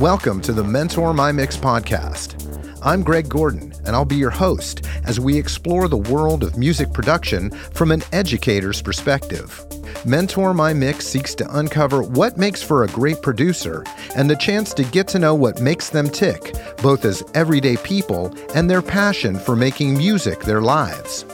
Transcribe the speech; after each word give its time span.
Welcome 0.00 0.40
to 0.42 0.52
the 0.52 0.62
Mentor 0.62 1.12
My 1.12 1.32
Mix 1.32 1.56
podcast. 1.56 2.36
I'm 2.84 3.02
Greg 3.02 3.28
Gordon, 3.28 3.74
and 3.84 3.96
I'll 3.96 4.04
be 4.04 4.14
your 4.14 4.30
host 4.30 4.86
as 5.04 5.18
we 5.18 5.36
explore 5.36 5.88
the 5.88 5.96
world 5.96 6.44
of 6.44 6.56
music 6.56 6.92
production 6.92 7.50
from 7.50 7.90
an 7.90 8.04
educator's 8.12 8.80
perspective. 8.80 9.66
Mentor 10.06 10.54
My 10.54 10.72
Mix 10.72 11.04
seeks 11.04 11.34
to 11.34 11.58
uncover 11.58 12.04
what 12.04 12.38
makes 12.38 12.62
for 12.62 12.84
a 12.84 12.88
great 12.88 13.22
producer 13.22 13.82
and 14.14 14.30
the 14.30 14.36
chance 14.36 14.72
to 14.74 14.84
get 14.84 15.08
to 15.08 15.18
know 15.18 15.34
what 15.34 15.60
makes 15.60 15.90
them 15.90 16.08
tick, 16.08 16.54
both 16.80 17.04
as 17.04 17.24
everyday 17.34 17.76
people 17.78 18.32
and 18.54 18.70
their 18.70 18.82
passion 18.82 19.36
for 19.36 19.56
making 19.56 19.98
music 19.98 20.42
their 20.42 20.60
lives. 20.60 21.24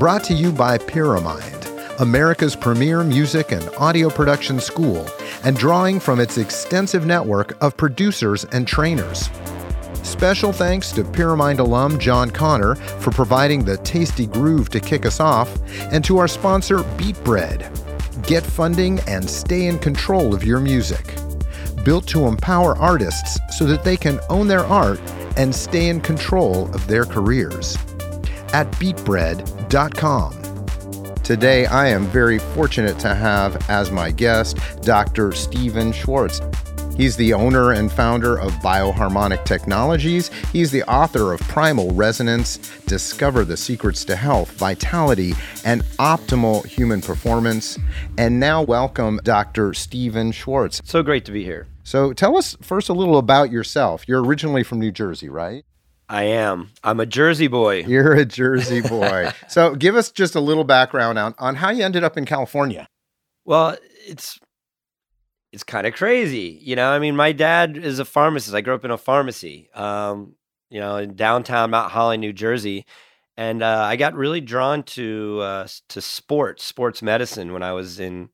Brought 0.00 0.24
to 0.24 0.34
you 0.34 0.50
by 0.50 0.78
Pyramind, 0.78 1.57
America's 2.00 2.54
premier 2.54 3.02
music 3.02 3.50
and 3.50 3.68
audio 3.76 4.08
production 4.08 4.60
school, 4.60 5.04
and 5.42 5.56
drawing 5.56 5.98
from 5.98 6.20
its 6.20 6.38
extensive 6.38 7.04
network 7.04 7.60
of 7.60 7.76
producers 7.76 8.44
and 8.52 8.68
trainers. 8.68 9.28
Special 10.04 10.52
thanks 10.52 10.92
to 10.92 11.02
Pyramind 11.02 11.58
alum 11.58 11.98
John 11.98 12.30
Connor 12.30 12.76
for 12.76 13.10
providing 13.10 13.64
the 13.64 13.78
tasty 13.78 14.26
groove 14.28 14.68
to 14.70 14.78
kick 14.78 15.06
us 15.06 15.18
off, 15.18 15.58
and 15.92 16.04
to 16.04 16.18
our 16.18 16.28
sponsor 16.28 16.78
Beatbread. 16.98 17.66
Get 18.26 18.44
funding 18.44 19.00
and 19.08 19.28
stay 19.28 19.66
in 19.66 19.80
control 19.80 20.34
of 20.34 20.44
your 20.44 20.60
music. 20.60 21.16
Built 21.84 22.06
to 22.08 22.26
empower 22.26 22.76
artists 22.78 23.40
so 23.50 23.64
that 23.64 23.82
they 23.82 23.96
can 23.96 24.20
own 24.28 24.46
their 24.46 24.64
art 24.64 25.00
and 25.36 25.52
stay 25.52 25.88
in 25.88 26.00
control 26.00 26.72
of 26.74 26.86
their 26.86 27.04
careers. 27.04 27.76
At 28.52 28.70
beatbread.com. 28.72 30.57
Today, 31.28 31.66
I 31.66 31.88
am 31.88 32.06
very 32.06 32.38
fortunate 32.38 32.98
to 33.00 33.14
have 33.14 33.68
as 33.68 33.90
my 33.90 34.10
guest 34.10 34.56
Dr. 34.80 35.32
Steven 35.32 35.92
Schwartz. 35.92 36.40
He's 36.96 37.16
the 37.16 37.34
owner 37.34 37.72
and 37.72 37.92
founder 37.92 38.38
of 38.38 38.50
Bioharmonic 38.62 39.44
Technologies. 39.44 40.30
He's 40.52 40.70
the 40.70 40.84
author 40.84 41.34
of 41.34 41.40
Primal 41.40 41.90
Resonance 41.90 42.56
Discover 42.86 43.44
the 43.44 43.58
Secrets 43.58 44.06
to 44.06 44.16
Health, 44.16 44.52
Vitality, 44.52 45.34
and 45.66 45.82
Optimal 45.98 46.64
Human 46.64 47.02
Performance. 47.02 47.78
And 48.16 48.40
now, 48.40 48.62
welcome 48.62 49.20
Dr. 49.22 49.74
Steven 49.74 50.32
Schwartz. 50.32 50.80
So 50.86 51.02
great 51.02 51.26
to 51.26 51.32
be 51.32 51.44
here. 51.44 51.66
So, 51.84 52.14
tell 52.14 52.38
us 52.38 52.56
first 52.62 52.88
a 52.88 52.94
little 52.94 53.18
about 53.18 53.52
yourself. 53.52 54.08
You're 54.08 54.24
originally 54.24 54.62
from 54.62 54.78
New 54.78 54.92
Jersey, 54.92 55.28
right? 55.28 55.66
I 56.08 56.24
am. 56.24 56.70
I'm 56.82 57.00
a 57.00 57.06
Jersey 57.06 57.48
boy. 57.48 57.84
You're 57.84 58.14
a 58.14 58.24
Jersey 58.24 58.80
boy. 58.80 59.30
so, 59.48 59.74
give 59.74 59.94
us 59.94 60.10
just 60.10 60.34
a 60.34 60.40
little 60.40 60.64
background 60.64 61.18
on, 61.18 61.34
on 61.38 61.56
how 61.56 61.70
you 61.70 61.84
ended 61.84 62.04
up 62.04 62.16
in 62.16 62.24
California. 62.24 62.88
Well, 63.44 63.76
it's 64.06 64.38
it's 65.52 65.64
kind 65.64 65.86
of 65.86 65.94
crazy, 65.94 66.60
you 66.62 66.76
know. 66.76 66.90
I 66.90 66.98
mean, 66.98 67.16
my 67.16 67.32
dad 67.32 67.76
is 67.76 67.98
a 67.98 68.04
pharmacist. 68.04 68.54
I 68.54 68.60
grew 68.60 68.74
up 68.74 68.84
in 68.84 68.90
a 68.90 68.98
pharmacy, 68.98 69.70
um, 69.74 70.34
you 70.70 70.80
know, 70.80 70.96
in 70.96 71.14
downtown 71.14 71.70
Mount 71.70 71.92
Holly, 71.92 72.16
New 72.16 72.32
Jersey, 72.32 72.84
and 73.36 73.62
uh, 73.62 73.82
I 73.82 73.96
got 73.96 74.14
really 74.14 74.40
drawn 74.40 74.82
to 74.84 75.40
uh, 75.42 75.68
to 75.90 76.00
sports, 76.00 76.64
sports 76.64 77.02
medicine 77.02 77.52
when 77.52 77.62
I 77.62 77.72
was 77.72 78.00
in 78.00 78.30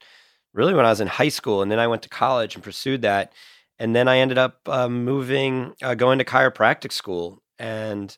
really 0.53 0.75
when 0.75 0.87
I 0.87 0.91
was 0.91 1.01
in 1.01 1.09
high 1.09 1.29
school, 1.29 1.63
and 1.63 1.71
then 1.71 1.79
I 1.79 1.87
went 1.87 2.03
to 2.03 2.09
college 2.09 2.55
and 2.55 2.65
pursued 2.65 3.03
that, 3.03 3.33
and 3.79 3.95
then 3.95 4.09
I 4.09 4.19
ended 4.19 4.39
up 4.39 4.61
uh, 4.67 4.89
moving, 4.89 5.75
uh, 5.83 5.95
going 5.95 6.19
to 6.19 6.25
chiropractic 6.25 6.91
school, 6.91 7.43
and 7.65 8.17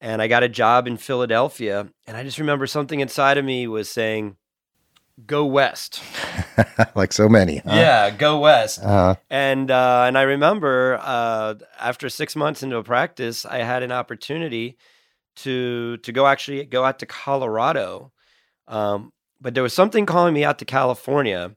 and 0.00 0.22
I 0.22 0.28
got 0.28 0.42
a 0.42 0.48
job 0.48 0.86
in 0.86 0.96
Philadelphia, 0.96 1.88
and 2.06 2.16
I 2.16 2.22
just 2.22 2.38
remember 2.38 2.66
something 2.66 3.00
inside 3.00 3.36
of 3.36 3.44
me 3.44 3.66
was 3.66 3.90
saying, 3.90 4.36
"Go 5.26 5.44
west." 5.44 6.02
like 6.94 7.12
so 7.12 7.28
many. 7.28 7.58
Huh? 7.58 7.74
Yeah, 7.74 8.10
go 8.10 8.40
west. 8.40 8.80
Uh-huh. 8.82 9.16
And 9.28 9.70
uh, 9.70 10.04
and 10.06 10.16
I 10.16 10.22
remember 10.22 10.98
uh, 11.02 11.54
after 11.78 12.08
six 12.08 12.34
months 12.34 12.62
into 12.62 12.78
a 12.78 12.82
practice, 12.82 13.44
I 13.44 13.58
had 13.58 13.82
an 13.82 13.92
opportunity 13.92 14.78
to 15.36 15.98
to 15.98 16.12
go 16.12 16.26
actually 16.26 16.64
go 16.64 16.84
out 16.84 16.98
to 17.00 17.06
Colorado. 17.06 18.10
Um, 18.68 19.12
but 19.40 19.54
there 19.54 19.62
was 19.62 19.74
something 19.74 20.06
calling 20.06 20.32
me 20.32 20.44
out 20.44 20.58
to 20.60 20.64
California, 20.64 21.54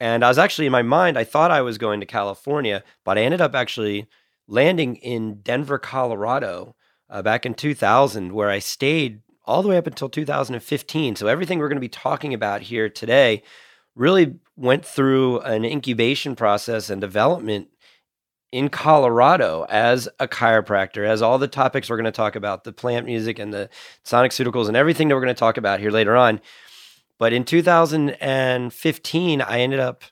and 0.00 0.24
I 0.24 0.28
was 0.28 0.38
actually 0.38 0.66
in 0.66 0.72
my 0.72 0.82
mind. 0.82 1.18
I 1.18 1.24
thought 1.24 1.50
I 1.50 1.60
was 1.60 1.76
going 1.76 2.00
to 2.00 2.06
California, 2.06 2.82
but 3.04 3.18
I 3.18 3.22
ended 3.22 3.42
up 3.42 3.54
actually 3.54 4.06
landing 4.46 4.96
in 4.96 5.40
Denver, 5.42 5.78
Colorado, 5.78 6.74
uh, 7.10 7.22
back 7.22 7.46
in 7.46 7.54
2000, 7.54 8.32
where 8.32 8.50
I 8.50 8.58
stayed 8.58 9.20
all 9.44 9.62
the 9.62 9.68
way 9.68 9.76
up 9.76 9.86
until 9.86 10.08
2015. 10.08 11.16
So 11.16 11.26
everything 11.26 11.58
we're 11.58 11.68
going 11.68 11.76
to 11.76 11.80
be 11.80 11.88
talking 11.88 12.32
about 12.34 12.62
here 12.62 12.88
today 12.88 13.42
really 13.94 14.36
went 14.56 14.84
through 14.84 15.40
an 15.40 15.64
incubation 15.64 16.34
process 16.34 16.90
and 16.90 17.00
development 17.00 17.68
in 18.54 18.68
Colorado 18.68 19.66
as 19.68 20.08
a 20.20 20.28
chiropractor, 20.28 21.06
as 21.06 21.22
all 21.22 21.38
the 21.38 21.48
topics 21.48 21.90
we're 21.90 21.96
going 21.96 22.04
to 22.04 22.12
talk 22.12 22.36
about, 22.36 22.62
the 22.62 22.72
plant 22.72 23.04
music 23.04 23.38
and 23.38 23.52
the 23.52 23.68
sonic 24.04 24.30
pharmaceuticals 24.30 24.68
and 24.68 24.76
everything 24.76 25.08
that 25.08 25.16
we're 25.16 25.22
going 25.22 25.34
to 25.34 25.38
talk 25.38 25.56
about 25.56 25.80
here 25.80 25.90
later 25.90 26.16
on. 26.16 26.40
But 27.18 27.32
in 27.32 27.44
2015, 27.44 29.40
I 29.40 29.60
ended 29.60 29.80
up, 29.80 30.04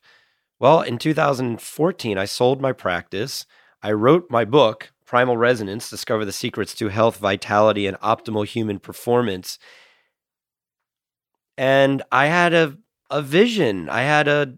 well, 0.59 0.81
in 0.81 0.99
2014, 0.99 2.19
I 2.19 2.25
sold 2.25 2.61
my 2.61 2.73
practice. 2.73 3.47
I 3.83 3.93
wrote 3.93 4.31
my 4.31 4.45
book, 4.45 4.93
Primal 5.05 5.37
Resonance 5.37 5.91
Discover 5.91 6.25
the 6.25 6.33
Secrets 6.33 6.75
to 6.77 6.89
Health, 6.89 7.19
Vitality, 7.19 7.87
and 7.87 7.99
Optimal 8.01 8.47
Human 8.47 8.79
Performance. 8.79 9.59
And 11.59 12.03
I 12.11 12.27
had 12.27 12.55
a, 12.55 12.79
a 13.11 13.21
vision. 13.21 13.89
I 13.89 14.03
had 14.03 14.29
a, 14.29 14.55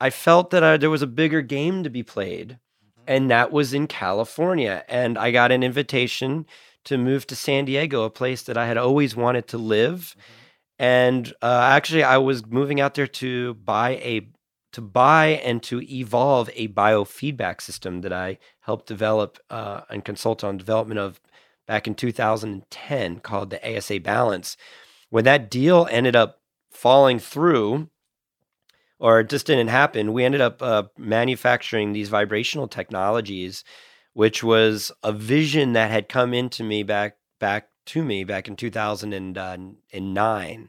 I 0.00 0.10
felt 0.10 0.50
that 0.50 0.64
I, 0.64 0.76
there 0.76 0.90
was 0.90 1.02
a 1.02 1.06
bigger 1.06 1.42
game 1.42 1.82
to 1.82 1.90
be 1.90 2.02
played, 2.02 2.58
mm-hmm. 2.82 3.02
and 3.06 3.30
that 3.30 3.52
was 3.52 3.74
in 3.74 3.86
California. 3.86 4.84
And 4.88 5.18
I 5.18 5.30
got 5.30 5.52
an 5.52 5.62
invitation 5.62 6.46
to 6.84 6.96
move 6.96 7.26
to 7.26 7.36
San 7.36 7.66
Diego, 7.66 8.04
a 8.04 8.10
place 8.10 8.42
that 8.44 8.56
I 8.56 8.66
had 8.66 8.78
always 8.78 9.14
wanted 9.14 9.46
to 9.48 9.58
live. 9.58 10.16
Mm-hmm. 10.16 10.36
And 10.78 11.32
uh, 11.42 11.68
actually, 11.70 12.04
I 12.04 12.16
was 12.16 12.46
moving 12.46 12.80
out 12.80 12.94
there 12.94 13.06
to 13.06 13.52
buy 13.54 13.96
a 13.96 14.26
to 14.72 14.80
buy 14.80 15.40
and 15.44 15.62
to 15.64 15.82
evolve 15.82 16.50
a 16.54 16.68
biofeedback 16.68 17.60
system 17.60 18.02
that 18.02 18.12
I 18.12 18.38
helped 18.60 18.86
develop 18.86 19.38
uh, 19.50 19.82
and 19.90 20.04
consult 20.04 20.44
on 20.44 20.56
development 20.56 21.00
of 21.00 21.20
back 21.66 21.86
in 21.86 21.94
2010 21.94 23.20
called 23.20 23.50
the 23.50 23.76
ASA 23.76 24.00
Balance. 24.00 24.56
When 25.08 25.24
that 25.24 25.50
deal 25.50 25.88
ended 25.90 26.16
up 26.16 26.40
falling 26.70 27.18
through, 27.18 27.88
or 28.98 29.20
it 29.20 29.28
just 29.28 29.46
didn't 29.46 29.68
happen, 29.68 30.12
we 30.12 30.24
ended 30.24 30.40
up 30.40 30.62
uh, 30.62 30.84
manufacturing 30.96 31.92
these 31.92 32.08
vibrational 32.08 32.68
technologies, 32.68 33.64
which 34.12 34.44
was 34.44 34.92
a 35.02 35.12
vision 35.12 35.72
that 35.72 35.90
had 35.90 36.08
come 36.08 36.34
into 36.34 36.62
me 36.62 36.82
back 36.82 37.16
back 37.38 37.68
to 37.86 38.04
me 38.04 38.24
back 38.24 38.46
in 38.46 38.54
2009 38.54 40.68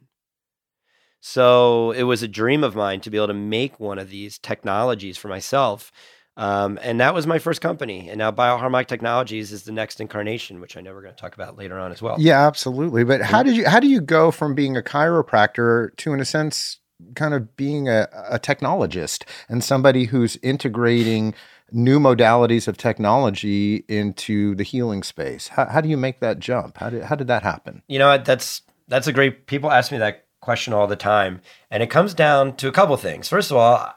so 1.21 1.91
it 1.91 2.03
was 2.03 2.23
a 2.23 2.27
dream 2.27 2.63
of 2.63 2.75
mine 2.75 2.99
to 3.01 3.11
be 3.11 3.17
able 3.17 3.27
to 3.27 3.33
make 3.33 3.79
one 3.79 3.99
of 3.99 4.09
these 4.09 4.39
technologies 4.39 5.17
for 5.17 5.27
myself. 5.27 5.91
Um, 6.35 6.79
and 6.81 6.99
that 6.99 7.13
was 7.13 7.27
my 7.27 7.37
first 7.37 7.61
company. 7.61 8.09
And 8.09 8.17
now 8.17 8.31
Bioharmonic 8.31 8.87
Technologies 8.87 9.51
is 9.51 9.63
the 9.63 9.71
next 9.71 10.01
incarnation, 10.01 10.59
which 10.59 10.75
I 10.75 10.81
know 10.81 10.93
we're 10.93 11.03
going 11.03 11.13
to 11.13 11.21
talk 11.21 11.35
about 11.35 11.57
later 11.57 11.77
on 11.77 11.91
as 11.91 12.01
well. 12.01 12.15
Yeah, 12.19 12.47
absolutely. 12.47 13.03
But 13.03 13.21
how 13.21 13.43
did 13.43 13.55
you 13.55 13.67
how 13.67 13.79
do 13.79 13.87
you 13.87 14.01
go 14.01 14.31
from 14.31 14.55
being 14.55 14.75
a 14.75 14.81
chiropractor 14.81 15.95
to, 15.97 16.13
in 16.13 16.19
a 16.19 16.25
sense, 16.25 16.79
kind 17.15 17.35
of 17.35 17.55
being 17.55 17.87
a, 17.87 18.07
a 18.29 18.39
technologist 18.39 19.23
and 19.47 19.63
somebody 19.63 20.05
who's 20.05 20.37
integrating 20.37 21.35
new 21.71 21.99
modalities 21.99 22.67
of 22.67 22.77
technology 22.77 23.85
into 23.87 24.55
the 24.55 24.63
healing 24.63 25.03
space? 25.03 25.49
How, 25.49 25.65
how 25.65 25.81
do 25.81 25.89
you 25.89 25.97
make 25.97 26.21
that 26.21 26.39
jump? 26.39 26.77
How 26.77 26.89
did 26.89 27.03
how 27.03 27.15
did 27.15 27.27
that 27.27 27.43
happen? 27.43 27.83
You 27.87 27.99
know, 27.99 28.17
that's 28.17 28.63
that's 28.87 29.05
a 29.05 29.13
great. 29.13 29.45
People 29.45 29.69
ask 29.69 29.91
me 29.91 29.99
that 29.99 30.25
question 30.41 30.73
all 30.73 30.87
the 30.87 30.95
time. 30.95 31.41
And 31.69 31.81
it 31.81 31.89
comes 31.89 32.13
down 32.13 32.55
to 32.57 32.67
a 32.67 32.71
couple 32.71 32.97
things. 32.97 33.29
First 33.29 33.51
of 33.51 33.57
all, 33.57 33.93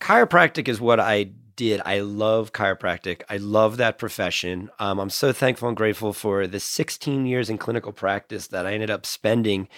chiropractic 0.00 0.68
is 0.68 0.80
what 0.80 1.00
I 1.00 1.30
did. 1.56 1.80
I 1.84 2.00
love 2.00 2.52
chiropractic. 2.52 3.22
I 3.28 3.36
love 3.36 3.76
that 3.76 3.98
profession. 3.98 4.70
Um, 4.78 4.98
I'm 4.98 5.10
so 5.10 5.32
thankful 5.32 5.68
and 5.68 5.76
grateful 5.76 6.12
for 6.12 6.46
the 6.46 6.60
16 6.60 7.26
years 7.26 7.48
in 7.48 7.58
clinical 7.58 7.92
practice 7.92 8.48
that 8.48 8.66
I 8.66 8.74
ended 8.74 8.90
up 8.90 9.06
spending 9.06 9.68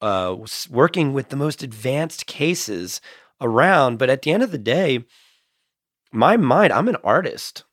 uh, 0.00 0.36
working 0.68 1.12
with 1.12 1.28
the 1.28 1.36
most 1.36 1.62
advanced 1.62 2.26
cases 2.26 3.00
around. 3.40 3.98
But 3.98 4.10
at 4.10 4.22
the 4.22 4.32
end 4.32 4.42
of 4.42 4.50
the 4.50 4.58
day, 4.58 5.04
my 6.10 6.36
mind, 6.36 6.72
I'm 6.72 6.88
an 6.88 6.96
artist. 7.04 7.64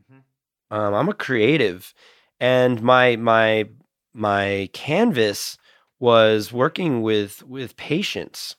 Mm-hmm. 0.00 0.74
Um, 0.74 0.94
I'm 0.94 1.08
a 1.08 1.14
creative, 1.14 1.94
and 2.40 2.82
my 2.82 3.16
my 3.16 3.68
my 4.12 4.68
canvas 4.72 5.56
was 5.98 6.52
working 6.52 7.02
with 7.02 7.42
with 7.44 7.76
patients 7.76 8.56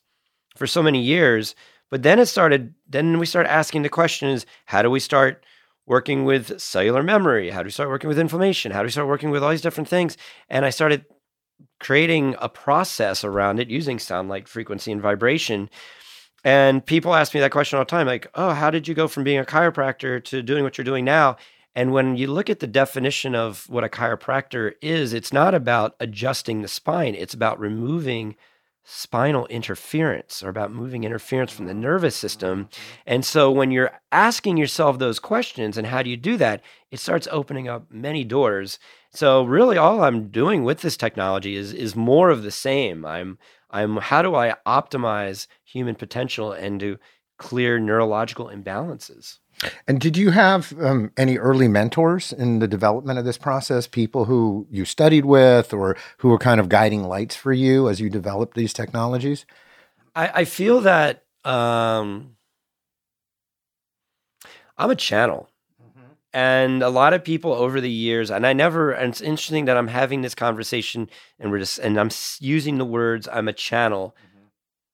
for 0.55 0.67
so 0.67 0.83
many 0.83 1.01
years 1.01 1.55
but 1.89 2.03
then 2.03 2.19
it 2.19 2.25
started 2.27 2.73
then 2.87 3.19
we 3.19 3.25
started 3.25 3.51
asking 3.51 3.81
the 3.81 3.89
questions 3.89 4.45
how 4.65 4.81
do 4.81 4.89
we 4.89 4.99
start 4.99 5.43
working 5.89 6.23
with 6.23 6.61
cellular 6.61 7.01
memory? 7.01 7.49
How 7.49 7.63
do 7.63 7.65
we 7.65 7.71
start 7.71 7.89
working 7.89 8.07
with 8.07 8.19
inflammation? 8.19 8.71
How 8.71 8.81
do 8.81 8.85
we 8.85 8.91
start 8.91 9.07
working 9.07 9.31
with 9.31 9.43
all 9.43 9.49
these 9.49 9.61
different 9.61 9.89
things? 9.89 10.15
And 10.47 10.63
i 10.63 10.69
started 10.69 11.03
creating 11.79 12.35
a 12.39 12.47
process 12.47 13.23
around 13.23 13.59
it 13.59 13.69
using 13.69 13.99
sound 13.99 14.29
light 14.29 14.47
frequency 14.47 14.91
and 14.91 15.01
vibration. 15.01 15.69
And 16.43 16.85
people 16.85 17.15
ask 17.15 17.33
me 17.33 17.39
that 17.41 17.51
question 17.51 17.77
all 17.77 17.85
the 17.85 17.89
time 17.89 18.05
like, 18.05 18.27
oh, 18.35 18.51
how 18.51 18.69
did 18.69 18.87
you 18.87 18.93
go 18.93 19.07
from 19.07 19.23
being 19.23 19.39
a 19.39 19.43
chiropractor 19.43 20.23
to 20.25 20.43
doing 20.43 20.63
what 20.63 20.77
you're 20.77 20.85
doing 20.85 21.03
now? 21.03 21.37
And 21.75 21.91
when 21.91 22.17
you 22.17 22.27
look 22.27 22.49
at 22.49 22.59
the 22.59 22.67
definition 22.67 23.35
of 23.35 23.65
what 23.69 23.83
a 23.83 23.89
chiropractor 23.89 24.73
is, 24.81 25.13
it's 25.13 25.31
not 25.31 25.53
about 25.53 25.95
adjusting 25.99 26.61
the 26.61 26.67
spine, 26.67 27.15
it's 27.15 27.33
about 27.33 27.59
removing 27.59 28.35
spinal 28.91 29.45
interference 29.47 30.41
or 30.41 30.49
about 30.49 30.71
moving 30.71 31.03
interference 31.03 31.51
from 31.51 31.67
the 31.67 31.73
mm-hmm. 31.73 31.81
nervous 31.81 32.15
system. 32.15 32.65
Mm-hmm. 32.65 33.01
And 33.05 33.25
so 33.25 33.51
when 33.51 33.69
you're 33.69 33.91
asking 34.11 34.57
yourself 34.57 34.97
those 34.97 35.19
questions 35.19 35.77
and 35.77 35.85
how 35.85 36.01
do 36.01 36.09
you 36.09 36.17
do 36.17 36.37
that, 36.37 36.61
it 36.89 36.99
starts 36.99 37.27
opening 37.31 37.67
up 37.67 37.85
many 37.91 38.23
doors. 38.23 38.79
So 39.11 39.43
really 39.43 39.77
all 39.77 40.03
I'm 40.03 40.29
doing 40.29 40.63
with 40.63 40.81
this 40.81 40.97
technology 40.97 41.55
is 41.55 41.71
is 41.71 41.95
more 41.95 42.31
of 42.31 42.41
the 42.41 42.51
same. 42.51 43.05
I'm 43.05 43.37
I'm 43.69 43.97
how 43.97 44.23
do 44.23 44.35
I 44.35 44.55
optimize 44.65 45.45
human 45.63 45.93
potential 45.93 46.51
and 46.51 46.79
to 46.79 46.97
clear 47.37 47.79
neurological 47.79 48.47
imbalances? 48.47 49.37
And 49.87 49.99
did 49.99 50.15
you 50.15 50.31
have 50.31 50.73
um, 50.79 51.11
any 51.17 51.37
early 51.37 51.67
mentors 51.67 52.31
in 52.31 52.59
the 52.59 52.67
development 52.67 53.19
of 53.19 53.25
this 53.25 53.37
process? 53.37 53.87
People 53.87 54.25
who 54.25 54.65
you 54.69 54.85
studied 54.85 55.25
with, 55.25 55.73
or 55.73 55.97
who 56.19 56.29
were 56.29 56.37
kind 56.37 56.59
of 56.59 56.69
guiding 56.69 57.03
lights 57.03 57.35
for 57.35 57.51
you 57.51 57.89
as 57.89 57.99
you 57.99 58.09
developed 58.09 58.55
these 58.55 58.73
technologies? 58.73 59.45
I, 60.15 60.27
I 60.33 60.45
feel 60.45 60.81
that 60.81 61.23
um, 61.43 62.35
I'm 64.77 64.91
a 64.91 64.95
channel. 64.95 65.49
Mm-hmm. 65.81 66.11
And 66.33 66.83
a 66.83 66.89
lot 66.89 67.13
of 67.13 67.23
people 67.23 67.51
over 67.53 67.81
the 67.81 67.91
years, 67.91 68.31
and 68.31 68.47
I 68.47 68.53
never, 68.53 68.91
and 68.91 69.11
it's 69.11 69.21
interesting 69.21 69.65
that 69.65 69.77
I'm 69.77 69.89
having 69.89 70.21
this 70.21 70.35
conversation 70.35 71.09
and 71.37 71.51
we're 71.51 71.59
just, 71.59 71.79
and 71.79 71.99
I'm 71.99 72.09
using 72.39 72.77
the 72.77 72.85
words, 72.85 73.27
I'm 73.31 73.49
a 73.49 73.53
channel. 73.53 74.15
Mm-hmm. 74.17 74.45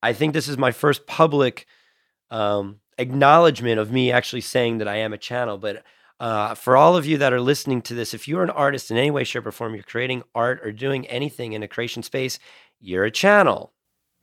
I 0.02 0.14
think 0.14 0.34
this 0.34 0.48
is 0.48 0.58
my 0.58 0.72
first 0.72 1.06
public 1.06 1.68
um, 2.32 2.80
acknowledgement 2.98 3.80
of 3.80 3.92
me 3.92 4.12
actually 4.12 4.42
saying 4.42 4.80
that 4.80 4.88
I 4.88 4.98
am 4.98 5.14
a 5.14 5.18
channel. 5.18 5.58
But 5.58 5.84
uh, 6.20 6.56
for 6.56 6.78
all 6.78 6.96
of 6.96 7.06
you 7.06 7.18
that 7.18 7.34
are 7.34 7.42
listening 7.42 7.82
to 7.84 7.94
this, 7.94 8.14
if 8.14 8.28
you're 8.28 8.44
an 8.44 8.50
artist 8.50 8.92
in 8.92 8.98
any 8.98 9.12
way, 9.12 9.24
shape, 9.24 9.46
or 9.46 9.52
form, 9.52 9.76
you're 9.76 9.84
creating 9.84 10.24
art 10.34 10.62
or 10.64 10.72
doing 10.72 11.06
anything 11.08 11.54
in 11.54 11.64
a 11.64 11.68
creation 11.68 12.04
space, 12.04 12.40
you're 12.80 13.06
a 13.06 13.12
channel. 13.12 13.74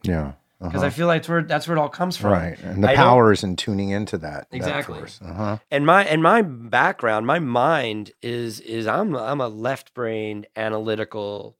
Yeah. 0.02 0.32
Because 0.62 0.82
uh-huh. 0.82 0.86
I 0.86 0.90
feel 0.90 1.06
like 1.08 1.22
that's 1.22 1.28
where 1.28 1.42
that's 1.42 1.66
where 1.66 1.76
it 1.76 1.80
all 1.80 1.88
comes 1.88 2.16
from. 2.16 2.30
Right, 2.30 2.58
and 2.60 2.84
the 2.84 2.90
I 2.90 2.94
power 2.94 3.32
is 3.32 3.42
in 3.42 3.56
tuning 3.56 3.90
into 3.90 4.16
that. 4.18 4.46
Exactly. 4.52 5.00
That 5.00 5.22
uh-huh. 5.22 5.58
And 5.72 5.84
my 5.84 6.04
and 6.04 6.22
my 6.22 6.42
background, 6.42 7.26
my 7.26 7.40
mind 7.40 8.12
is 8.22 8.60
is 8.60 8.86
I'm 8.86 9.16
I'm 9.16 9.40
a 9.40 9.48
left 9.48 9.92
brain 9.92 10.46
analytical, 10.54 11.56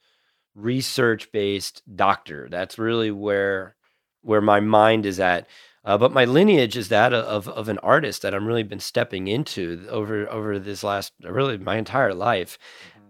research 0.54 1.32
based 1.32 1.82
doctor. 1.96 2.46
That's 2.48 2.78
really 2.78 3.10
where 3.10 3.74
where 4.20 4.40
my 4.40 4.60
mind 4.60 5.04
is 5.04 5.18
at. 5.18 5.48
Uh, 5.84 5.98
but 5.98 6.12
my 6.12 6.24
lineage 6.24 6.76
is 6.76 6.88
that 6.88 7.12
of 7.12 7.48
of 7.48 7.68
an 7.68 7.78
artist 7.78 8.22
that 8.22 8.34
I'm 8.34 8.46
really 8.46 8.62
been 8.62 8.80
stepping 8.80 9.26
into 9.26 9.84
over 9.90 10.28
over 10.30 10.58
this 10.58 10.84
last 10.84 11.12
really 11.22 11.58
my 11.58 11.76
entire 11.76 12.14
life. 12.14 12.58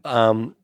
Mm-hmm. 0.05 0.17
Um, 0.17 0.57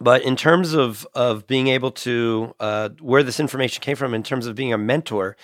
but 0.00 0.22
in 0.22 0.36
terms 0.36 0.74
of 0.74 1.06
of 1.14 1.46
being 1.46 1.68
able 1.68 1.92
to 1.92 2.54
uh, 2.58 2.88
where 3.00 3.22
this 3.22 3.38
information 3.38 3.80
came 3.80 3.96
from, 3.96 4.12
in 4.12 4.22
terms 4.22 4.46
of 4.46 4.56
being 4.56 4.72
a 4.72 4.78
mentor, 4.78 5.36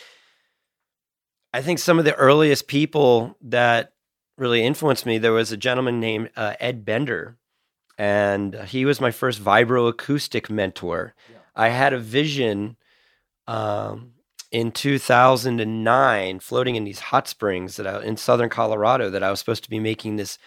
I 1.55 1.63
think 1.63 1.79
some 1.79 1.99
of 1.99 2.05
the 2.05 2.17
earliest 2.17 2.67
people 2.67 3.37
that 3.43 3.93
really 4.37 4.65
influenced 4.65 5.07
me. 5.07 5.19
There 5.19 5.33
was 5.33 5.53
a 5.53 5.57
gentleman 5.57 6.01
named 6.01 6.31
uh, 6.37 6.55
Ed 6.59 6.85
Bender, 6.85 7.37
and 7.97 8.55
he 8.67 8.85
was 8.85 9.01
my 9.01 9.13
first 9.13 9.43
vibroacoustic 9.43 10.51
mentor. 10.51 11.15
Yeah. 11.31 11.39
I 11.55 11.69
had 11.69 11.93
a 11.93 11.99
vision. 11.99 12.77
Um, 13.47 14.15
in 14.53 14.71
2009 14.71 16.39
floating 16.41 16.77
in 16.77 16.85
these 16.85 17.01
hot 17.01 17.27
springs 17.27 17.77
that 17.77 17.87
I, 17.87 18.03
in 18.03 18.17
southern 18.17 18.51
Colorado 18.51 19.11
that 19.11 19.23
I 19.23 19.31
was 19.31 19.41
supposed 19.41 19.65
to 19.65 19.71
be 19.71 19.81
making 19.81 20.17
this 20.17 20.39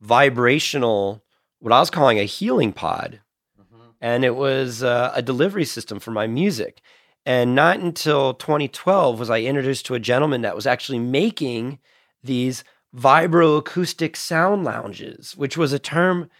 vibrational 0.00 1.22
what 1.60 1.72
I 1.72 1.78
was 1.78 1.90
calling 1.90 2.18
a 2.18 2.24
healing 2.24 2.72
pod. 2.72 3.20
Mm-hmm. 3.60 3.90
And 4.00 4.24
it 4.24 4.34
was 4.34 4.82
uh, 4.82 5.12
a 5.14 5.20
delivery 5.20 5.66
system 5.66 6.00
for 6.00 6.10
my 6.10 6.26
music. 6.26 6.80
And 7.26 7.54
not 7.54 7.78
until 7.78 8.32
2012 8.32 9.18
was 9.18 9.28
I 9.28 9.42
introduced 9.42 9.84
to 9.86 9.94
a 9.94 10.00
gentleman 10.00 10.40
that 10.40 10.56
was 10.56 10.66
actually 10.66 10.98
making 10.98 11.78
these 12.24 12.64
vibroacoustic 12.96 14.16
sound 14.16 14.64
lounges, 14.64 15.36
which 15.36 15.58
was 15.58 15.74
a 15.74 15.78
term 15.78 16.30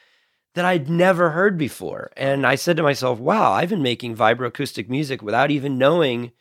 that 0.55 0.65
I'd 0.65 0.89
never 0.89 1.31
heard 1.31 1.59
before. 1.59 2.11
And 2.17 2.47
I 2.47 2.55
said 2.55 2.79
to 2.79 2.83
myself, 2.83 3.19
wow, 3.19 3.53
I've 3.53 3.69
been 3.69 3.83
making 3.83 4.17
vibroacoustic 4.17 4.89
music 4.89 5.23
without 5.23 5.51
even 5.51 5.79
knowing 5.79 6.33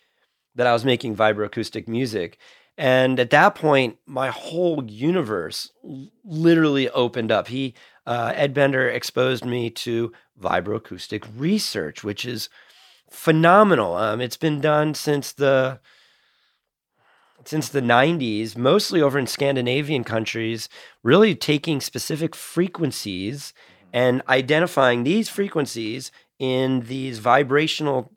that 0.56 0.68
I 0.68 0.74
was 0.74 0.86
making 0.86 1.16
vibroacoustic 1.16 1.88
music. 1.88 2.38
And 2.78 3.20
at 3.20 3.30
that 3.32 3.56
point, 3.56 3.98
my 4.06 4.30
whole 4.30 4.84
universe 4.86 5.72
literally 6.24 6.90
opened 6.90 7.32
up. 7.32 7.50
He, 7.50 7.74
uh, 8.06 8.32
Ed 8.36 8.54
Bender, 8.54 8.88
exposed 8.88 9.44
me 9.44 9.70
to 9.72 10.14
vibroacoustic 10.42 11.26
research, 11.36 12.04
which 12.04 12.26
is 12.26 12.50
phenomenal. 13.10 13.96
Um, 13.96 14.22
it's 14.22 14.38
been 14.38 14.62
done 14.62 14.94
since 14.94 15.34
the 15.34 15.80
since 17.46 17.70
the 17.70 17.82
90s, 17.82 18.58
mostly 18.58 19.02
over 19.02 19.18
in 19.18 19.26
Scandinavian 19.26 20.04
countries, 20.04 20.70
really 21.04 21.34
taking 21.34 21.82
specific 21.82 22.36
frequencies 22.36 23.54
and 23.94 24.22
identifying 24.28 25.04
these 25.04 25.30
frequencies 25.30 26.12
in 26.38 26.82
these 26.82 27.20
vibrational 27.20 28.12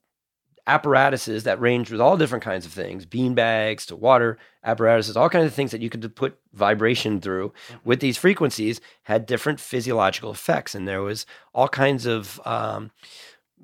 apparatuses 0.67 1.44
that 1.44 1.61
range 1.61 1.91
with 1.91 2.00
all 2.00 2.17
different 2.17 2.44
kinds 2.44 2.64
of 2.64 2.73
things 2.73 3.05
bean 3.05 3.35
bags 3.35 3.85
to 3.85 3.97
water 3.97 4.38
apparatuses 4.62 5.17
all 5.17 5.29
kinds 5.29 5.47
of 5.47 5.55
things 5.55 5.73
that 5.73 5.81
you 5.81 5.91
could 5.91 6.14
put 6.14 6.38
vibration 6.53 7.20
through 7.20 7.49
mm-hmm. 7.49 7.76
with 7.85 8.00
these 8.00 8.17
frequencies 8.17 8.81
had 9.05 9.26
different 9.26 9.59
physiological 9.59 10.31
effects 10.31 10.75
and 10.75 10.87
there 10.87 11.03
was 11.03 11.26
all 11.53 11.69
kinds 11.69 12.06
of 12.06 12.41
um, 12.44 12.93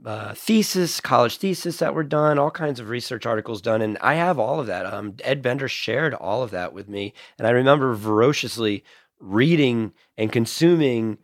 uh, 0.05 0.35
thesis 0.35 1.01
college 1.01 1.37
thesis 1.39 1.79
that 1.79 1.95
were 1.95 2.03
done 2.03 2.37
all 2.37 2.51
kinds 2.51 2.81
of 2.81 2.89
research 2.89 3.27
articles 3.27 3.63
done 3.63 3.81
and 3.81 3.97
i 4.01 4.15
have 4.15 4.39
all 4.39 4.59
of 4.59 4.67
that 4.67 4.85
um, 4.85 5.15
ed 5.23 5.41
bender 5.41 5.69
shared 5.69 6.15
all 6.15 6.43
of 6.43 6.51
that 6.51 6.73
with 6.73 6.89
me 6.89 7.13
and 7.39 7.47
i 7.47 7.51
remember 7.51 7.95
ferociously 7.97 8.83
reading 9.21 9.93
and 10.17 10.33
consuming 10.33 11.19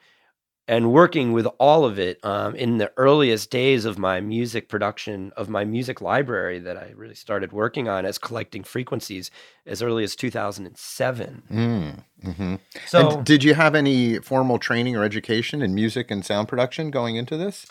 and 0.67 0.93
working 0.93 1.33
with 1.33 1.47
all 1.59 1.85
of 1.85 1.99
it 1.99 2.19
um, 2.25 2.55
in 2.55 2.79
the 2.79 2.91
earliest 2.97 3.51
days 3.51 3.85
of 3.85 3.99
my 3.99 4.21
music 4.21 4.69
production 4.69 5.33
of 5.37 5.49
my 5.49 5.65
music 5.65 6.01
library 6.01 6.59
that 6.59 6.77
I 6.77 6.93
really 6.97 7.15
started 7.15 7.53
working 7.53 7.89
on 7.89 8.07
as 8.07 8.17
collecting 8.19 8.65
frequencies 8.65 9.31
as 9.67 9.83
early 9.83 10.05
as 10.05 10.17
2007. 10.17 11.43
Mm, 11.51 12.05
mm-hmm. 12.25 12.55
So, 12.87 13.11
and 13.11 13.27
did 13.27 13.45
you 13.45 13.55
have 13.55 13.75
any 13.75 14.19
formal 14.21 14.59
training 14.59 14.97
or 14.97 15.05
education 15.05 15.61
in 15.61 15.75
music 15.75 16.11
and 16.11 16.25
sound 16.25 16.49
production 16.49 16.91
going 16.91 17.17
into 17.17 17.37
this? 17.37 17.67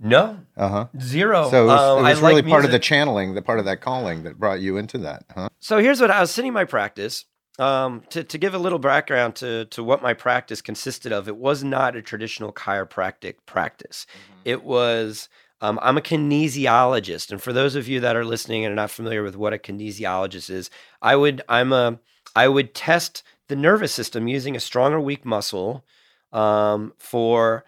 No. 0.00 0.38
Uh 0.56 0.68
huh. 0.68 0.86
Zero. 1.00 1.50
So 1.50 1.64
it 1.64 1.66
was, 1.66 1.80
um, 1.80 1.98
it 1.98 2.10
was 2.10 2.20
really 2.20 2.34
like 2.36 2.46
part 2.46 2.64
of 2.64 2.72
the 2.72 2.78
channeling, 2.78 3.34
the 3.34 3.42
part 3.42 3.58
of 3.58 3.64
that 3.66 3.80
calling 3.80 4.24
that 4.24 4.38
brought 4.38 4.60
you 4.60 4.76
into 4.76 4.98
that, 4.98 5.24
huh? 5.34 5.48
So 5.60 5.78
here's 5.78 6.00
what 6.00 6.10
I 6.10 6.20
was 6.20 6.30
sitting 6.30 6.48
in 6.48 6.54
my 6.54 6.64
practice 6.64 7.26
um, 7.58 8.02
to, 8.10 8.24
to 8.24 8.38
give 8.38 8.54
a 8.54 8.58
little 8.58 8.78
background 8.78 9.36
to, 9.36 9.66
to 9.66 9.84
what 9.84 10.02
my 10.02 10.14
practice 10.14 10.60
consisted 10.60 11.12
of, 11.12 11.28
it 11.28 11.36
was 11.36 11.62
not 11.62 11.96
a 11.96 12.02
traditional 12.02 12.52
chiropractic 12.52 13.36
practice. 13.46 14.06
Mm-hmm. 14.10 14.40
It 14.44 14.64
was, 14.64 15.28
um, 15.60 15.78
I'm 15.82 15.96
a 15.96 16.02
kinesiologist. 16.02 17.30
And 17.30 17.40
for 17.40 17.52
those 17.52 17.76
of 17.76 17.88
you 17.88 18.00
that 18.00 18.16
are 18.16 18.24
listening 18.24 18.64
and 18.64 18.72
are 18.72 18.76
not 18.76 18.90
familiar 18.90 19.22
with 19.22 19.36
what 19.36 19.52
a 19.52 19.58
kinesiologist 19.58 20.50
is, 20.50 20.70
I 21.00 21.16
would, 21.16 21.42
I'm 21.48 21.72
a, 21.72 21.98
I 22.34 22.48
would 22.48 22.74
test 22.74 23.22
the 23.48 23.56
nervous 23.56 23.92
system 23.92 24.26
using 24.26 24.56
a 24.56 24.60
strong 24.60 24.92
or 24.92 25.00
weak 25.00 25.24
muscle 25.24 25.84
um, 26.32 26.92
for 26.98 27.64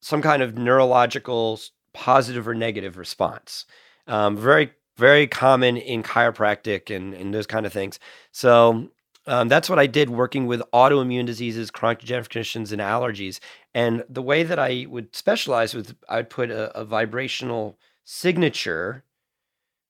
some 0.00 0.22
kind 0.22 0.42
of 0.42 0.56
neurological 0.56 1.60
positive 1.92 2.48
or 2.48 2.54
negative 2.54 2.96
response. 2.96 3.66
Um, 4.06 4.36
very, 4.36 4.72
very 4.96 5.26
common 5.26 5.76
in 5.76 6.02
chiropractic 6.02 6.94
and, 6.94 7.14
and 7.14 7.32
those 7.32 7.46
kind 7.46 7.66
of 7.66 7.72
things. 7.72 8.00
So 8.32 8.88
um, 9.28 9.48
that's 9.48 9.68
what 9.68 9.78
I 9.78 9.86
did 9.86 10.10
working 10.10 10.46
with 10.46 10.62
autoimmune 10.72 11.26
diseases, 11.26 11.70
chronic 11.70 12.00
degenerative 12.00 12.30
conditions, 12.30 12.72
and 12.72 12.80
allergies. 12.80 13.40
And 13.74 14.04
the 14.08 14.22
way 14.22 14.42
that 14.42 14.58
I 14.58 14.86
would 14.88 15.14
specialize 15.14 15.74
was 15.74 15.94
I'd 16.08 16.30
put 16.30 16.50
a, 16.50 16.76
a 16.76 16.84
vibrational 16.84 17.78
signature, 18.04 19.04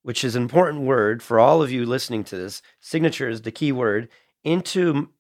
which 0.03 0.25
is 0.25 0.35
an 0.35 0.43
important 0.43 0.83
word 0.83 1.23
for 1.23 1.39
all 1.39 1.63
of 1.63 1.71
you 1.71 1.87
listening 1.87 2.25
to 2.25 2.37
this. 2.37 2.63
Signature 2.81 3.29
is 3.29 3.43
the 3.43 3.53
key 3.53 3.73
word 3.73 4.09
into 4.45 5.11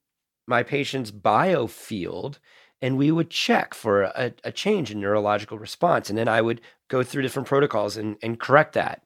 my 0.46 0.62
patient's 0.62 1.10
biofield 1.10 2.38
and 2.80 2.96
we 2.96 3.10
would 3.10 3.30
check 3.30 3.74
for 3.74 4.02
a, 4.02 4.32
a, 4.44 4.52
change 4.52 4.90
in 4.90 5.00
neurological 5.00 5.58
response. 5.58 6.08
And 6.08 6.18
then 6.18 6.28
I 6.28 6.40
would 6.40 6.60
go 6.88 7.02
through 7.02 7.22
different 7.22 7.48
protocols 7.48 7.96
and, 7.96 8.16
and 8.22 8.38
correct 8.38 8.74
that. 8.74 9.02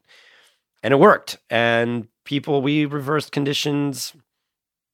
And 0.83 0.92
it 0.92 0.99
worked. 0.99 1.38
And 1.49 2.09
people, 2.25 2.61
we 2.61 2.85
reversed 2.85 3.33
conditions 3.33 4.14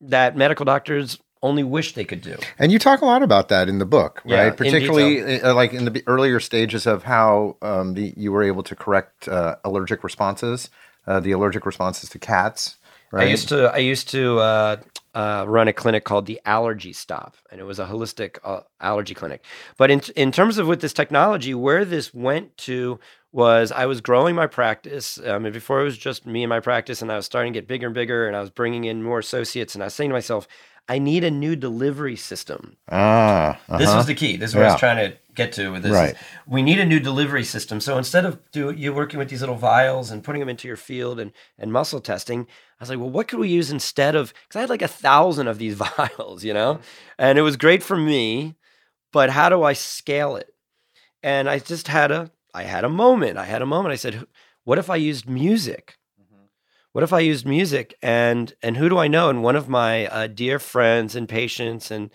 that 0.01 0.37
medical 0.37 0.65
doctors 0.65 1.19
only 1.43 1.63
wish 1.63 1.95
they 1.95 2.05
could 2.05 2.21
do. 2.21 2.37
And 2.59 2.73
you 2.73 2.79
talk 2.79 3.01
a 3.01 3.07
lot 3.07 3.23
about 3.23 3.49
that 3.49 3.69
in 3.69 3.79
the 3.79 3.87
book, 3.87 4.23
right? 4.25 4.47
Yeah, 4.47 4.51
Particularly 4.51 5.41
uh, 5.41 5.55
like 5.55 5.73
in 5.73 5.85
the 5.85 6.03
earlier 6.07 6.41
stages 6.41 6.87
of 6.87 7.05
how 7.05 7.57
um, 7.63 7.95
the, 7.95 8.13
you 8.17 8.33
were 8.33 8.43
able 8.43 8.63
to 8.65 8.75
correct 8.75 9.29
uh, 9.29 9.57
allergic 9.65 10.03
responses, 10.03 10.71
uh, 11.07 11.21
the 11.21 11.33
allergic 11.33 11.65
responses 11.65 12.09
to 12.11 12.19
cats. 12.19 12.77
right? 13.13 13.27
I 13.27 13.31
used 13.31 13.49
to 13.51 13.73
I 13.73 13.79
used 13.79 14.09
to 14.11 14.39
uh, 14.39 14.77
uh, 15.15 15.45
run 15.47 15.69
a 15.69 15.73
clinic 15.73 16.05
called 16.05 16.27
the 16.27 16.41
Allergy 16.45 16.93
Stop, 16.93 17.37
and 17.51 17.61
it 17.61 17.65
was 17.65 17.79
a 17.79 17.87
holistic 17.87 18.39
uh, 18.45 18.61
allergy 18.81 19.15
clinic. 19.15 19.45
But 19.77 19.91
in 19.91 20.01
in 20.17 20.33
terms 20.33 20.59
of 20.59 20.67
with 20.67 20.81
this 20.81 20.93
technology, 20.93 21.55
where 21.55 21.85
this 21.85 22.13
went 22.13 22.57
to 22.59 22.99
was 23.33 23.73
I 23.73 23.87
was 23.87 24.01
growing 24.01 24.35
my 24.35 24.47
practice. 24.47 25.19
Um, 25.19 25.45
and 25.45 25.53
before 25.53 25.81
it 25.81 25.85
was 25.85 25.99
just 25.99 26.27
me 26.27 26.43
and 26.43 26.49
my 26.49 26.61
practice, 26.61 27.03
and 27.03 27.13
I 27.13 27.17
was 27.17 27.27
starting 27.27 27.53
to 27.53 27.59
get 27.59 27.69
bigger 27.69 27.87
and 27.87 27.95
bigger, 27.95 28.27
and 28.27 28.37
I 28.37 28.41
was 28.41 28.51
bringing 28.51 28.85
in 28.85 29.03
more 29.03 29.19
associates, 29.19 29.75
and 29.75 29.83
I 29.83 29.87
was 29.87 29.95
saying 29.95 30.11
to 30.11 30.15
myself, 30.15 30.49
I 30.91 30.99
need 30.99 31.23
a 31.23 31.31
new 31.31 31.55
delivery 31.55 32.17
system. 32.17 32.77
ah, 32.91 33.61
This 33.79 33.89
uh-huh. 33.89 33.99
was 33.99 34.07
the 34.07 34.15
key. 34.15 34.37
This 34.37 34.51
is 34.51 34.57
what 34.57 34.65
I 34.65 34.73
was 34.73 34.81
trying 34.81 35.11
to 35.11 35.19
get 35.35 35.53
to 35.53 35.71
with 35.71 35.83
this. 35.83 35.93
Right. 35.93 36.17
We 36.47 36.63
need 36.63 36.81
a 36.81 36.87
new 36.87 36.99
delivery 36.99 37.45
system. 37.45 37.79
So 37.81 37.99
instead 37.99 38.25
of 38.25 38.41
do 38.53 38.71
you 38.71 38.95
working 38.95 39.19
with 39.19 39.29
these 39.29 39.41
little 39.41 39.55
vials 39.55 40.11
and 40.11 40.25
putting 40.25 40.41
them 40.41 40.49
into 40.49 40.67
your 40.67 40.79
field 40.79 41.21
and 41.21 41.33
and 41.59 41.71
muscle 41.73 42.01
testing, 42.01 42.47
I 42.81 42.83
was 42.83 42.89
like, 42.89 42.99
well, 42.99 43.11
what 43.11 43.29
could 43.29 43.39
we 43.39 43.51
use 43.51 43.71
instead 43.71 44.15
of? 44.17 44.33
Because 44.33 44.57
I 44.57 44.61
had 44.61 44.71
like 44.71 44.81
a 44.83 44.89
thousand 44.89 45.47
of 45.47 45.59
these 45.59 45.75
vials, 45.97 46.43
you 46.43 46.55
know, 46.55 46.81
and 47.19 47.39
it 47.39 47.43
was 47.43 47.59
great 47.59 47.83
for 47.83 47.97
me, 47.97 48.55
but 49.13 49.29
how 49.29 49.51
do 49.51 49.63
I 49.63 49.75
scale 49.75 50.37
it? 50.37 50.55
And 51.23 51.51
I 51.51 51.59
just 51.59 51.89
had 51.89 52.11
a 52.11 52.31
I 52.59 52.65
had 52.65 52.85
a 52.85 52.89
moment. 52.89 53.39
I 53.39 53.45
had 53.45 53.63
a 53.63 53.67
moment. 53.67 53.93
I 53.93 53.97
said, 53.97 54.27
what 54.65 54.79
if 54.79 54.91
I 54.91 54.97
used 54.97 55.29
music? 55.29 55.99
what 56.93 57.05
if 57.05 57.13
I 57.13 57.21
used 57.21 57.47
music 57.47 57.95
and 58.03 58.53
and 58.63 58.77
who 58.77 58.89
do 58.89 58.99
I 58.99 59.09
know? 59.09 59.29
And 59.31 59.43
one 59.43 59.57
of 59.57 59.69
my 59.69 60.07
uh, 60.07 60.27
dear 60.27 60.59
friends 60.59 61.15
and 61.15 61.29
patients 61.29 61.91
and 61.91 62.11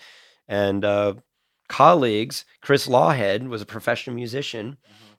and 0.47 0.83
uh, 0.83 1.13
colleagues, 1.69 2.43
Chris 2.62 2.88
Lawhead, 2.88 3.47
was 3.47 3.62
a 3.62 3.65
professional 3.65 4.15
musician, 4.15 4.77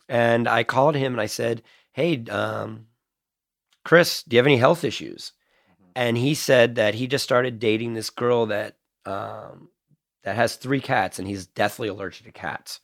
and 0.08 0.46
I 0.46 0.64
called 0.64 0.96
him 0.96 1.14
and 1.14 1.20
I 1.20 1.26
said, 1.26 1.62
"Hey, 1.92 2.24
um, 2.26 2.88
Chris, 3.84 4.22
do 4.22 4.36
you 4.36 4.38
have 4.38 4.46
any 4.46 4.58
health 4.58 4.84
issues?" 4.84 5.32
And 5.96 6.18
he 6.18 6.34
said 6.34 6.74
that 6.74 6.94
he 6.94 7.06
just 7.06 7.24
started 7.24 7.58
dating 7.58 7.94
this 7.94 8.10
girl 8.10 8.46
that 8.46 8.76
um, 9.06 9.70
that 10.24 10.36
has 10.36 10.56
three 10.56 10.80
cats, 10.80 11.18
and 11.18 11.28
he's 11.28 11.46
deathly 11.46 11.88
allergic 11.88 12.26
to 12.26 12.32
cats. 12.32 12.80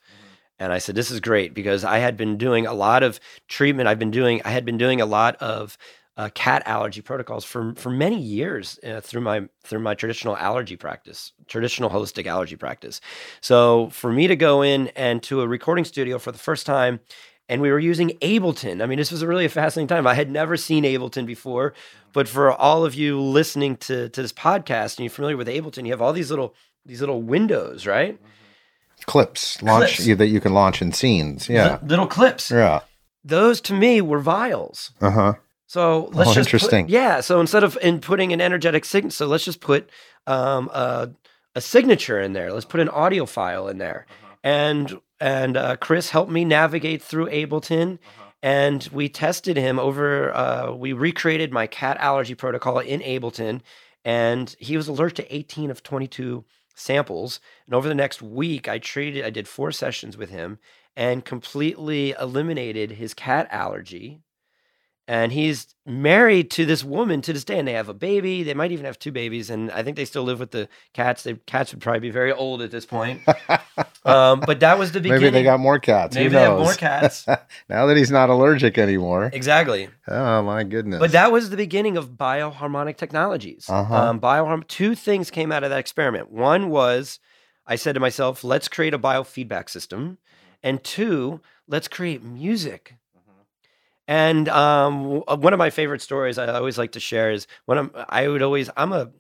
And 0.61 0.73
I 0.73 0.79
said, 0.79 0.95
"This 0.95 1.11
is 1.11 1.19
great 1.19 1.55
because 1.55 1.85
I 1.85 1.99
had 1.99 2.17
been 2.17 2.37
doing 2.37 2.67
a 2.67 2.75
lot 2.75 3.03
of 3.03 3.19
treatment. 3.49 3.89
I've 3.89 3.99
been 3.99 4.13
doing. 4.13 4.41
I 4.45 4.51
had 4.51 4.65
been 4.65 4.79
doing 4.79 5.01
a 5.01 5.07
lot 5.07 5.35
of 5.37 5.77
uh, 6.21 6.29
cat 6.35 6.63
allergy 6.67 7.01
protocols 7.01 7.47
for 7.47 7.75
for 7.77 7.89
many 7.89 8.21
years 8.21 8.79
uh, 8.85 9.01
through 9.01 9.23
my 9.23 9.49
through 9.65 9.79
my 9.79 9.95
traditional 9.95 10.37
allergy 10.37 10.77
practice, 10.77 11.33
traditional 11.47 11.89
holistic 11.89 12.27
allergy 12.27 12.57
practice. 12.57 13.01
So 13.41 13.89
for 13.89 14.13
me 14.13 14.27
to 14.27 14.37
go 14.37 14.61
in 14.61 14.89
and 14.89 15.23
to 15.25 15.41
a 15.41 15.49
recording 15.49 15.87
studio 15.87 16.19
for 16.19 16.31
the 16.31 16.39
first 16.39 16.67
time, 16.67 17.01
and 17.49 17.63
we 17.63 17.71
were 17.71 17.79
using 17.79 18.11
Ableton. 18.21 18.83
I 18.83 18.87
mean, 18.87 18.99
this 18.99 19.11
was 19.11 19.23
a 19.23 19.27
really 19.27 19.49
fascinating 19.49 19.89
time. 19.89 20.07
I 20.07 20.13
had 20.13 20.31
never 20.31 20.59
seen 20.59 20.85
Ableton 20.85 21.25
before, 21.25 21.73
but 22.13 22.29
for 22.29 22.53
all 22.53 22.85
of 22.85 22.95
you 22.95 23.19
listening 23.19 23.77
to 23.79 24.11
to 24.11 24.21
this 24.21 24.33
podcast 24.33 24.99
and 24.99 25.05
you're 25.05 25.11
familiar 25.11 25.39
with 25.39 25.49
Ableton, 25.49 25.87
you 25.87 25.93
have 25.93 26.03
all 26.03 26.13
these 26.13 26.29
little 26.29 26.55
these 26.85 27.01
little 27.01 27.23
windows, 27.23 27.87
right? 27.87 28.19
Clips 29.07 29.63
launch 29.63 29.95
Clips. 29.97 30.07
you- 30.07 30.17
that 30.17 30.27
you 30.29 30.41
can 30.41 30.53
launch 30.55 30.81
in 30.83 30.93
scenes. 30.93 31.49
Yeah, 31.49 31.79
Li- 31.83 31.89
little 31.89 32.07
clips. 32.07 32.51
yeah, 32.51 32.81
Those 33.25 33.61
to 33.63 33.75
me 33.75 34.01
were 34.01 34.21
vials. 34.21 34.93
uh 35.01 35.11
huh. 35.11 35.33
So 35.67 36.11
let's 36.13 36.31
Oh, 36.31 36.35
just 36.35 36.35
put- 36.35 36.55
interesting. 36.55 36.89
yeah. 36.89 37.21
So 37.21 37.41
instead 37.41 37.63
of 37.63 37.79
in 37.81 38.01
putting 38.01 38.33
an 38.33 38.41
energetic 38.41 38.85
signature, 38.85 39.15
so 39.15 39.27
let's 39.27 39.45
just 39.45 39.61
put 39.61 39.89
um, 40.27 40.69
a, 40.75 41.11
a 41.55 41.61
signature 41.61 42.21
in 42.21 42.33
there. 42.33 42.53
Let's 42.53 42.65
put 42.67 42.81
an 42.81 42.89
audio 42.89 43.25
file 43.27 43.69
in 43.69 43.79
there, 43.79 44.07
and 44.43 44.99
and 45.21 45.57
uh, 45.57 45.77
Chris 45.77 46.11
helped 46.11 46.31
me 46.33 46.45
navigate 46.45 47.03
through 47.03 47.29
Ableton, 47.31 47.99
and 48.43 48.89
we 48.93 49.09
tested 49.09 49.57
him 49.57 49.79
over. 49.79 50.35
Uh, 50.35 50.73
we 50.73 50.93
recreated 50.93 51.53
my 51.53 51.67
cat 51.67 51.97
allergy 52.01 52.35
protocol 52.35 52.79
in 52.81 53.01
Ableton, 53.01 53.61
and 54.05 54.55
he 54.59 54.77
was 54.77 54.89
allergic 54.89 55.17
to 55.27 55.35
18 55.35 55.71
of 55.71 55.83
22 55.83 56.45
samples. 56.75 57.41
And 57.67 57.75
over 57.75 57.89
the 57.89 57.95
next 57.95 58.23
week, 58.23 58.69
I 58.69 58.79
treated. 58.79 59.25
I 59.25 59.31
did 59.31 59.49
four 59.49 59.73
sessions 59.73 60.17
with 60.17 60.31
him 60.31 60.59
and 60.97 61.25
completely 61.25 62.15
eliminated 62.21 62.93
his 62.93 63.15
cat 63.15 63.49
allergy 63.51 64.21
and 65.11 65.33
he's 65.33 65.75
married 65.85 66.53
to 66.53 66.65
this 66.65 66.85
woman 66.85 67.21
to 67.21 67.33
this 67.33 67.43
day 67.43 67.59
and 67.59 67.67
they 67.67 67.73
have 67.73 67.89
a 67.89 67.95
baby. 67.95 68.45
They 68.45 68.55
might 68.55 68.71
even 68.71 68.85
have 68.85 68.97
two 68.97 69.11
babies 69.11 69.51
and 69.51 69.69
i 69.73 69.83
think 69.83 69.97
they 69.97 70.05
still 70.05 70.23
live 70.23 70.39
with 70.39 70.53
the 70.53 70.69
cats. 70.95 71.25
The 71.25 71.35
cats 71.47 71.73
would 71.73 71.83
probably 71.83 71.99
be 71.99 72.11
very 72.11 72.33
old 72.33 72.63
at 72.63 72.71
this 72.71 72.87
point. 72.87 73.21
Um, 74.03 74.41
but 74.41 74.61
that 74.61 74.79
was 74.79 74.93
the 74.93 75.01
beginning 75.01 75.25
Maybe 75.25 75.31
they 75.35 75.43
got 75.43 75.61
more 75.61 75.79
cats. 75.79 76.15
Maybe 76.15 76.31
they 76.31 76.41
have 76.41 76.59
more 76.59 76.73
cats. 76.73 77.27
Now 77.69 77.85
that 77.85 77.99
he's 77.99 78.11
not 78.11 78.31
allergic 78.31 78.79
anymore. 78.79 79.29
exactly. 79.31 79.91
Oh 80.09 80.43
my 80.43 80.65
goodness! 80.65 81.01
but 81.01 81.13
that 81.13 81.31
was 81.31 81.51
the 81.51 81.57
beginning 81.57 81.99
of 81.99 82.13
bioharmonic 82.13 82.97
technologies. 82.97 83.67
Uh-huh. 83.69 83.95
um, 83.95 84.19
bioharm- 84.19 84.67
two 84.69 84.95
things 84.95 85.31
came 85.31 85.53
out 85.53 85.65
of 85.65 85.71
that 85.71 85.79
experiment. 85.79 86.33
One 86.33 86.71
was 86.71 87.19
i 87.67 87.77
said 87.77 87.93
to 87.93 88.01
myself 88.01 88.43
let's 88.43 88.69
create 88.69 88.95
a 88.95 88.99
biofeedback 88.99 89.69
system. 89.69 90.17
And 90.63 90.83
two 90.83 91.43
let's 91.69 91.87
create 91.87 92.23
music 92.23 92.95
And 94.11 94.49
um, 94.49 95.23
uh, 95.29 95.37
one 95.37 95.53
of 95.53 95.59
my 95.59 95.71
favorite 95.71 96.03
stories 96.03 96.37
I 96.37 96.49
always 96.49 96.77
like 96.77 96.91
to 96.93 97.01
share 97.01 97.31
is 97.31 97.47
when 97.67 97.79
I'm, 97.79 97.93
I 98.09 98.27
would 98.27 98.43
always, 98.43 98.69
I'm 98.77 98.93
a, 98.93 99.13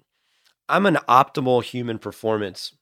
I'm 0.68 0.85
an 0.85 0.99
optimal 1.09 1.62
human 1.62 2.00
performance 2.00 2.73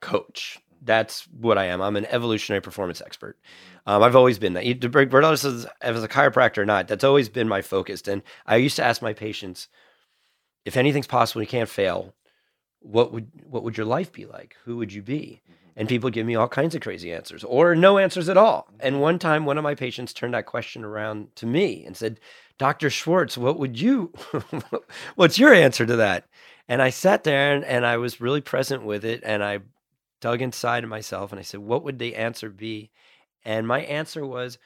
coach. 0.00 0.58
That's 0.80 1.28
what 1.28 1.58
I 1.58 1.66
am. 1.66 1.82
I'm 1.82 1.96
an 1.96 2.06
evolutionary 2.06 2.62
performance 2.62 3.02
expert. 3.02 3.36
Um, 3.84 4.02
I've 4.02 4.16
always 4.16 4.38
been 4.38 4.54
that. 4.54 4.64
Regardless 4.94 5.44
of 5.44 5.66
as 5.82 6.02
a 6.02 6.08
chiropractor 6.08 6.58
or 6.58 6.64
not, 6.64 6.88
that's 6.88 7.04
always 7.04 7.28
been 7.28 7.48
my 7.48 7.60
focus. 7.60 8.00
And 8.08 8.22
I 8.46 8.56
used 8.56 8.76
to 8.76 8.84
ask 8.84 9.02
my 9.02 9.12
patients, 9.12 9.68
if 10.64 10.78
anything's 10.78 11.06
possible, 11.06 11.42
you 11.42 11.48
can't 11.48 11.68
fail. 11.68 12.14
What 12.80 13.12
would 13.12 13.30
what 13.44 13.62
would 13.62 13.76
your 13.76 13.86
life 13.86 14.10
be 14.10 14.24
like? 14.24 14.56
Who 14.64 14.78
would 14.78 14.92
you 14.92 15.02
be? 15.02 15.42
And 15.74 15.88
people 15.88 16.10
give 16.10 16.26
me 16.26 16.34
all 16.34 16.48
kinds 16.48 16.74
of 16.74 16.82
crazy 16.82 17.12
answers 17.12 17.44
or 17.44 17.74
no 17.74 17.98
answers 17.98 18.28
at 18.28 18.36
all. 18.36 18.68
And 18.80 19.00
one 19.00 19.18
time, 19.18 19.46
one 19.46 19.56
of 19.56 19.64
my 19.64 19.74
patients 19.74 20.12
turned 20.12 20.34
that 20.34 20.46
question 20.46 20.84
around 20.84 21.34
to 21.36 21.46
me 21.46 21.84
and 21.86 21.96
said, 21.96 22.20
Dr. 22.58 22.90
Schwartz, 22.90 23.38
what 23.38 23.58
would 23.58 23.80
you, 23.80 24.12
what's 25.14 25.38
your 25.38 25.54
answer 25.54 25.86
to 25.86 25.96
that? 25.96 26.26
And 26.68 26.82
I 26.82 26.90
sat 26.90 27.24
there 27.24 27.54
and, 27.54 27.64
and 27.64 27.86
I 27.86 27.96
was 27.96 28.20
really 28.20 28.42
present 28.42 28.84
with 28.84 29.04
it. 29.04 29.22
And 29.24 29.42
I 29.42 29.60
dug 30.20 30.42
inside 30.42 30.84
of 30.84 30.90
myself 30.90 31.32
and 31.32 31.38
I 31.38 31.42
said, 31.42 31.60
what 31.60 31.84
would 31.84 31.98
the 31.98 32.16
answer 32.16 32.50
be? 32.50 32.90
And 33.44 33.66
my 33.66 33.80
answer 33.80 34.24
was 34.24 34.58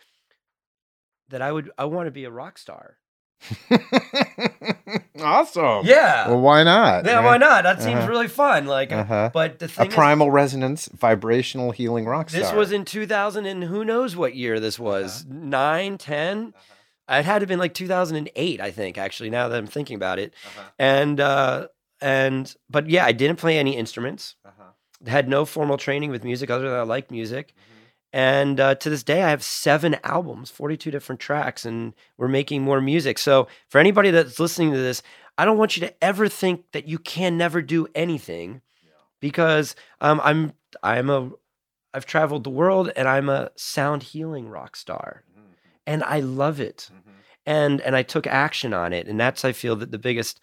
that 1.28 1.40
I 1.40 1.52
would, 1.52 1.70
I 1.78 1.84
want 1.86 2.08
to 2.08 2.12
be 2.12 2.24
a 2.24 2.30
rock 2.30 2.58
star. 2.58 2.98
awesome. 5.20 5.86
Yeah. 5.86 6.28
Well, 6.28 6.40
why 6.40 6.62
not? 6.62 7.04
yeah, 7.06 7.24
why 7.24 7.36
not? 7.38 7.64
That 7.64 7.80
seems 7.82 7.98
Uh-huh. 8.00 8.08
really 8.08 8.28
fun. 8.28 8.66
Like, 8.66 8.92
Uh-huh. 8.92 9.30
but 9.32 9.58
the 9.58 9.66
A 9.66 9.68
thing 9.68 9.88
is, 9.88 9.94
primal 9.94 10.30
resonance, 10.30 10.88
vibrational 10.92 11.70
healing 11.70 12.04
rock 12.06 12.30
star. 12.30 12.40
This 12.40 12.52
was 12.52 12.72
in 12.72 12.84
2000 12.84 13.46
and 13.46 13.64
who 13.64 13.84
knows 13.84 14.16
what 14.16 14.34
year 14.34 14.60
this 14.60 14.78
was. 14.78 15.24
Nine, 15.28 15.98
ten. 15.98 16.54
It 17.08 17.24
had 17.24 17.38
to 17.38 17.42
have 17.42 17.48
been 17.48 17.58
like 17.60 17.74
2008, 17.74 18.60
I 18.60 18.70
think, 18.72 18.98
actually, 18.98 19.30
now 19.30 19.48
that 19.48 19.56
I'm 19.56 19.66
thinking 19.68 19.94
about 19.94 20.18
it. 20.18 20.34
And, 20.78 21.20
uh, 21.20 21.68
and, 22.00 22.52
but 22.68 22.90
yeah, 22.90 23.04
I 23.06 23.12
didn't 23.12 23.38
play 23.38 23.58
any 23.58 23.76
instruments, 23.76 24.34
had 25.06 25.28
no 25.28 25.44
formal 25.44 25.76
training 25.76 26.10
with 26.10 26.24
music 26.24 26.50
other 26.50 26.68
than 26.68 26.78
I 26.78 26.82
liked 26.82 27.10
music. 27.12 27.54
And 28.12 28.60
uh, 28.60 28.76
to 28.76 28.88
this 28.88 29.02
day, 29.02 29.22
I 29.22 29.30
have 29.30 29.42
seven 29.42 29.96
albums, 30.02 30.50
42 30.50 30.90
different 30.90 31.20
tracks, 31.20 31.66
and 31.66 31.94
we're 32.16 32.28
making 32.28 32.62
more 32.62 32.80
music. 32.80 33.18
So, 33.18 33.48
for 33.68 33.78
anybody 33.78 34.10
that's 34.10 34.40
listening 34.40 34.72
to 34.72 34.78
this, 34.78 35.02
I 35.36 35.44
don't 35.44 35.58
want 35.58 35.76
you 35.76 35.86
to 35.86 36.04
ever 36.04 36.28
think 36.28 36.64
that 36.72 36.88
you 36.88 36.98
can 36.98 37.36
never 37.36 37.60
do 37.60 37.86
anything 37.94 38.62
because 39.20 39.74
um, 40.00 40.20
I'm 40.24 40.52
I'm 40.82 41.10
a 41.10 41.30
I've 41.92 42.06
traveled 42.06 42.44
the 42.44 42.50
world 42.50 42.90
and 42.96 43.08
I'm 43.08 43.28
a 43.28 43.50
sound 43.56 44.02
healing 44.02 44.48
rock 44.48 44.76
star, 44.76 45.24
and 45.86 46.02
I 46.04 46.20
love 46.20 46.60
it. 46.60 46.90
And 47.44 47.80
and 47.82 47.94
I 47.96 48.02
took 48.02 48.26
action 48.26 48.72
on 48.72 48.92
it, 48.92 49.08
and 49.08 49.20
that's 49.20 49.44
I 49.44 49.52
feel 49.52 49.76
that 49.76 49.90
the 49.90 49.98
biggest 49.98 50.40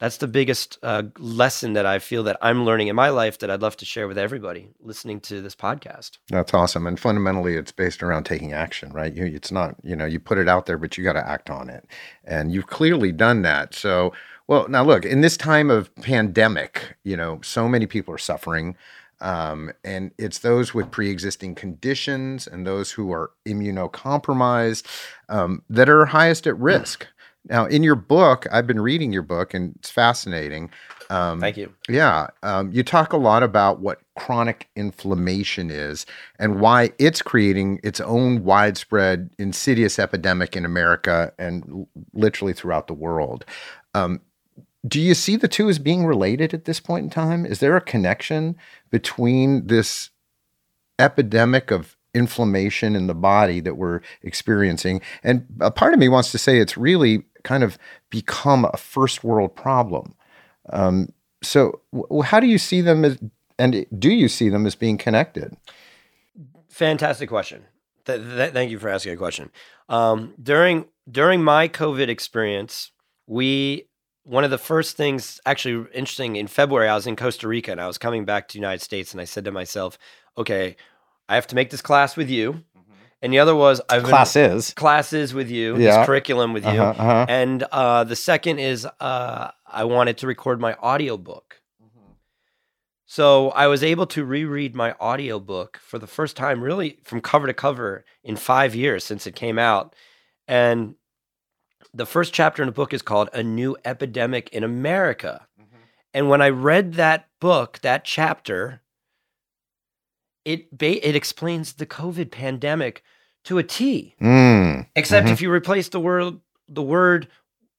that's 0.00 0.16
the 0.16 0.26
biggest 0.26 0.78
uh, 0.82 1.04
lesson 1.18 1.74
that 1.74 1.84
I 1.84 1.98
feel 1.98 2.22
that 2.24 2.38
I'm 2.40 2.64
learning 2.64 2.88
in 2.88 2.96
my 2.96 3.10
life 3.10 3.38
that 3.38 3.50
I'd 3.50 3.60
love 3.60 3.76
to 3.76 3.84
share 3.84 4.08
with 4.08 4.16
everybody 4.16 4.70
listening 4.80 5.20
to 5.20 5.42
this 5.42 5.54
podcast. 5.54 6.18
That's 6.30 6.54
awesome. 6.54 6.86
And 6.86 6.98
fundamentally, 6.98 7.54
it's 7.54 7.70
based 7.70 8.02
around 8.02 8.24
taking 8.24 8.54
action, 8.54 8.92
right? 8.92 9.14
You, 9.14 9.26
it's 9.26 9.52
not, 9.52 9.76
you 9.82 9.94
know, 9.94 10.06
you 10.06 10.18
put 10.18 10.38
it 10.38 10.48
out 10.48 10.64
there, 10.64 10.78
but 10.78 10.96
you 10.96 11.04
got 11.04 11.12
to 11.12 11.28
act 11.28 11.50
on 11.50 11.68
it. 11.68 11.86
And 12.24 12.50
you've 12.50 12.66
clearly 12.66 13.12
done 13.12 13.42
that. 13.42 13.74
So, 13.74 14.14
well, 14.48 14.66
now 14.68 14.82
look, 14.82 15.04
in 15.04 15.20
this 15.20 15.36
time 15.36 15.70
of 15.70 15.94
pandemic, 15.96 16.96
you 17.04 17.16
know, 17.16 17.40
so 17.42 17.68
many 17.68 17.86
people 17.86 18.14
are 18.14 18.18
suffering. 18.18 18.76
Um, 19.20 19.70
and 19.84 20.12
it's 20.16 20.38
those 20.38 20.72
with 20.72 20.90
pre 20.90 21.10
existing 21.10 21.56
conditions 21.56 22.46
and 22.46 22.66
those 22.66 22.92
who 22.92 23.12
are 23.12 23.32
immunocompromised 23.46 24.86
um, 25.28 25.62
that 25.68 25.90
are 25.90 26.06
highest 26.06 26.46
at 26.46 26.58
risk. 26.58 27.06
Now, 27.48 27.64
in 27.66 27.82
your 27.82 27.94
book, 27.94 28.46
I've 28.52 28.66
been 28.66 28.80
reading 28.80 29.12
your 29.12 29.22
book 29.22 29.54
and 29.54 29.74
it's 29.76 29.90
fascinating. 29.90 30.70
Um, 31.08 31.40
Thank 31.40 31.56
you. 31.56 31.72
yeah, 31.88 32.28
um, 32.42 32.70
you 32.70 32.82
talk 32.82 33.12
a 33.12 33.16
lot 33.16 33.42
about 33.42 33.80
what 33.80 34.00
chronic 34.16 34.68
inflammation 34.76 35.70
is 35.70 36.06
and 36.38 36.60
why 36.60 36.90
it's 36.98 37.22
creating 37.22 37.80
its 37.82 38.00
own 38.00 38.44
widespread, 38.44 39.30
insidious 39.38 39.98
epidemic 39.98 40.54
in 40.54 40.64
America 40.64 41.32
and 41.38 41.86
literally 42.12 42.52
throughout 42.52 42.86
the 42.86 42.94
world. 42.94 43.44
Um, 43.94 44.20
do 44.86 45.00
you 45.00 45.14
see 45.14 45.36
the 45.36 45.48
two 45.48 45.68
as 45.68 45.78
being 45.78 46.06
related 46.06 46.54
at 46.54 46.64
this 46.64 46.80
point 46.80 47.04
in 47.04 47.10
time? 47.10 47.44
Is 47.44 47.60
there 47.60 47.76
a 47.76 47.80
connection 47.80 48.56
between 48.90 49.66
this 49.66 50.10
epidemic 50.98 51.70
of 51.70 51.96
inflammation 52.14 52.96
in 52.96 53.06
the 53.06 53.14
body 53.14 53.60
that 53.60 53.76
we're 53.76 54.00
experiencing? 54.22 55.00
And 55.22 55.46
a 55.60 55.70
part 55.70 55.92
of 55.92 55.98
me 55.98 56.08
wants 56.08 56.32
to 56.32 56.38
say 56.38 56.58
it's 56.58 56.76
really 56.76 57.24
kind 57.44 57.62
of 57.62 57.78
become 58.10 58.66
a 58.72 58.76
first 58.76 59.24
world 59.24 59.54
problem. 59.54 60.14
Um, 60.70 61.12
so, 61.42 61.80
how 62.24 62.40
do 62.40 62.46
you 62.46 62.58
see 62.58 62.80
them 62.80 63.04
as, 63.04 63.18
and 63.58 63.86
do 63.98 64.10
you 64.10 64.28
see 64.28 64.48
them 64.48 64.66
as 64.66 64.74
being 64.74 64.98
connected? 64.98 65.56
Fantastic 66.68 67.28
question. 67.28 67.64
Th- 68.06 68.20
th- 68.20 68.52
thank 68.52 68.70
you 68.70 68.78
for 68.78 68.88
asking 68.88 69.14
a 69.14 69.16
question. 69.16 69.50
Um, 69.88 70.34
during 70.40 70.86
during 71.10 71.42
my 71.42 71.68
COVID 71.68 72.08
experience, 72.08 72.92
we 73.26 73.88
one 74.24 74.44
of 74.44 74.50
the 74.50 74.58
first 74.58 74.96
things 74.96 75.40
actually 75.46 75.86
interesting 75.92 76.36
in 76.36 76.46
February, 76.46 76.88
I 76.88 76.94
was 76.94 77.06
in 77.06 77.16
Costa 77.16 77.48
Rica 77.48 77.72
and 77.72 77.80
I 77.80 77.86
was 77.86 77.98
coming 77.98 78.24
back 78.24 78.48
to 78.48 78.52
the 78.52 78.58
United 78.58 78.82
States, 78.82 79.12
and 79.12 79.20
I 79.20 79.24
said 79.24 79.44
to 79.44 79.52
myself, 79.52 79.98
"Okay, 80.36 80.76
I 81.30 81.34
have 81.36 81.46
to 81.48 81.54
make 81.54 81.70
this 81.70 81.82
class 81.82 82.16
with 82.16 82.28
you." 82.28 82.64
And 83.22 83.32
the 83.32 83.38
other 83.38 83.54
was 83.54 83.80
I've 83.90 84.02
been- 84.02 84.10
Classes. 84.10 84.72
classes 84.74 85.34
with 85.34 85.50
you, 85.50 85.76
Yeah. 85.76 85.98
this 85.98 86.06
curriculum 86.06 86.54
with 86.54 86.64
you, 86.64 86.80
Uh-huh, 86.80 87.02
uh-huh. 87.02 87.26
and 87.28 87.62
uh, 87.64 88.04
the 88.04 88.16
second 88.16 88.58
is 88.60 88.86
uh, 88.98 89.50
I 89.66 89.84
wanted 89.84 90.16
to 90.18 90.26
record 90.26 90.58
my 90.60 90.74
audiobook. 90.76 91.56
So 93.06 93.50
I 93.50 93.66
was 93.66 93.82
able 93.82 94.06
to 94.06 94.24
reread 94.24 94.74
my 94.76 94.94
audiobook 95.00 95.78
for 95.82 95.98
the 95.98 96.06
first 96.06 96.36
time, 96.36 96.62
really 96.62 96.98
from 97.02 97.20
cover 97.20 97.46
to 97.48 97.52
cover 97.54 98.04
in 98.22 98.36
five 98.36 98.74
years 98.74 99.02
since 99.04 99.26
it 99.26 99.34
came 99.34 99.58
out. 99.58 99.94
And 100.46 100.94
the 101.92 102.06
first 102.06 102.32
chapter 102.32 102.62
in 102.62 102.66
the 102.68 102.72
book 102.72 102.92
is 102.94 103.02
called 103.02 103.28
A 103.32 103.42
New 103.42 103.76
Epidemic 103.84 104.48
in 104.50 104.62
America. 104.62 105.46
And 106.14 106.28
when 106.28 106.40
I 106.40 106.48
read 106.50 106.94
that 106.94 107.28
book, 107.40 107.80
that 107.82 108.04
chapter, 108.04 108.80
it 110.44 110.76
ba- 110.76 111.06
it 111.06 111.14
explains 111.16 111.74
the 111.74 111.86
COVID 111.86 112.30
pandemic 112.30 113.02
to 113.44 113.58
a 113.58 113.62
T. 113.62 114.14
Mm. 114.20 114.86
Except 114.96 115.26
Mhm. 115.26 115.32
if 115.32 115.40
you 115.40 115.50
replace 115.52 115.88
the 115.88 116.00
word 116.00 116.40
the 116.68 116.82
word 116.82 117.28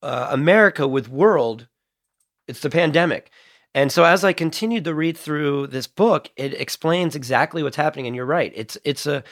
uh, 0.03 0.27
America 0.32 0.88
with 0.88 1.08
world, 1.08 1.68
it's 2.48 2.62
the 2.62 2.70
pandemic. 2.70 3.30
And 3.74 3.91
so 3.91 4.03
as 4.03 4.24
I 4.25 4.34
continued 4.34 4.84
to 4.86 4.94
read 4.94 5.18
through 5.18 5.68
this 5.68 5.88
book, 5.88 6.30
it 6.36 6.53
explains 6.60 7.15
exactly 7.15 7.63
what's 7.63 7.77
happening. 7.77 8.08
And 8.08 8.15
you're 8.15 8.25
right. 8.25 8.51
It's 8.56 8.77
it's 8.84 9.06
a 9.06 9.24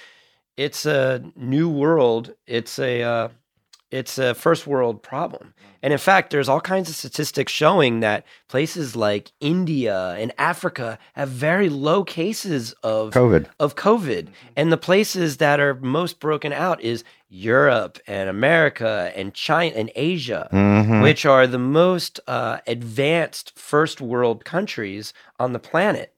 it's 0.56 0.86
a 0.86 1.24
new 1.36 1.68
world. 1.70 2.34
It's 2.48 2.80
a 2.80 3.02
uh, 3.04 3.28
it's 3.92 4.18
a 4.18 4.34
first 4.34 4.68
world 4.68 5.02
problem. 5.02 5.54
And 5.82 5.94
in 5.94 6.00
fact, 6.00 6.30
there's 6.32 6.50
all 6.50 6.60
kinds 6.62 6.90
of 6.90 6.96
statistics 6.96 7.52
showing 7.52 8.02
that 8.02 8.26
places 8.50 8.96
like 8.96 9.32
India 9.40 10.12
and 10.20 10.34
Africa 10.38 11.00
have 11.14 11.30
very 11.30 11.70
low 11.70 12.04
cases 12.04 12.74
of 12.84 13.14
COVID. 13.14 13.46
of 13.60 13.76
COVID. 13.76 14.28
And 14.58 14.72
the 14.72 14.78
places 14.78 15.38
that 15.38 15.60
are 15.60 15.76
most 15.76 16.20
broken 16.20 16.52
out 16.52 16.82
is 16.82 17.04
Europe 17.30 17.98
and 18.08 18.28
America 18.30 19.12
and 19.16 19.34
China 19.34 19.74
and 19.76 19.92
Asia, 19.96 20.50
Mhm. 20.52 21.02
which 21.02 21.26
are 21.26 21.48
the 21.48 21.60
most 21.60 22.20
uh, 22.28 22.58
advanced 22.68 23.54
first 23.58 24.02
world 24.02 24.44
countries 24.46 25.14
on 25.40 25.54
the 25.54 25.60
planet. 25.60 26.14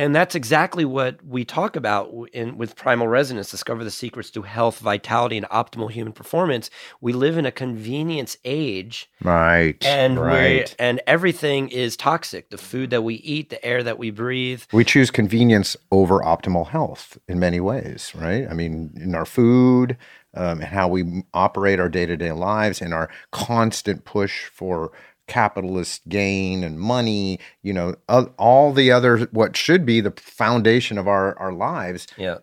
And 0.00 0.16
that's 0.16 0.34
exactly 0.34 0.86
what 0.86 1.22
we 1.22 1.44
talk 1.44 1.76
about 1.76 2.10
in 2.32 2.56
with 2.56 2.74
Primal 2.74 3.06
Resonance, 3.06 3.50
discover 3.50 3.84
the 3.84 3.90
secrets 3.90 4.30
to 4.30 4.40
health, 4.40 4.78
vitality, 4.78 5.36
and 5.36 5.46
optimal 5.50 5.90
human 5.90 6.14
performance. 6.14 6.70
We 7.02 7.12
live 7.12 7.36
in 7.36 7.44
a 7.44 7.52
convenience 7.52 8.38
age 8.42 9.10
Right. 9.22 9.76
and 9.84 10.18
right. 10.18 10.74
and 10.78 11.02
everything 11.06 11.68
is 11.68 11.98
toxic. 11.98 12.48
The 12.48 12.56
food 12.56 12.88
that 12.88 13.02
we 13.02 13.16
eat, 13.16 13.50
the 13.50 13.62
air 13.62 13.82
that 13.82 13.98
we 13.98 14.10
breathe, 14.10 14.62
we 14.72 14.84
choose 14.84 15.10
convenience 15.10 15.76
over 15.92 16.20
optimal 16.20 16.68
health 16.68 17.18
in 17.28 17.38
many 17.38 17.60
ways, 17.60 18.12
right? 18.14 18.48
I 18.48 18.54
mean, 18.54 18.94
in 18.96 19.14
our 19.14 19.26
food 19.26 19.98
um, 20.32 20.60
and 20.60 20.64
how 20.64 20.88
we 20.88 21.24
operate 21.34 21.78
our 21.78 21.90
day 21.90 22.06
to 22.06 22.16
day 22.16 22.32
lives 22.32 22.80
and 22.80 22.94
our 22.94 23.10
constant 23.32 24.04
push 24.04 24.46
for 24.46 24.92
capitalist 25.30 26.06
gain 26.08 26.64
and 26.64 26.78
money, 26.78 27.38
you 27.62 27.72
know, 27.72 27.94
all- 28.36 28.72
the 28.72 28.90
other, 28.90 29.20
what 29.30 29.56
should 29.56 29.86
be 29.86 30.00
the 30.00 30.12
foundation 30.16 30.98
of 30.98 31.06
our, 31.06 31.38
our 31.38 31.52
lives 31.52 32.06
yeah, 32.18 32.38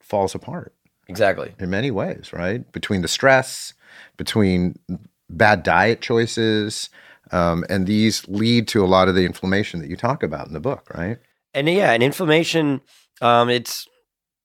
falls 0.00 0.34
apart 0.34 0.74
exactly. 1.08 1.54
in 1.58 1.70
many 1.70 1.90
ways, 1.90 2.32
right? 2.32 2.70
Between 2.72 3.00
the 3.00 3.08
stress, 3.08 3.74
between 4.16 4.76
bad 5.30 5.62
diet 5.62 6.00
choices, 6.00 6.90
um, 7.30 7.64
and 7.70 7.86
these 7.86 8.26
lead 8.28 8.68
to 8.68 8.84
a 8.84 8.86
lot 8.86 9.08
of 9.08 9.14
the 9.14 9.24
inflammation 9.24 9.80
that 9.80 9.88
you 9.88 9.96
talk 9.96 10.22
about 10.22 10.48
in 10.48 10.52
the 10.52 10.60
book, 10.60 10.90
right? 10.94 11.18
and 11.54 11.68
yeah, 11.68 11.92
and 11.92 12.02
inflammation, 12.02 12.80
um, 13.20 13.48
it's 13.50 13.86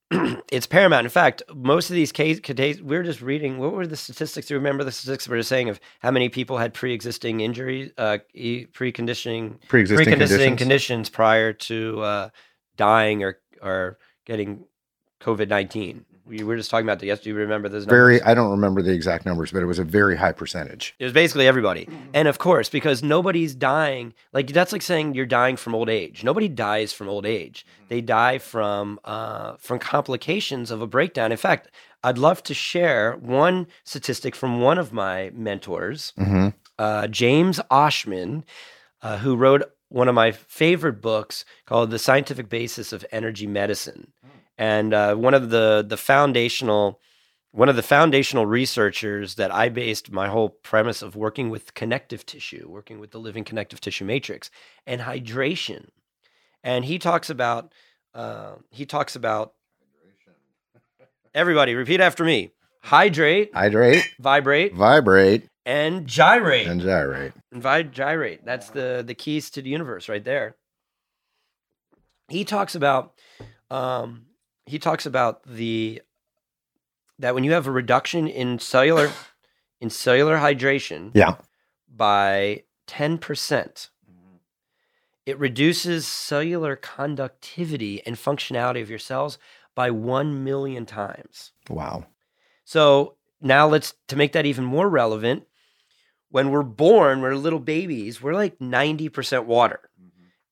it's 0.51 0.67
paramount. 0.67 1.05
In 1.05 1.09
fact, 1.09 1.43
most 1.53 1.89
of 1.89 1.95
these 1.95 2.11
cases, 2.11 2.41
we 2.81 2.95
are 2.95 3.03
just 3.03 3.21
reading. 3.21 3.57
What 3.57 3.73
were 3.73 3.85
the 3.85 3.97
statistics? 3.97 4.47
Do 4.47 4.53
you 4.53 4.57
remember 4.57 4.83
the 4.83 4.91
statistics 4.91 5.27
we 5.27 5.35
were 5.37 5.43
saying 5.43 5.69
of 5.69 5.79
how 5.99 6.11
many 6.11 6.29
people 6.29 6.57
had 6.57 6.73
pre-existing 6.73 7.41
injuries, 7.41 7.91
uh, 7.97 8.19
e- 8.33 8.65
preconditioning, 8.67 9.59
Pre-existing 9.67 10.05
preconditioning 10.07 10.17
conditions. 10.17 10.57
conditions 10.57 11.09
prior 11.09 11.51
to 11.53 12.01
uh, 12.01 12.29
dying 12.77 13.23
or 13.23 13.39
or 13.61 13.97
getting 14.25 14.65
COVID 15.19 15.49
nineteen? 15.49 16.05
We 16.27 16.43
were 16.43 16.57
just 16.57 16.69
talking 16.69 16.85
about 16.85 16.99
that 16.99 17.05
yesterday. 17.05 17.31
Do 17.31 17.35
you 17.35 17.35
remember 17.41 17.69
those 17.69 17.85
numbers? 17.87 18.19
very 18.19 18.21
i 18.23 18.33
don't 18.33 18.51
remember 18.51 18.81
the 18.81 18.91
exact 18.91 19.25
numbers 19.25 19.51
but 19.51 19.61
it 19.61 19.65
was 19.65 19.79
a 19.79 19.83
very 19.83 20.15
high 20.17 20.31
percentage 20.33 20.93
It 20.99 21.03
was 21.05 21.13
basically 21.13 21.47
everybody. 21.47 21.87
And 22.13 22.27
of 22.27 22.37
course, 22.37 22.69
because 22.69 23.01
nobody's 23.01 23.55
dying, 23.55 24.13
like 24.33 24.47
that's 24.47 24.71
like 24.73 24.81
saying 24.81 25.13
you're 25.15 25.25
dying 25.25 25.55
from 25.57 25.73
old 25.75 25.89
age. 25.89 26.23
Nobody 26.23 26.47
dies 26.47 26.93
from 26.93 27.07
old 27.09 27.25
age. 27.25 27.65
They 27.87 28.01
die 28.01 28.37
from 28.37 28.99
uh, 29.05 29.55
from 29.57 29.79
complications 29.79 30.71
of 30.71 30.81
a 30.81 30.87
breakdown. 30.87 31.31
In 31.31 31.37
fact, 31.37 31.69
I'd 32.03 32.17
love 32.17 32.43
to 32.43 32.53
share 32.53 33.13
one 33.17 33.67
statistic 33.83 34.35
from 34.35 34.61
one 34.61 34.77
of 34.77 34.91
my 34.93 35.31
mentors, 35.33 36.13
hmm 36.17 36.49
uh, 36.79 37.07
James 37.07 37.59
Oschman, 37.71 38.43
uh, 39.01 39.17
who 39.17 39.35
wrote 39.35 39.63
one 39.89 40.07
of 40.07 40.13
my 40.13 40.31
favorite 40.31 41.01
books 41.01 41.43
called 41.65 41.89
"The 41.89 41.99
Scientific 41.99 42.49
Basis 42.49 42.93
of 42.93 43.05
Energy 43.11 43.47
Medicine," 43.47 44.11
and 44.57 44.93
uh, 44.93 45.15
one 45.15 45.33
of 45.33 45.49
the 45.49 45.85
the 45.87 45.97
foundational 45.97 46.99
one 47.51 47.69
of 47.69 47.75
the 47.75 47.83
foundational 47.83 48.45
researchers 48.45 49.35
that 49.35 49.51
I 49.51 49.69
based 49.69 50.11
my 50.11 50.27
whole 50.27 50.49
premise 50.49 51.01
of 51.01 51.15
working 51.15 51.49
with 51.49 51.73
connective 51.73 52.23
tissue, 52.25 52.67
working 52.69 52.99
with 52.99 53.11
the 53.11 53.19
living 53.19 53.43
connective 53.43 53.81
tissue 53.81 54.05
matrix, 54.05 54.51
and 54.85 55.01
hydration. 55.01 55.87
And 56.63 56.85
he 56.85 56.99
talks 56.99 57.29
about 57.29 57.73
uh, 58.13 58.55
he 58.69 58.85
talks 58.85 59.15
about 59.15 59.53
everybody 61.33 61.73
repeat 61.73 62.01
after 62.01 62.23
me: 62.23 62.51
hydrate, 62.81 63.53
hydrate 63.53 64.05
vibrate, 64.19 64.73
vibrate 64.75 65.47
and 65.65 66.07
gyrate. 66.07 66.67
and 66.67 66.81
gyrate 66.81 67.33
And 67.51 67.61
vi- 67.61 67.83
gyrate. 67.83 68.45
That's 68.45 68.69
the 68.69 69.03
the 69.05 69.15
keys 69.15 69.49
to 69.51 69.61
the 69.61 69.69
universe 69.69 70.09
right 70.09 70.23
there. 70.23 70.55
He 72.29 72.43
talks 72.43 72.75
about 72.75 73.13
um, 73.71 74.26
he 74.67 74.77
talks 74.77 75.05
about 75.05 75.43
the 75.43 76.01
that 77.17 77.33
when 77.33 77.43
you 77.43 77.53
have 77.53 77.65
a 77.65 77.71
reduction 77.71 78.27
in 78.27 78.59
cellular 78.59 79.11
in 79.81 79.89
cellular 79.89 80.37
hydration 80.37 81.11
yeah 81.13 81.35
by 81.89 82.63
10%, 82.87 83.89
it 85.25 85.39
reduces 85.39 86.07
cellular 86.07 86.75
conductivity 86.75 88.05
and 88.05 88.15
functionality 88.15 88.81
of 88.81 88.89
your 88.89 88.99
cells 88.99 89.37
by 89.75 89.89
1 89.89 90.43
million 90.43 90.85
times. 90.85 91.51
wow 91.69 92.05
So 92.63 93.15
now 93.41 93.67
let's 93.67 93.93
to 94.07 94.15
make 94.15 94.33
that 94.33 94.45
even 94.45 94.63
more 94.63 94.89
relevant. 94.89 95.47
When 96.29 96.51
we're 96.51 96.63
born, 96.63 97.21
we're 97.21 97.35
little 97.35 97.59
babies, 97.59 98.21
we're 98.21 98.33
like 98.33 98.59
90% 98.59 99.45
water. 99.45 99.86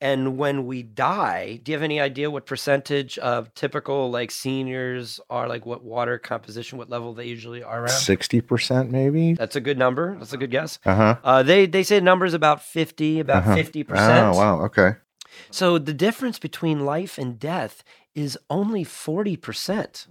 And 0.06 0.38
when 0.38 0.58
we 0.68 0.84
die, 0.84 1.60
do 1.63 1.72
you 1.72 1.76
have 1.78 1.84
any 1.91 2.00
idea 2.00 2.30
what 2.30 2.46
percentage 2.46 3.18
of 3.18 3.52
typical 3.56 4.12
like 4.12 4.30
seniors 4.30 5.20
are 5.32 5.48
like 5.54 5.65
what 5.65 5.84
water 5.84 6.20
composition, 6.20 6.78
what 6.78 6.89
level 6.96 7.13
they 7.15 7.26
usually 7.26 7.63
are 7.63 7.80
around? 7.80 7.89
60% 7.89 8.89
maybe 8.91 9.34
That's 9.34 9.56
a 9.56 9.62
good 9.62 9.80
number. 9.86 10.15
That's 10.20 10.34
a 10.34 10.38
good 10.38 10.52
guess. 10.52 10.78
uh-huh 10.86 11.15
Uh, 11.24 11.41
they 11.50 11.65
they 11.65 11.84
say 11.84 11.96
the 12.00 12.06
number 12.12 12.26
is 12.26 12.36
about 12.36 12.62
50, 12.62 13.20
about 13.20 13.44
Uh-huh. 13.48 13.56
50%. 13.56 14.34
oh 14.34 14.38
wow 14.38 14.56
okay 14.68 14.89
So 15.52 15.80
the 15.80 15.94
difference 16.08 16.38
between 16.39 16.86
life 16.86 17.18
and 17.22 17.39
death 17.39 17.84
is 18.13 18.38
only 18.50 18.86
40%. 18.86 20.08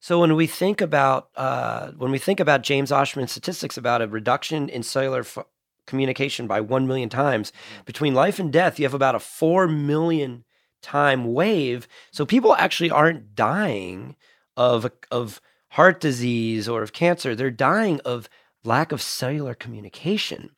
So 0.00 0.20
when 0.20 0.34
we 0.36 0.46
think 0.46 0.82
about 0.82 1.22
uh, 1.34 1.92
when 2.02 2.10
we 2.12 2.18
think 2.18 2.40
about 2.40 2.60
James 2.70 2.90
Oschman's 2.90 3.32
statistics 3.32 3.76
about 3.78 4.02
a 4.02 4.06
reduction 4.06 4.68
in 4.68 4.82
cellular 4.82 5.20
f- 5.20 5.46
communication 5.86 6.46
by 6.46 6.60
1 6.60 6.86
million 6.86 7.08
times 7.08 7.52
between 7.84 8.14
life 8.14 8.38
and 8.38 8.52
death, 8.52 8.78
you 8.78 8.84
have 8.84 8.94
about 8.94 9.14
a 9.14 9.20
4 9.20 9.68
million 9.68 10.44
time 10.82 11.32
wave. 11.32 11.88
So 12.12 12.26
people 12.26 12.54
actually 12.56 12.90
aren't 12.90 13.34
dying 13.34 14.16
of 14.56 14.90
of 15.10 15.40
heart 15.70 16.00
disease 16.00 16.68
or 16.68 16.82
of 16.82 16.92
cancer. 16.92 17.34
They're 17.34 17.50
dying 17.50 18.00
of 18.04 18.28
lack 18.64 18.92
of 18.92 19.02
cellular 19.02 19.54
communication. 19.54 20.50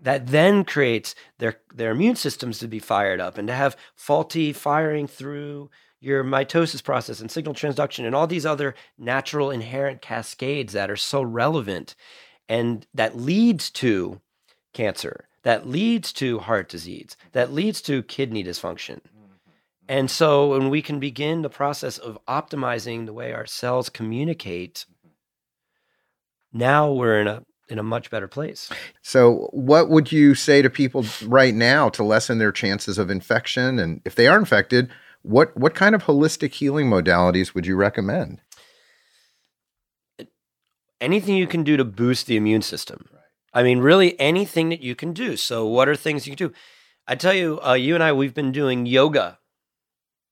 that 0.00 0.26
then 0.28 0.64
creates 0.64 1.14
their 1.38 1.56
their 1.74 1.90
immune 1.90 2.16
systems 2.16 2.58
to 2.58 2.68
be 2.68 2.78
fired 2.78 3.20
up 3.20 3.38
and 3.38 3.48
to 3.48 3.54
have 3.54 3.76
faulty 3.96 4.52
firing 4.52 5.06
through 5.06 5.70
your 6.00 6.22
mitosis 6.22 6.84
process 6.84 7.20
and 7.20 7.30
signal 7.30 7.54
transduction 7.54 8.04
and 8.04 8.14
all 8.14 8.26
these 8.26 8.44
other 8.44 8.74
natural 8.98 9.50
inherent 9.50 10.02
cascades 10.02 10.74
that 10.74 10.90
are 10.90 10.96
so 10.96 11.22
relevant 11.22 11.94
and 12.48 12.86
that 12.92 13.16
leads 13.16 13.70
to 13.70 14.20
cancer 14.74 15.28
that 15.42 15.66
leads 15.66 16.12
to 16.12 16.38
heart 16.40 16.68
disease 16.68 17.16
that 17.32 17.52
leads 17.52 17.80
to 17.80 18.02
kidney 18.02 18.44
dysfunction 18.44 18.96
mm-hmm. 18.96 19.34
and 19.88 20.10
so 20.10 20.50
when 20.50 20.68
we 20.68 20.82
can 20.82 21.00
begin 21.00 21.42
the 21.42 21.50
process 21.50 21.96
of 21.98 22.18
optimizing 22.26 23.06
the 23.06 23.12
way 23.12 23.32
our 23.32 23.46
cells 23.46 23.88
communicate 23.88 24.84
mm-hmm. 25.06 26.58
now 26.58 26.92
we're 26.92 27.20
in 27.20 27.26
a 27.26 27.42
in 27.70 27.78
a 27.78 27.82
much 27.82 28.10
better 28.10 28.28
place 28.28 28.70
So, 29.00 29.48
what 29.52 29.88
would 29.88 30.12
you 30.12 30.34
say 30.34 30.60
to 30.60 30.68
people 30.68 31.06
right 31.24 31.54
now 31.54 31.88
to 31.90 32.04
lessen 32.04 32.36
their 32.36 32.52
chances 32.52 32.98
of 32.98 33.10
infection? 33.10 33.78
And 33.78 34.02
if 34.04 34.14
they 34.14 34.26
are 34.26 34.38
infected, 34.38 34.90
what 35.22 35.56
what 35.56 35.74
kind 35.74 35.94
of 35.94 36.04
holistic 36.04 36.52
healing 36.52 36.90
modalities 36.90 37.54
would 37.54 37.64
you 37.64 37.74
recommend? 37.74 38.42
anything 41.04 41.36
you 41.36 41.46
can 41.46 41.62
do 41.62 41.76
to 41.76 41.84
boost 41.84 42.26
the 42.26 42.36
immune 42.36 42.62
system. 42.62 43.06
I 43.54 43.62
mean, 43.62 43.78
really 43.78 44.18
anything 44.20 44.68
that 44.70 44.82
you 44.82 44.94
can 44.96 45.12
do. 45.12 45.36
So, 45.36 45.66
what 45.66 45.88
are 45.88 45.96
things 45.96 46.26
you 46.26 46.34
can 46.34 46.48
do? 46.48 46.54
I 47.06 47.14
tell 47.14 47.32
you, 47.32 47.60
uh, 47.64 47.74
you 47.74 47.94
and 47.94 48.02
I, 48.02 48.12
we've 48.12 48.34
been 48.34 48.52
doing 48.52 48.84
yoga 48.84 49.38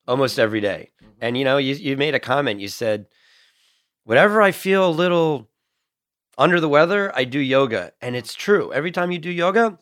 almost 0.08 0.38
every 0.38 0.60
day. 0.60 0.90
And 1.20 1.38
you 1.38 1.44
know, 1.44 1.56
you 1.56 1.74
you 1.74 1.96
made 1.96 2.14
a 2.16 2.20
comment. 2.20 2.60
You 2.60 2.68
said, 2.68 3.06
whenever 4.04 4.42
I 4.42 4.50
feel 4.50 4.88
a 4.88 4.90
little 4.90 5.48
under 6.36 6.58
the 6.58 6.68
weather, 6.68 7.12
I 7.14 7.24
do 7.24 7.38
yoga, 7.38 7.92
and 8.00 8.16
it's 8.16 8.34
true. 8.34 8.72
Every 8.72 8.90
time 8.90 9.12
you 9.12 9.18
do 9.18 9.30
yoga. 9.30 9.78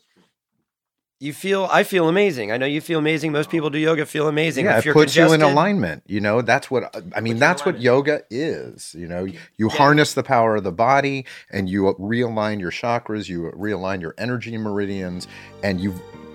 You 1.23 1.35
feel, 1.35 1.69
I 1.71 1.83
feel 1.85 2.09
amazing. 2.09 2.51
I 2.51 2.57
know 2.57 2.65
you 2.65 2.81
feel 2.81 2.99
amazing. 2.99 3.31
Most 3.31 3.51
people 3.51 3.69
do 3.69 3.77
yoga 3.79 4.07
feel 4.07 4.27
amazing. 4.27 4.65
yeah, 4.65 4.79
if 4.79 4.79
it 4.79 4.85
you're 4.87 4.95
puts 4.95 5.15
you 5.15 5.35
in 5.35 5.43
alignment. 5.43 6.03
You 6.07 6.19
know, 6.19 6.41
that's 6.41 6.71
what 6.71 6.97
I 7.15 7.21
mean. 7.21 7.39
That's 7.39 7.63
what 7.67 7.79
yoga 7.79 8.23
is. 8.31 8.95
You 8.99 9.07
know, 9.07 9.25
you 9.25 9.35
Yeah. 9.59 9.69
harness 9.77 10.15
the 10.15 10.23
power 10.23 10.57
of 10.57 10.65
the 10.65 10.73
body, 10.73 11.27
and 11.51 11.69
you 11.69 11.83
realign 12.01 12.59
your 12.59 12.71
chakras. 12.71 13.29
You 13.29 13.53
realign 13.55 14.01
your 14.01 14.15
energy 14.17 14.57
meridians, 14.57 15.29
and 15.63 15.79
you 15.79 15.93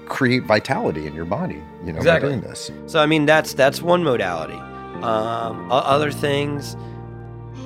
create 0.07 0.43
vitality 0.43 1.07
in 1.07 1.15
your 1.15 1.25
body. 1.25 1.59
You 1.83 1.91
know, 1.93 1.97
Exactly. 1.97 2.29
by 2.29 2.35
doing 2.35 2.47
this. 2.47 2.69
So 2.85 2.99
I 2.99 3.07
mean, 3.07 3.25
that's 3.25 3.55
that's 3.55 3.81
one 3.81 4.03
modality. 4.03 4.59
Um, 5.01 5.67
other 5.71 6.11
things, 6.11 6.77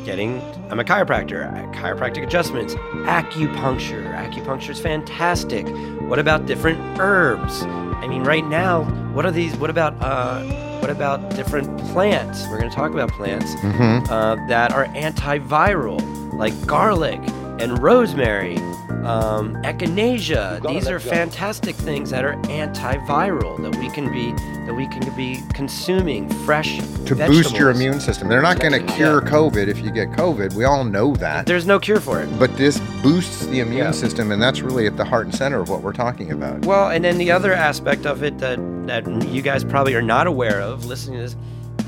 getting. 0.06 0.42
I'm 0.72 0.80
a 0.80 0.86
chiropractor. 0.86 1.52
Chiropractic 1.74 2.24
adjustments, 2.24 2.76
acupuncture. 2.76 4.06
Acupuncture 4.16 4.70
is 4.70 4.80
fantastic. 4.80 5.66
What 6.10 6.18
about 6.20 6.46
different 6.48 6.80
herbs? 7.00 7.62
I 7.64 8.08
mean, 8.08 8.24
right 8.24 8.46
now, 8.46 8.84
what 9.14 9.26
are 9.26 9.32
these? 9.32 9.56
What 9.58 9.70
about 9.70 9.94
uh, 10.02 10.42
what 10.80 10.90
about 10.90 11.30
different 11.36 11.78
plants? 11.92 12.46
We're 12.50 12.58
going 12.58 12.70
to 12.70 12.76
talk 12.76 12.92
about 12.92 13.10
plants 13.12 13.54
Mm-hmm. 13.56 14.12
uh, 14.12 14.36
that 14.48 14.72
are 14.72 14.86
antiviral, 14.88 16.00
like 16.34 16.54
garlic 16.66 17.20
and 17.60 17.82
rosemary, 17.82 18.58
um, 19.06 19.56
echinacea. 19.64 20.62
These 20.68 20.88
are 20.88 21.00
fantastic 21.00 21.76
things 21.76 22.10
that 22.12 22.24
are 22.26 22.36
antiviral 22.44 23.62
that 23.64 23.80
we 23.80 23.90
can 23.90 24.12
be 24.12 24.32
that 24.66 24.74
we 24.76 24.88
can 24.88 25.16
be 25.16 25.42
consuming 25.54 26.30
fresh 26.46 26.78
To 27.06 27.16
boost 27.16 27.58
your 27.58 27.72
immune 27.72 28.00
system, 28.00 28.28
they're 28.28 28.42
not 28.42 28.60
going 28.60 28.74
to 28.74 28.80
Yeah. 28.80 28.96
cure 28.96 29.22
COVID 29.22 29.68
if 29.68 29.80
you 29.84 29.90
get 29.92 30.12
COVID. 30.12 30.54
We 30.54 30.64
all 30.66 30.84
know 30.84 31.16
that. 31.16 31.46
There's 31.48 31.66
no 31.66 31.80
cure 31.80 32.00
for 32.00 32.22
it. 32.22 32.28
But 32.38 32.56
this 32.56 32.80
boosts 33.02 33.46
the 33.48 33.62
immune 33.62 33.78
Yeah. 33.86 33.92
system, 33.92 34.32
and 34.32 34.42
that's 34.42 34.62
really 34.62 34.86
at 34.86 34.96
the 34.98 35.06
heart 35.06 35.26
and 35.26 35.34
center 35.36 35.60
of 35.60 35.70
what 35.70 35.82
we're 35.82 35.94
talking 35.94 36.32
about. 36.32 36.66
Well, 36.66 36.90
and 36.90 37.04
then 37.04 37.18
the 37.18 37.32
other 37.32 37.54
aspect 37.54 38.06
of 38.06 38.24
it 38.24 38.38
that 38.40 38.60
that 38.88 39.08
you 39.28 39.42
guys 39.42 39.64
probably 39.64 39.94
are 39.96 40.02
not 40.02 40.26
aware 40.28 40.60
of 40.62 40.86
listening 40.86 41.18
to 41.18 41.24
this 41.24 41.36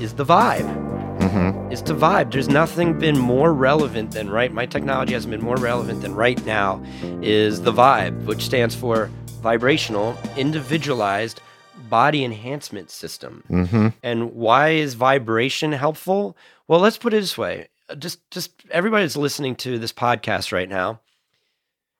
is 0.02 0.14
the 0.14 0.24
vibe. 0.24 0.92
Mm-hmm. 1.20 1.70
is 1.70 1.80
to 1.82 1.94
vibe. 1.94 2.32
There's 2.32 2.48
nothing 2.48 2.98
been 2.98 3.16
more 3.16 3.54
relevant 3.54 4.10
than 4.10 4.28
right. 4.28 4.52
My 4.52 4.66
technology 4.66 5.12
hasn't 5.12 5.30
been 5.30 5.44
more 5.44 5.56
relevant 5.56 6.02
than 6.02 6.16
right 6.16 6.44
now 6.44 6.82
is 7.22 7.62
the 7.62 7.72
vibe, 7.72 8.24
which 8.24 8.42
stands 8.42 8.74
for 8.74 9.08
vibrational 9.40 10.18
individualized 10.36 11.40
body 11.88 12.24
enhancement 12.24 12.90
system. 12.90 13.44
Mm-hmm. 13.48 13.88
And 14.02 14.34
why 14.34 14.70
is 14.70 14.94
vibration 14.94 15.70
helpful? 15.72 16.36
Well, 16.66 16.80
let's 16.80 16.98
put 16.98 17.14
it 17.14 17.20
this 17.20 17.38
way. 17.38 17.68
Just 17.96 18.28
just 18.32 18.50
everybody 18.70 19.04
that's 19.04 19.16
listening 19.16 19.54
to 19.56 19.78
this 19.78 19.92
podcast 19.92 20.50
right 20.50 20.68
now, 20.68 21.00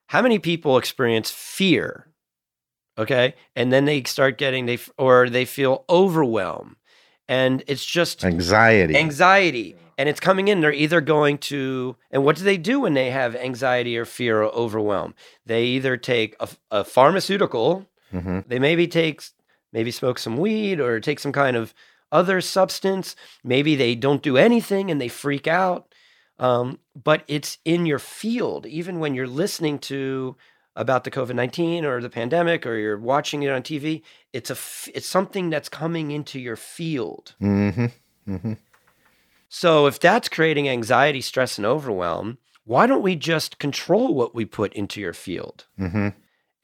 how 0.07 0.21
many 0.21 0.37
people 0.37 0.77
experience 0.77 1.31
fear? 1.31 2.07
Okay? 2.97 3.35
And 3.55 3.71
then 3.71 3.85
they 3.85 4.03
start 4.03 4.37
getting 4.37 4.65
they 4.65 4.79
or 4.97 5.29
they 5.29 5.45
feel 5.45 5.85
overwhelmed. 5.89 6.75
And 7.27 7.63
it's 7.67 7.85
just 7.85 8.23
Anxiety. 8.23 8.95
anxiety. 8.95 9.75
And 9.97 10.09
it's 10.09 10.19
coming 10.19 10.47
in. 10.47 10.59
They're 10.59 10.73
either 10.73 11.01
going 11.01 11.37
to 11.39 11.95
and 12.11 12.25
what 12.25 12.35
do 12.35 12.43
they 12.43 12.57
do 12.57 12.81
when 12.81 12.95
they 12.95 13.11
have 13.11 13.35
anxiety 13.35 13.97
or 13.97 14.05
fear 14.05 14.41
or 14.41 14.51
overwhelm? 14.53 15.13
They 15.45 15.65
either 15.65 15.97
take 15.97 16.35
a, 16.39 16.49
a 16.71 16.83
pharmaceutical 16.83 17.87
mm-hmm. 18.13 18.39
they 18.47 18.59
maybe 18.59 18.87
take 18.87 19.23
maybe 19.71 19.91
smoke 19.91 20.19
some 20.19 20.37
weed 20.37 20.79
or 20.79 20.99
take 20.99 21.19
some 21.19 21.31
kind 21.31 21.57
of 21.57 21.73
other 22.11 22.41
substance. 22.41 23.15
Maybe 23.43 23.75
they 23.75 23.95
don't 23.95 24.21
do 24.21 24.37
anything 24.37 24.91
and 24.91 25.01
they 25.01 25.07
freak 25.07 25.47
out. 25.47 25.93
Um, 26.39 26.79
but 27.01 27.23
it's 27.27 27.57
in 27.65 27.85
your 27.85 27.99
field. 27.99 28.65
Even 28.65 28.99
when 28.99 29.15
you're 29.15 29.27
listening 29.27 29.79
to 29.79 30.35
about 30.75 31.03
the 31.03 31.11
covid-19 31.11 31.83
or 31.83 32.01
the 32.01 32.09
pandemic 32.09 32.65
or 32.65 32.75
you're 32.77 32.97
watching 32.97 33.43
it 33.43 33.49
on 33.49 33.61
tv 33.61 34.01
it's 34.31 34.49
a 34.49 34.53
f- 34.53 34.89
it's 34.95 35.07
something 35.07 35.49
that's 35.49 35.69
coming 35.69 36.11
into 36.11 36.39
your 36.39 36.55
field 36.55 37.35
Mm-hmm. 37.41 37.85
Mm-hmm. 38.27 38.53
so 39.49 39.85
if 39.87 39.99
that's 39.99 40.29
creating 40.29 40.67
anxiety, 40.69 41.21
stress, 41.21 41.57
and 41.57 41.65
overwhelm, 41.67 42.37
why 42.65 42.87
don't 42.87 43.01
we 43.03 43.15
just 43.15 43.59
control 43.59 44.13
what 44.15 44.33
we 44.33 44.45
put 44.45 44.73
into 44.73 45.01
your 45.01 45.13
field? 45.13 45.65
Mm-hmm. 45.79 46.09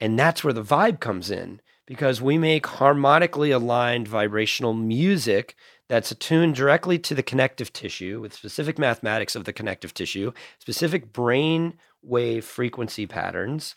And 0.00 0.18
that's 0.18 0.42
where 0.42 0.54
the 0.54 0.62
vibe 0.64 0.98
comes 1.00 1.30
in 1.30 1.60
because 1.86 2.22
we 2.22 2.38
make 2.38 2.66
harmonically 2.66 3.50
aligned 3.50 4.08
vibrational 4.08 4.72
music 4.72 5.54
that's 5.88 6.10
attuned 6.10 6.54
directly 6.54 6.98
to 7.00 7.14
the 7.14 7.22
connective 7.22 7.72
tissue 7.72 8.20
with 8.20 8.32
specific 8.32 8.78
mathematics 8.78 9.36
of 9.36 9.44
the 9.44 9.52
connective 9.52 9.92
tissue, 9.92 10.32
specific 10.58 11.12
brain 11.12 11.74
wave 12.02 12.44
frequency 12.46 13.06
patterns, 13.06 13.74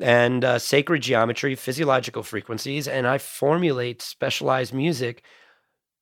and 0.00 0.44
uh, 0.44 0.58
sacred 0.58 1.02
geometry, 1.02 1.54
physiological 1.54 2.22
frequencies. 2.22 2.88
And 2.88 3.06
I 3.06 3.18
formulate 3.18 4.02
specialized 4.02 4.72
music 4.72 5.22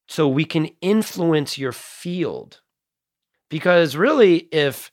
so 0.09 0.29
we 0.29 0.45
can 0.45 0.71
influence 0.81 1.59
your 1.59 1.73
field. 1.73 2.61
Because 3.49 3.97
really, 3.97 4.49
if 4.53 4.91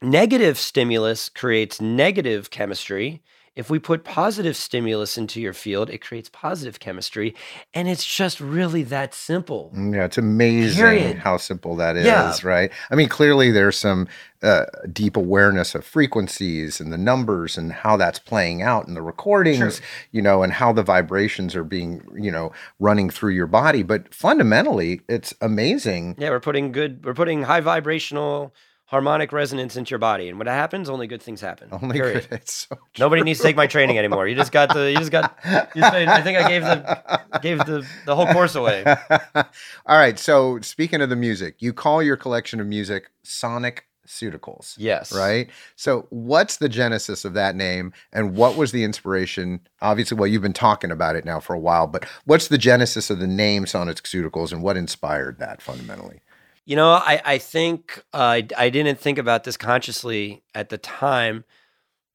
negative 0.00 0.58
stimulus 0.58 1.28
creates 1.28 1.80
negative 1.80 2.50
chemistry, 2.50 3.22
if 3.56 3.70
we 3.70 3.78
put 3.78 4.02
positive 4.04 4.56
stimulus 4.56 5.16
into 5.16 5.40
your 5.40 5.52
field, 5.52 5.88
it 5.90 5.98
creates 5.98 6.28
positive 6.28 6.80
chemistry. 6.80 7.34
And 7.72 7.88
it's 7.88 8.04
just 8.04 8.40
really 8.40 8.82
that 8.84 9.14
simple. 9.14 9.72
Yeah, 9.74 10.04
it's 10.06 10.18
amazing 10.18 10.76
Period. 10.82 11.18
how 11.18 11.36
simple 11.36 11.76
that 11.76 11.96
is, 11.96 12.04
Yeah. 12.06 12.34
right? 12.42 12.72
I 12.90 12.94
mean, 12.96 13.08
clearly 13.08 13.50
there's 13.52 13.78
some 13.78 14.08
uh, 14.42 14.66
deep 14.92 15.16
awareness 15.16 15.74
of 15.74 15.84
frequencies 15.84 16.80
and 16.80 16.92
the 16.92 16.98
numbers 16.98 17.56
and 17.56 17.72
how 17.72 17.96
that's 17.96 18.18
playing 18.18 18.60
out 18.60 18.86
in 18.88 18.94
the 18.94 19.00
recordings, 19.02 19.80
you 20.12 20.20
know, 20.20 20.42
and 20.42 20.52
how 20.52 20.72
the 20.72 20.82
vibrations 20.82 21.54
are 21.56 21.64
being, 21.64 22.02
you 22.14 22.30
know, 22.30 22.52
running 22.80 23.08
through 23.08 23.32
your 23.32 23.46
body. 23.46 23.82
But 23.82 24.12
fundamentally, 24.12 25.00
it's 25.08 25.32
amazing. 25.40 26.16
Yeah, 26.18 26.30
we're 26.30 26.40
putting 26.40 26.72
good, 26.72 27.04
we're 27.04 27.14
putting 27.14 27.44
high 27.44 27.60
vibrational 27.60 28.52
harmonic 28.86 29.32
resonance 29.32 29.76
into 29.76 29.90
your 29.90 29.98
body. 29.98 30.28
And 30.28 30.38
when 30.38 30.46
that 30.46 30.54
happens, 30.54 30.88
only 30.88 31.06
good 31.06 31.22
things 31.22 31.40
happen. 31.40 31.68
Only 31.72 31.98
period. 31.98 32.28
good. 32.28 32.40
It's 32.40 32.66
so 32.68 32.78
Nobody 32.98 33.22
needs 33.22 33.38
to 33.40 33.44
take 33.44 33.56
my 33.56 33.66
training 33.66 33.98
anymore. 33.98 34.28
You 34.28 34.34
just 34.34 34.52
got 34.52 34.72
the, 34.72 34.90
you 34.90 34.98
just 34.98 35.10
got, 35.10 35.38
you 35.74 35.82
made, 35.82 36.08
I 36.08 36.22
think 36.22 36.38
I 36.38 36.48
gave 36.48 36.62
the, 36.62 37.20
gave 37.42 37.58
the, 37.58 37.86
the 38.06 38.14
whole 38.14 38.26
course 38.26 38.54
away. 38.54 38.84
All 39.34 39.44
right. 39.86 40.18
So 40.18 40.60
speaking 40.60 41.00
of 41.00 41.08
the 41.08 41.16
music, 41.16 41.56
you 41.60 41.72
call 41.72 42.02
your 42.02 42.16
collection 42.16 42.60
of 42.60 42.66
music 42.66 43.10
Sonic 43.22 43.86
Cuticles. 44.06 44.74
Yes. 44.76 45.12
Right. 45.12 45.48
So 45.76 46.06
what's 46.10 46.58
the 46.58 46.68
genesis 46.68 47.24
of 47.24 47.34
that 47.34 47.56
name 47.56 47.92
and 48.12 48.36
what 48.36 48.56
was 48.56 48.72
the 48.72 48.84
inspiration? 48.84 49.60
Obviously, 49.80 50.18
well, 50.18 50.26
you've 50.26 50.42
been 50.42 50.52
talking 50.52 50.90
about 50.90 51.16
it 51.16 51.24
now 51.24 51.40
for 51.40 51.54
a 51.54 51.58
while, 51.58 51.86
but 51.86 52.04
what's 52.24 52.48
the 52.48 52.58
genesis 52.58 53.10
of 53.10 53.18
the 53.18 53.26
name 53.26 53.66
Sonic 53.66 53.96
Cuticles 53.96 54.52
and 54.52 54.62
what 54.62 54.76
inspired 54.76 55.38
that 55.38 55.62
fundamentally? 55.62 56.20
You 56.66 56.76
know, 56.76 56.92
I, 56.92 57.20
I 57.24 57.38
think 57.38 58.02
uh, 58.12 58.16
I, 58.16 58.46
I 58.56 58.70
didn't 58.70 58.98
think 58.98 59.18
about 59.18 59.44
this 59.44 59.56
consciously 59.56 60.42
at 60.54 60.70
the 60.70 60.78
time, 60.78 61.44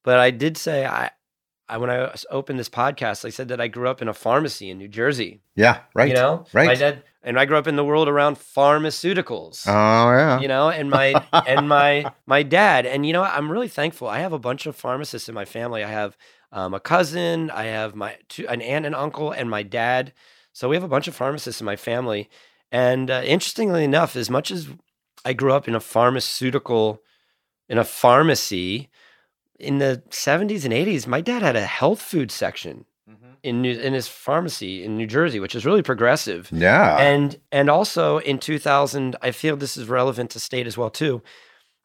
but 0.03 0.19
I 0.19 0.31
did 0.31 0.57
say 0.57 0.85
I, 0.85 1.11
I 1.67 1.77
when 1.77 1.91
I 1.91 2.11
opened 2.31 2.57
this 2.57 2.69
podcast, 2.69 3.25
I 3.25 3.29
said 3.29 3.49
that 3.49 3.61
I 3.61 3.67
grew 3.67 3.87
up 3.87 4.01
in 4.01 4.07
a 4.07 4.13
pharmacy 4.13 4.71
in 4.71 4.79
New 4.79 4.87
Jersey. 4.87 5.41
Yeah. 5.55 5.81
Right. 5.93 6.09
You 6.09 6.15
know, 6.15 6.45
Right. 6.51 6.65
My 6.65 6.75
dad, 6.75 7.03
and 7.21 7.37
I 7.39 7.45
grew 7.45 7.57
up 7.57 7.67
in 7.67 7.75
the 7.75 7.85
world 7.85 8.07
around 8.07 8.37
pharmaceuticals. 8.37 9.67
Oh 9.67 10.11
yeah. 10.11 10.39
You 10.39 10.47
know, 10.47 10.69
and 10.69 10.89
my 10.89 11.13
and 11.47 11.69
my 11.69 12.11
my 12.25 12.43
dad, 12.43 12.85
and 12.85 13.05
you 13.05 13.13
know, 13.13 13.21
what? 13.21 13.31
I'm 13.33 13.51
really 13.51 13.67
thankful. 13.67 14.07
I 14.07 14.19
have 14.19 14.33
a 14.33 14.39
bunch 14.39 14.65
of 14.65 14.75
pharmacists 14.75 15.29
in 15.29 15.35
my 15.35 15.45
family. 15.45 15.83
I 15.83 15.89
have 15.89 16.17
um, 16.51 16.73
a 16.73 16.79
cousin, 16.79 17.51
I 17.51 17.65
have 17.65 17.95
my 17.95 18.17
two, 18.29 18.47
an 18.47 18.61
aunt 18.61 18.85
and 18.85 18.95
uncle, 18.95 19.31
and 19.31 19.49
my 19.49 19.63
dad. 19.63 20.13
So 20.53 20.67
we 20.67 20.75
have 20.75 20.83
a 20.83 20.89
bunch 20.89 21.07
of 21.07 21.15
pharmacists 21.15 21.61
in 21.61 21.65
my 21.65 21.75
family. 21.75 22.29
And 22.71 23.09
uh, 23.09 23.21
interestingly 23.25 23.83
enough, 23.83 24.15
as 24.15 24.29
much 24.29 24.51
as 24.51 24.67
I 25.25 25.33
grew 25.33 25.53
up 25.53 25.67
in 25.67 25.75
a 25.75 25.79
pharmaceutical, 25.79 27.01
in 27.67 27.77
a 27.77 27.83
pharmacy, 27.83 28.89
in 29.59 29.79
the 29.79 30.03
70s 30.09 30.63
and 30.63 30.73
80s, 30.73 31.07
my 31.07 31.21
dad 31.21 31.41
had 31.41 31.55
a 31.55 31.65
health 31.65 32.01
food 32.01 32.31
section 32.31 32.85
in 33.43 33.61
New, 33.61 33.77
in 33.79 33.93
his 33.93 34.07
pharmacy 34.07 34.83
in 34.83 34.97
New 34.97 35.07
Jersey, 35.07 35.39
which 35.39 35.55
is 35.55 35.65
really 35.65 35.81
progressive. 35.81 36.49
Yeah. 36.51 36.97
And 36.97 37.39
and 37.51 37.69
also 37.69 38.19
in 38.19 38.39
2000, 38.39 39.15
I 39.21 39.31
feel 39.31 39.55
this 39.55 39.77
is 39.77 39.87
relevant 39.87 40.31
to 40.31 40.39
state 40.39 40.67
as 40.67 40.77
well 40.77 40.89
too. 40.89 41.21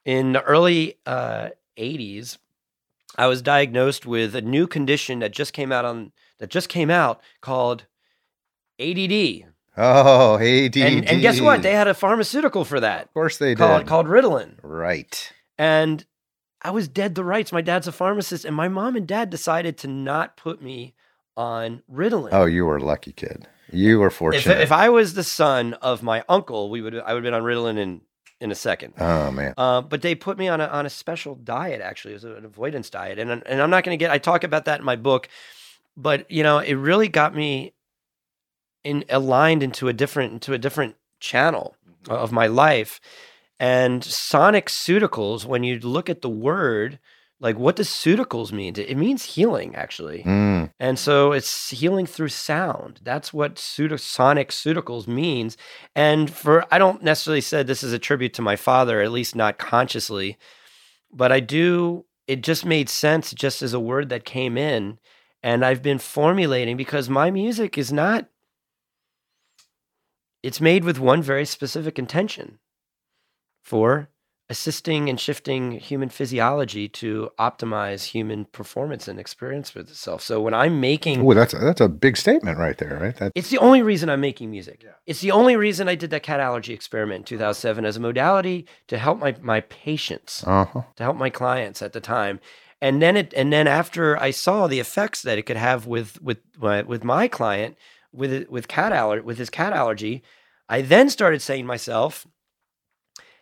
In 0.05 0.33
the 0.33 0.43
early 0.43 0.99
uh, 1.07 1.51
80s, 1.79 2.39
I 3.17 3.27
was 3.27 3.43
diagnosed 3.43 4.05
with 4.07 4.35
a 4.35 4.43
new 4.43 4.67
condition 4.67 5.21
that 5.21 5.33
just 5.33 5.53
came 5.53 5.73
out 5.73 5.85
on 5.85 6.13
that 6.39 6.51
just 6.51 6.69
came 6.69 6.91
out 6.91 7.21
called 7.41 7.87
ADD. 8.81 9.45
Oh, 9.77 10.37
ADD. 10.37 10.77
And, 10.77 11.09
and 11.09 11.23
guess 11.23 11.41
what? 11.41 11.63
They 11.63 11.73
had 11.73 11.89
a 11.89 11.95
pharmaceutical 11.95 12.65
for 12.65 12.81
that 12.81 13.05
of 13.05 13.15
course 13.15 13.39
they 13.39 13.55
called 13.55 13.83
did. 13.83 13.89
called 13.89 14.07
Ritalin. 14.07 14.55
right. 14.63 15.33
And 15.59 16.05
I 16.63 16.71
was 16.71 16.89
dead 16.89 17.15
to 17.17 17.25
rights. 17.25 17.53
My 17.53 17.61
dad's 17.61 17.87
a 17.87 17.93
pharmacist, 17.93 18.45
and 18.45 18.57
my 18.57 18.69
mom 18.69 18.97
and 18.97 19.07
dad 19.07 19.31
decided 19.31 19.77
to 19.79 19.89
not 19.89 20.37
put 20.37 20.63
me 20.63 20.95
on 21.37 21.83
Ritalin. 21.93 22.31
Oh, 22.33 22.47
you 22.47 22.65
were 22.65 22.79
a 22.79 22.85
lucky 22.85 23.13
kid. 23.13 23.47
You 23.71 23.99
were 23.99 24.07
if, 24.07 24.15
fortunate. 24.15 24.61
if 24.61 24.73
I 24.73 24.89
was 24.89 25.15
the 25.15 25.25
son 25.25 25.75
of 25.75 26.03
my 26.03 26.25
uncle, 26.29 26.71
we 26.71 26.81
would 26.81 26.95
I 26.95 27.13
would 27.13 27.23
have 27.25 27.33
been 27.33 27.35
on 27.35 27.43
Ritalin 27.43 27.79
in 27.79 28.01
in 28.41 28.51
a 28.51 28.55
second. 28.55 28.95
oh 28.99 29.31
man. 29.31 29.55
Uh, 29.57 29.83
but 29.83 30.03
they 30.03 30.15
put 30.15 30.39
me 30.39 30.49
on 30.49 30.61
a 30.61 30.67
on 30.67 30.87
a 30.87 30.91
special 30.91 31.35
diet. 31.35 31.81
Actually, 31.81 32.13
it 32.13 32.23
was 32.23 32.25
an 32.25 32.45
avoidance 32.45 32.89
diet, 32.89 33.19
and 33.19 33.31
and 33.31 33.61
I'm 33.61 33.71
not 33.71 33.85
going 33.85 33.99
to 33.99 34.03
get. 34.03 34.11
I 34.11 34.19
talk 34.19 34.45
about 34.45 34.65
that 34.65 34.79
in 34.79 34.87
my 34.87 34.97
book, 34.97 35.29
but 35.97 36.31
you 36.31 36.43
know, 36.43 36.59
it 36.59 36.75
really 36.75 37.09
got 37.09 37.35
me 37.35 37.74
in 38.85 39.05
aligned 39.09 39.63
into 39.63 39.89
a 39.89 39.93
different 39.93 40.33
into 40.35 40.53
a 40.53 40.59
different 40.59 40.97
channel 41.21 41.77
of 42.09 42.33
my 42.33 42.47
life. 42.47 43.01
And 43.59 44.05
sonic 44.05 44.67
pseuticals, 44.67 45.45
when 45.45 45.65
you 45.65 45.79
look 45.79 46.11
at 46.11 46.23
the 46.23 46.29
word, 46.29 46.99
like 47.41 47.59
what 47.59 47.77
does 47.77 47.89
pseuticals 47.89 48.53
mean? 48.53 48.75
It 48.77 48.97
means 48.97 49.25
healing, 49.25 49.75
actually. 49.75 50.23
Mm. 50.23 50.73
And 50.81 50.99
so 50.99 51.33
it's 51.33 51.71
healing 51.71 52.07
through 52.07 52.29
sound. 52.29 53.01
That's 53.03 53.33
what 53.33 53.59
pseudo- 53.59 53.97
sonic 53.97 54.51
pseuticals 54.51 55.07
means. 55.07 55.57
And 55.95 56.31
for 56.31 56.65
I 56.71 56.79
don't 56.79 57.03
necessarily 57.03 57.41
say 57.41 57.63
this 57.63 57.83
is 57.83 57.93
a 57.93 57.99
tribute 57.99 58.35
to 58.35 58.43
my 58.43 58.57
father, 58.57 59.01
at 59.01 59.13
least 59.13 59.37
not 59.37 59.59
consciously, 59.59 60.39
but 61.13 61.33
I 61.33 61.41
do. 61.41 62.05
It 62.27 62.43
just 62.43 62.65
made 62.65 62.89
sense 62.89 63.33
just 63.33 63.61
as 63.63 63.75
a 63.75 63.81
word 63.81 64.09
that 64.09 64.25
came 64.25 64.57
in, 64.57 64.99
and 65.43 65.63
I've 65.63 65.83
been 65.83 65.99
formulating 65.99 66.77
because 66.77 67.11
my 67.11 67.31
music 67.31 67.77
is 67.77 67.93
not. 67.93 68.29
It's 70.45 70.61
made 70.61 70.85
with 70.85 70.99
one 70.99 71.23
very 71.23 71.47
specific 71.47 71.99
intention, 71.99 72.59
for 73.63 74.11
assisting 74.51 75.09
and 75.09 75.19
shifting 75.19 75.73
human 75.73 76.11
physiology 76.11 76.87
to 76.87 77.31
optimize 77.39 78.05
human 78.05 78.45
performance 78.45 79.09
and 79.09 79.19
experience 79.19 79.75
with 79.75 79.89
itself. 79.89 80.21
So 80.21 80.43
when 80.43 80.53
I'm 80.53 80.83
making 80.83 81.27
Oh, 81.27 81.33
that's 81.33 81.55
a, 81.55 81.59
that's 81.59 81.81
a 81.81 81.89
big 81.89 82.19
statement 82.19 82.59
right 82.59 82.77
there, 82.77 82.99
right? 83.01 83.17
That 83.17 83.33
it's 83.35 83.49
the 83.49 83.57
only 83.57 83.81
reason 83.81 84.11
I'm 84.11 84.21
making 84.21 84.51
music. 84.51 84.85
It's 85.07 85.23
the 85.23 85.31
only 85.31 85.57
reason 85.57 85.89
I 85.89 85.95
did 85.95 86.11
that 86.11 86.23
cat 86.23 86.41
allergy 86.41 86.75
experiment 86.75 87.21
in 87.21 87.25
2007 87.25 87.87
as 87.87 87.97
a 87.97 88.01
modality 88.01 88.67
to 88.89 88.99
help 88.99 89.19
my 89.19 89.35
my 89.41 89.63
patients, 89.63 90.45
uh-huh. 90.47 90.83
to 90.97 91.03
help 91.03 91.17
my 91.17 91.31
clients 91.31 91.81
at 91.81 91.95
the 91.95 92.01
time. 92.01 92.39
And 92.83 93.01
then 93.01 93.17
it 93.17 93.33
and 93.35 93.51
then 93.51 93.67
after 93.67 94.19
I 94.19 94.31
saw 94.31 94.67
the 94.67 94.79
effects 94.79 95.23
that 95.23 95.39
it 95.39 95.45
could 95.45 95.57
have 95.57 95.87
with 95.87 96.21
with 96.21 96.41
my, 96.59 96.83
with 96.83 97.03
my 97.03 97.29
client 97.29 97.79
with 98.15 98.33
it- 98.33 98.51
with 98.51 98.69
cat 98.69 98.93
aller 98.93 99.23
with 99.23 99.39
his 99.39 99.51
cat 99.51 99.73
allergy, 99.73 100.23
I 100.69 100.83
then 100.83 101.11
started 101.11 101.43
saying 101.43 101.65
to 101.65 101.69
myself, 101.69 102.27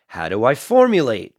how 0.07 0.29
do 0.29 0.43
I 0.43 0.55
formulate? 0.55 1.35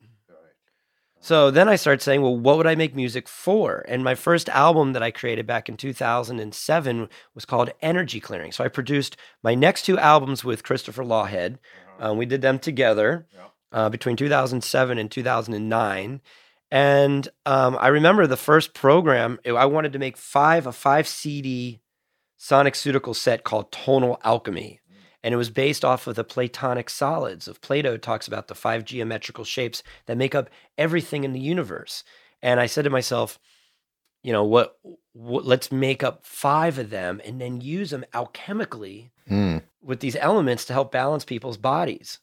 So 1.21 1.51
then 1.51 1.71
I 1.71 1.77
started 1.77 2.03
saying, 2.03 2.21
well, 2.21 2.37
what 2.37 2.59
would 2.59 2.67
I 2.67 2.75
make 2.75 2.95
music 2.95 3.29
for? 3.29 3.83
And 3.89 4.05
my 4.05 4.15
first 4.15 4.51
album 4.51 4.93
that 4.93 5.03
I 5.03 5.11
created 5.11 5.47
back 5.47 5.71
in 5.71 5.77
2007 5.79 7.09
was 7.35 7.47
called 7.47 7.71
Energy 7.81 8.21
Clearing. 8.21 8.53
So 8.53 8.63
I 8.63 8.69
produced 8.69 9.17
my 9.43 9.55
next 9.55 9.87
two 9.87 9.99
albums 9.99 10.45
with 10.45 10.65
Christopher 10.65 11.03
Lawhead. 11.03 11.57
Um, 11.99 12.19
we 12.19 12.27
did 12.27 12.43
them 12.43 12.59
together 12.59 13.27
uh, 13.73 13.89
between 13.89 14.17
2007 14.17 14.99
and 14.99 15.11
2009. 15.11 16.21
And 16.71 17.29
um, 17.47 17.79
I 17.81 17.89
remember 17.89 18.27
the 18.27 18.37
first 18.37 18.75
program, 18.75 19.39
I 19.47 19.65
wanted 19.65 19.95
to 19.95 19.99
make 19.99 20.19
five, 20.19 20.67
a 20.67 20.73
five 20.73 21.09
CD 21.09 21.81
sonic 22.45 22.75
pseutical 22.75 23.17
set 23.17 23.43
called 23.45 23.73
Tonal 23.73 24.21
Alchemy 24.23 24.81
and 25.25 25.33
it 25.33 25.39
was 25.39 25.49
based 25.49 25.87
off 25.87 26.07
of 26.07 26.17
the 26.17 26.23
Platonic 26.23 26.91
solids 26.91 27.49
of 27.49 27.63
Plato 27.63 27.97
talks 27.97 28.29
about 28.29 28.49
the 28.49 28.55
five 28.55 28.85
geometrical 28.85 29.43
shapes 29.45 29.83
that 30.05 30.19
make 30.19 30.35
up 30.35 30.51
everything 30.77 31.25
in 31.25 31.33
the 31.33 31.41
universe. 31.41 32.05
And 32.43 32.61
I 32.61 32.67
said 32.67 32.85
to 32.85 32.91
myself, 32.91 33.39
you 34.23 34.35
know, 34.35 34.45
what, 34.45 34.77
what 35.15 35.47
let's 35.47 35.73
make 35.73 36.03
up 36.03 36.27
five 36.27 36.79
of 36.79 36.91
them 36.91 37.23
and 37.25 37.41
then 37.41 37.63
use 37.63 37.91
them 37.91 38.05
alchemically 38.13 39.11
Mm. 39.31 39.63
with 39.81 40.01
these 40.01 40.17
elements 40.17 40.67
to 40.67 40.75
help 40.75 40.93
balance 40.93 41.25
people's 41.25 41.57
bodies. 41.57 42.19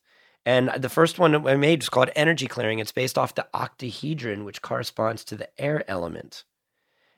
And 0.45 0.69
the 0.77 0.87
first 0.87 1.17
one 1.17 1.31
that 1.31 1.47
I 1.47 1.55
made 1.55 1.81
is 1.81 1.89
called 1.89 2.11
energy 2.15 2.45
clearing. 2.45 2.77
It's 2.77 2.91
based 2.91 3.17
off 3.17 3.33
the 3.33 3.47
octahedron, 3.55 4.45
which 4.45 4.61
corresponds 4.61 5.23
to 5.23 5.35
the 5.35 5.49
air 5.59 5.83
element. 5.89 6.43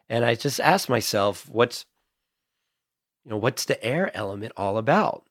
And 0.07 0.23
I 0.23 0.35
just 0.35 0.61
asked 0.61 0.87
myself, 0.87 1.49
what's, 1.49 1.85
you 3.23 3.31
know, 3.31 3.37
what's 3.37 3.65
the 3.65 3.83
air 3.83 4.15
element 4.15 4.53
all 4.57 4.77
about? 4.77 5.25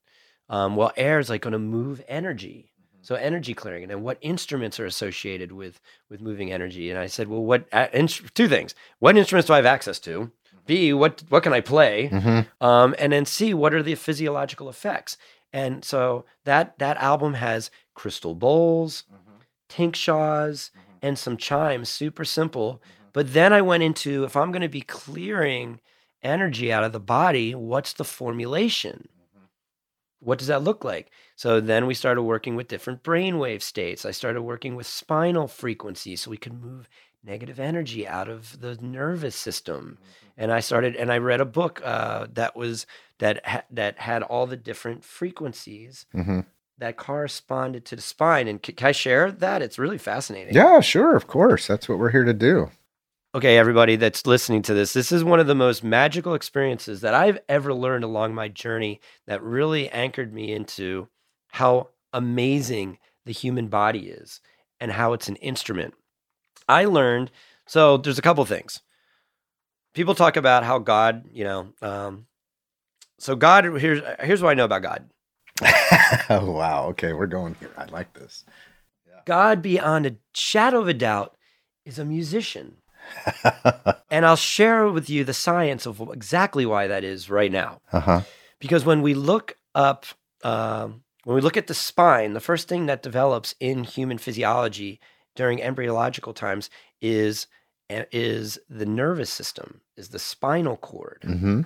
Um, 0.49 0.77
well, 0.77 0.93
air 0.97 1.19
is 1.19 1.31
like 1.31 1.43
going 1.43 1.53
to 1.53 1.59
move 1.59 2.03
energy. 2.09 2.73
So 3.05 3.17
energy 3.17 3.53
clearing, 3.53 3.83
and 3.83 3.91
then 3.91 4.03
what 4.03 4.19
instruments 4.21 4.79
are 4.79 4.87
associated 4.87 5.51
with 5.51 5.81
with 6.09 6.21
moving 6.21 6.53
energy? 6.53 6.89
And 6.89 7.01
I 7.01 7.09
said, 7.09 7.27
well, 7.27 7.43
what 7.43 7.67
uh, 7.73 7.89
two 8.35 8.47
things? 8.49 8.77
What 9.01 9.17
instruments 9.17 9.49
do 9.49 9.55
I 9.55 9.57
have 9.57 9.67
access 9.67 9.99
to? 10.01 10.31
B, 10.67 10.93
what 10.93 11.25
what 11.29 11.43
can 11.43 11.53
I 11.53 11.61
play? 11.61 12.07
hmm 12.07 12.41
um, 12.61 12.95
and 13.01 13.13
then 13.13 13.27
c 13.27 13.55
what 13.55 13.75
are 13.75 13.83
the 13.83 13.97
physiological 13.97 14.69
effects. 14.69 15.17
And 15.53 15.85
so 15.85 16.25
that 16.45 16.79
that 16.79 16.97
album 16.99 17.35
has 17.35 17.73
crystal 17.95 18.37
bowls, 18.37 19.03
tinctures, 19.69 20.71
and 21.03 21.19
some 21.19 21.37
chimes. 21.37 21.89
Super 21.89 22.25
simple. 22.25 22.81
But 23.13 23.33
then 23.33 23.53
I 23.53 23.63
went 23.63 23.83
into 23.83 24.23
if 24.25 24.37
I'm 24.37 24.53
going 24.53 24.63
to 24.63 24.69
be 24.69 24.81
clearing 24.81 25.81
energy 26.23 26.73
out 26.73 26.85
of 26.85 26.93
the 26.93 27.01
body, 27.01 27.55
what's 27.55 27.93
the 27.93 28.05
formulation? 28.05 29.09
What 30.21 30.39
does 30.39 30.47
that 30.47 30.63
look 30.63 30.85
like? 30.85 31.11
So 31.35 31.61
then 31.61 31.87
we 31.87 31.95
started 31.95 32.23
working 32.23 32.55
with 32.55 32.69
different 32.69 33.03
brainwave 33.03 33.61
states. 33.61 34.05
I 34.05 34.13
started 34.13 34.43
working 34.43 34.77
with 34.77 34.87
spinal 34.87 35.49
frequencies 35.49 36.21
so 36.21 36.31
we 36.31 36.37
could 36.37 36.63
move 36.63 36.89
negative 37.25 37.59
energy 37.59 38.07
out 38.07 38.29
of 38.29 38.61
the 38.61 38.77
nervous 38.81 39.35
system. 39.35 39.99
And 40.37 40.53
I 40.53 40.61
started, 40.61 40.95
and 40.95 41.13
I 41.13 41.19
read 41.19 41.41
a 41.41 41.45
book 41.45 41.83
uh, 41.85 42.29
that 42.35 42.55
was 42.57 42.87
that 43.19 43.45
ha- 43.45 43.65
that 43.71 43.99
had 43.99 44.23
all 44.23 44.47
the 44.47 44.57
different 44.57 45.05
frequencies 45.05 46.07
hmm 46.13 46.41
that 46.79 46.97
corresponded 46.97 47.85
to 47.85 47.95
the 47.95 48.03
spine. 48.03 48.49
And 48.49 48.59
c- 48.65 48.73
can 48.73 48.89
I 48.89 48.93
share 48.93 49.31
that? 49.31 49.63
It's 49.63 49.79
really 49.79 49.99
fascinating. 49.99 50.55
Yeah, 50.55 50.81
sure, 50.81 51.15
of 51.15 51.29
course. 51.29 51.69
That's 51.69 51.89
what 51.89 51.99
we're 51.99 52.11
here 52.11 52.25
to 52.25 52.33
do. 52.33 52.71
Okay, 53.35 53.57
everybody 53.57 53.97
that's 53.97 54.27
listening 54.27 54.61
to 54.61 54.75
this, 54.75 54.93
this 54.93 55.11
is 55.11 55.25
one 55.25 55.41
of 55.41 55.47
the 55.47 55.55
most 55.55 55.83
magical 55.83 56.35
experiences 56.35 57.01
that 57.01 57.15
I've 57.15 57.39
ever 57.49 57.73
learned 57.73 58.05
along 58.05 58.35
my 58.35 58.49
journey 58.49 59.01
that 59.27 59.43
really 59.43 59.89
anchored 59.89 60.35
me 60.35 60.53
into 60.53 61.09
how 61.49 61.89
amazing 62.13 62.99
the 63.25 63.33
human 63.33 63.69
body 63.69 64.09
is 64.11 64.43
and 64.81 64.93
how 64.93 65.15
it's 65.15 65.29
an 65.29 65.37
instrument. 65.37 65.95
I 66.69 66.85
learned, 66.85 67.31
so 67.67 67.97
there's 67.97 68.19
a 68.19 68.23
couple 68.23 68.45
things. 68.45 68.83
People 69.95 70.15
talk 70.15 70.37
about 70.37 70.63
how 70.63 70.79
God, 70.79 71.25
you 71.33 71.45
know, 71.45 71.69
um, 71.81 72.27
so 73.19 73.35
God, 73.35 73.65
here's 73.65 74.03
here's 74.21 74.43
what 74.43 74.51
I 74.51 74.55
know 74.55 74.67
about 74.67 74.83
God. 74.83 75.09
oh 76.29 76.51
wow. 76.53 76.89
Okay, 76.89 77.15
we're 77.15 77.27
going 77.27 77.55
here. 77.61 77.71
I 77.79 77.87
like 77.87 78.13
this. 78.13 78.45
God, 79.25 79.63
beyond 79.63 80.05
a 80.05 80.17
shadow 80.35 80.81
of 80.81 80.89
a 80.89 80.95
doubt, 80.95 81.35
is 81.87 81.99
a 81.99 82.05
musician. 82.05 82.77
And 84.13 84.27
I'll 84.27 84.37
share 84.37 84.89
with 84.89 85.09
you 85.09 85.25
the 85.25 85.33
science 85.33 85.87
of 85.87 85.99
exactly 86.13 86.67
why 86.67 86.87
that 86.87 87.03
is 87.03 87.31
right 87.31 87.51
now. 87.51 87.81
uh-huh. 87.93 88.21
Because 88.61 88.85
when 88.85 89.01
we 89.01 89.15
look 89.15 89.57
up, 89.75 90.05
um, 90.45 91.03
when 91.25 91.35
we 91.35 91.41
look 91.41 91.57
at 91.57 91.67
the 91.67 91.75
spine, 91.75 92.35
the 92.35 92.41
first 92.41 92.69
thing 92.69 92.87
that 92.87 93.03
develops 93.03 93.55
in 93.59 93.85
human 93.85 94.19
physiology 94.19 95.01
during 95.35 95.63
embryological 95.63 96.35
times 96.35 96.69
is 97.01 97.47
eh, 97.89 98.05
is 98.13 98.59
the 98.69 98.85
nervous 98.87 99.31
system, 99.31 99.81
is 99.97 100.11
the 100.11 100.19
spinal 100.19 100.77
cord. 100.77 101.23
hmm 101.25 101.63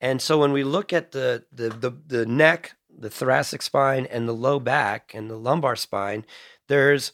And 0.00 0.22
so 0.22 0.38
when 0.38 0.52
we 0.52 0.62
look 0.62 0.92
at 0.92 1.10
the 1.10 1.44
the 1.52 1.68
the, 1.68 1.90
the 2.06 2.26
neck, 2.26 2.76
the 2.96 3.10
thoracic 3.10 3.60
spine 3.60 4.06
and 4.06 4.28
the 4.28 4.34
low 4.34 4.60
back 4.60 5.12
and 5.14 5.28
the 5.28 5.36
lumbar 5.36 5.74
spine, 5.74 6.24
there's 6.68 7.12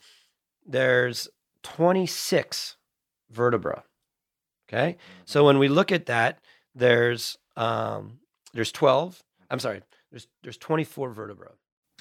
there's 0.66 1.28
26 1.62 2.76
vertebra. 3.30 3.84
Okay, 4.68 4.96
so 5.26 5.44
when 5.44 5.58
we 5.58 5.68
look 5.68 5.92
at 5.92 6.06
that, 6.06 6.38
there's 6.74 7.38
um, 7.56 8.18
there's 8.54 8.72
12. 8.72 9.22
I'm 9.50 9.58
sorry, 9.58 9.82
there's 10.10 10.26
there's 10.42 10.56
24 10.56 11.10
vertebra. 11.10 11.52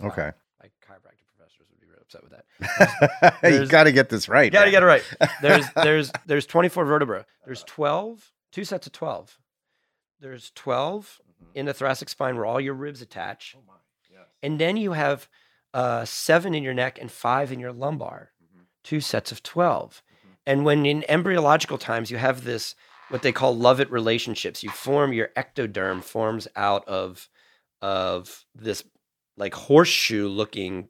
Okay. 0.01 0.31
My 0.61 0.67
chiropractic 0.81 1.25
professors 1.35 1.67
would 1.69 1.79
be 1.81 1.87
really 1.87 2.01
upset 2.01 2.23
with 2.23 2.31
that. 2.31 3.35
you 3.51 3.67
got 3.67 3.83
to 3.83 3.91
get 3.91 4.09
this 4.09 4.29
right. 4.29 4.45
You 4.45 4.51
gotta 4.51 4.71
get 4.71 4.81
it 4.83 4.85
right. 4.85 5.03
There's 5.41 5.65
there's 5.75 6.11
there's 6.25 6.45
24 6.45 6.85
vertebra. 6.85 7.25
There's 7.45 7.63
12, 7.63 8.31
two 8.51 8.63
sets 8.63 8.87
of 8.87 8.93
12. 8.93 9.37
There's 10.21 10.51
12 10.55 11.19
in 11.53 11.65
the 11.65 11.73
thoracic 11.73 12.07
spine 12.07 12.35
where 12.37 12.45
all 12.45 12.61
your 12.61 12.73
ribs 12.73 13.01
attach. 13.01 13.55
And 14.41 14.59
then 14.59 14.77
you 14.77 14.93
have 14.93 15.27
uh, 15.73 16.05
seven 16.05 16.53
in 16.53 16.63
your 16.63 16.73
neck 16.73 16.97
and 16.99 17.11
five 17.11 17.51
in 17.51 17.59
your 17.59 17.73
lumbar, 17.73 18.31
two 18.83 19.01
sets 19.01 19.31
of 19.31 19.43
12. 19.43 20.01
And 20.45 20.65
when 20.65 20.85
in 20.85 21.05
embryological 21.09 21.77
times 21.77 22.11
you 22.11 22.17
have 22.17 22.43
this, 22.43 22.75
what 23.09 23.21
they 23.21 23.31
call 23.31 23.55
love 23.55 23.79
it 23.79 23.91
relationships, 23.91 24.63
you 24.63 24.69
form 24.69 25.13
your 25.13 25.29
ectoderm 25.37 26.03
forms 26.03 26.47
out 26.55 26.87
of, 26.87 27.29
of 27.81 28.45
this 28.55 28.83
like 29.37 29.53
horseshoe 29.53 30.27
looking 30.27 30.89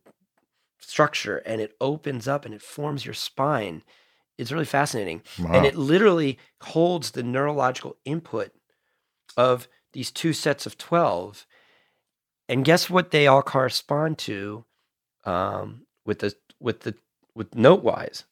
structure 0.80 1.38
and 1.38 1.62
it 1.62 1.76
opens 1.80 2.28
up 2.28 2.46
and 2.46 2.54
it 2.54 2.62
forms 2.62 3.06
your 3.06 3.13
spine. 3.13 3.84
It's 4.38 4.52
really 4.52 4.66
fascinating. 4.66 5.22
Wow. 5.39 5.54
And 5.54 5.66
it 5.66 5.76
literally 5.76 6.39
holds 6.62 7.12
the 7.12 7.24
neurological 7.24 7.98
input 8.06 8.52
of 9.38 9.68
these 9.94 10.12
two 10.12 10.34
sets 10.34 10.66
of 10.66 10.78
12. 10.78 11.46
And 12.50 12.66
guess 12.66 12.89
what 12.89 13.12
they 13.12 13.28
all 13.28 13.42
correspond 13.42 14.18
to 14.20 14.66
um, 15.24 15.86
with 16.06 16.20
the 16.20 16.36
with 16.60 16.82
the 16.82 16.96
with 17.36 17.56
note 17.56 17.84
wise? 17.84 18.26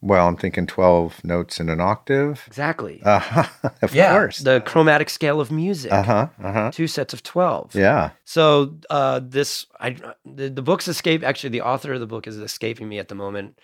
Well, 0.00 0.28
I'm 0.28 0.36
thinking 0.36 0.66
12 0.66 1.24
notes 1.24 1.58
in 1.60 1.68
an 1.68 1.80
octave. 1.80 2.44
Exactly. 2.46 3.02
Uh-huh. 3.04 3.44
Of 3.82 3.94
yeah. 3.94 4.12
course. 4.12 4.38
The 4.38 4.60
chromatic 4.60 5.10
scale 5.10 5.40
of 5.40 5.50
music. 5.50 5.92
uh-huh. 5.92 6.28
Uh-huh. 6.42 6.70
Two 6.72 6.86
sets 6.86 7.12
of 7.14 7.22
12. 7.22 7.74
Yeah. 7.74 8.10
So 8.24 8.78
uh, 8.90 9.20
this, 9.22 9.66
I 9.80 9.96
the, 10.24 10.48
the 10.50 10.62
book's 10.62 10.88
escape. 10.88 11.22
Actually, 11.22 11.50
the 11.50 11.62
author 11.62 11.92
of 11.94 12.00
the 12.00 12.06
book 12.06 12.26
is 12.26 12.36
escaping 12.38 12.88
me 12.88 12.98
at 12.98 13.08
the 13.08 13.14
moment. 13.14 13.58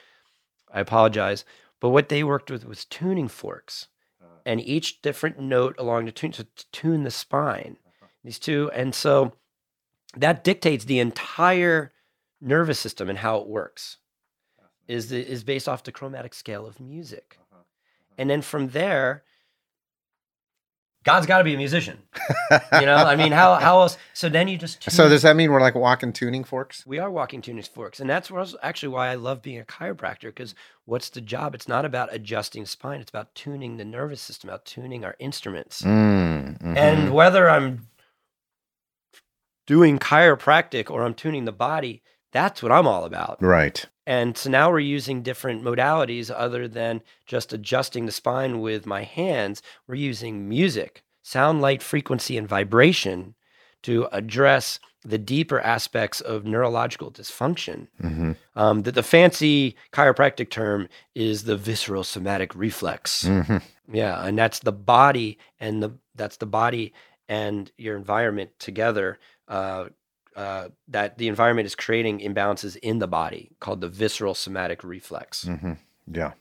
I 0.72 0.80
apologize. 0.80 1.44
But 1.80 1.90
what 1.90 2.08
they 2.08 2.22
worked 2.24 2.50
with 2.50 2.64
was 2.64 2.84
tuning 2.84 3.26
forks, 3.28 3.88
and 4.46 4.60
each 4.60 5.02
different 5.02 5.38
note 5.40 5.74
along 5.78 6.04
the 6.04 6.12
tune 6.12 6.30
to 6.32 6.44
to 6.44 6.66
tune 6.70 7.02
the 7.02 7.10
spine. 7.10 7.76
These 8.24 8.38
two, 8.38 8.70
and 8.72 8.94
so 8.94 9.32
that 10.16 10.44
dictates 10.44 10.84
the 10.84 11.00
entire 11.00 11.92
nervous 12.40 12.78
system 12.78 13.08
and 13.08 13.18
how 13.18 13.38
it 13.38 13.48
works. 13.48 13.98
Is 14.92 15.08
the, 15.08 15.20
is 15.34 15.42
based 15.44 15.68
off 15.68 15.82
the 15.84 15.92
chromatic 15.92 16.34
scale 16.34 16.66
of 16.66 16.78
music, 16.80 17.38
and 18.18 18.28
then 18.30 18.42
from 18.42 18.68
there. 18.68 19.22
God's 21.04 21.26
got 21.26 21.38
to 21.38 21.44
be 21.44 21.52
a 21.54 21.56
musician, 21.56 21.98
you 22.80 22.86
know. 22.86 22.94
I 22.94 23.16
mean, 23.16 23.32
how 23.32 23.54
how 23.56 23.80
else? 23.80 23.98
So 24.12 24.28
then 24.28 24.46
you 24.46 24.56
just 24.56 24.88
So 24.88 25.08
does 25.08 25.22
that 25.22 25.34
mean 25.34 25.50
we're 25.50 25.60
like 25.60 25.74
walking 25.74 26.12
tuning 26.12 26.44
forks? 26.44 26.86
we 26.86 27.00
are 27.00 27.10
walking 27.10 27.42
tuning 27.42 27.64
forks, 27.64 27.98
and 27.98 28.08
that's 28.08 28.30
actually 28.62 28.90
why 28.90 29.08
I 29.08 29.16
love 29.16 29.42
being 29.42 29.58
a 29.58 29.64
chiropractor. 29.64 30.28
Because 30.30 30.54
what's 30.84 31.10
the 31.10 31.20
job? 31.20 31.56
It's 31.56 31.66
not 31.66 31.84
about 31.84 32.14
adjusting 32.14 32.66
spine; 32.66 33.00
it's 33.00 33.10
about 33.10 33.34
tuning 33.34 33.78
the 33.78 33.84
nervous 33.84 34.20
system, 34.20 34.48
about 34.50 34.64
tuning 34.64 35.04
our 35.04 35.16
instruments. 35.18 35.82
Mm, 35.82 36.58
mhm. 36.62 36.76
And 36.76 37.12
whether 37.12 37.50
I'm 37.50 37.88
doing 39.66 39.98
chiropractic 39.98 40.88
or 40.88 41.02
I'm 41.02 41.14
tuning 41.14 41.46
the 41.46 41.52
body, 41.52 42.02
that's 42.30 42.62
what 42.62 42.70
I'm 42.70 42.86
all 42.86 43.04
about. 43.04 43.42
right. 43.42 43.84
And 44.06 44.36
so 44.36 44.50
now 44.50 44.70
we're 44.70 44.80
using 44.80 45.22
different 45.22 45.62
modalities 45.62 46.30
other 46.34 46.66
than 46.66 47.02
just 47.26 47.52
adjusting 47.52 48.06
the 48.06 48.12
spine 48.12 48.60
with 48.60 48.86
my 48.86 49.04
hands. 49.04 49.62
We're 49.86 49.94
using 49.94 50.48
music, 50.48 51.02
sound, 51.22 51.60
light, 51.60 51.82
frequency, 51.82 52.36
and 52.36 52.48
vibration 52.48 53.34
to 53.82 54.08
address 54.12 54.78
the 55.04 55.18
deeper 55.18 55.60
aspects 55.60 56.20
of 56.20 56.44
neurological 56.44 57.10
dysfunction. 57.10 57.88
hmm 58.00 58.32
Um, 58.54 58.82
that 58.82 58.94
the 58.94 59.02
fancy 59.02 59.76
chiropractic 59.92 60.50
term 60.50 60.88
is 61.14 61.44
the 61.44 61.56
visceral 61.56 62.04
somatic 62.04 62.54
reflex. 62.54 63.26
hmm 63.26 63.58
Yeah, 63.92 64.24
and 64.24 64.38
that's 64.38 64.60
the 64.60 64.72
body 64.72 65.38
and 65.58 65.82
the 65.82 65.90
that's 66.14 66.36
the 66.36 66.46
body 66.46 66.92
and 67.28 67.72
your 67.78 67.96
environment 67.96 68.50
together. 68.58 69.18
Uh, 69.48 69.86
uh, 70.36 70.68
that 70.88 71.18
the 71.18 71.28
environment 71.28 71.66
is 71.66 71.74
creating 71.74 72.20
imbalances 72.20 72.76
in 72.76 72.98
the 72.98 73.06
body 73.08 73.50
called 73.60 73.80
the 73.80 73.88
visceral 73.88 74.34
somatic 74.34 74.82
reflex. 74.84 75.44
hmm 75.44 75.72
Yeah. 76.10 76.32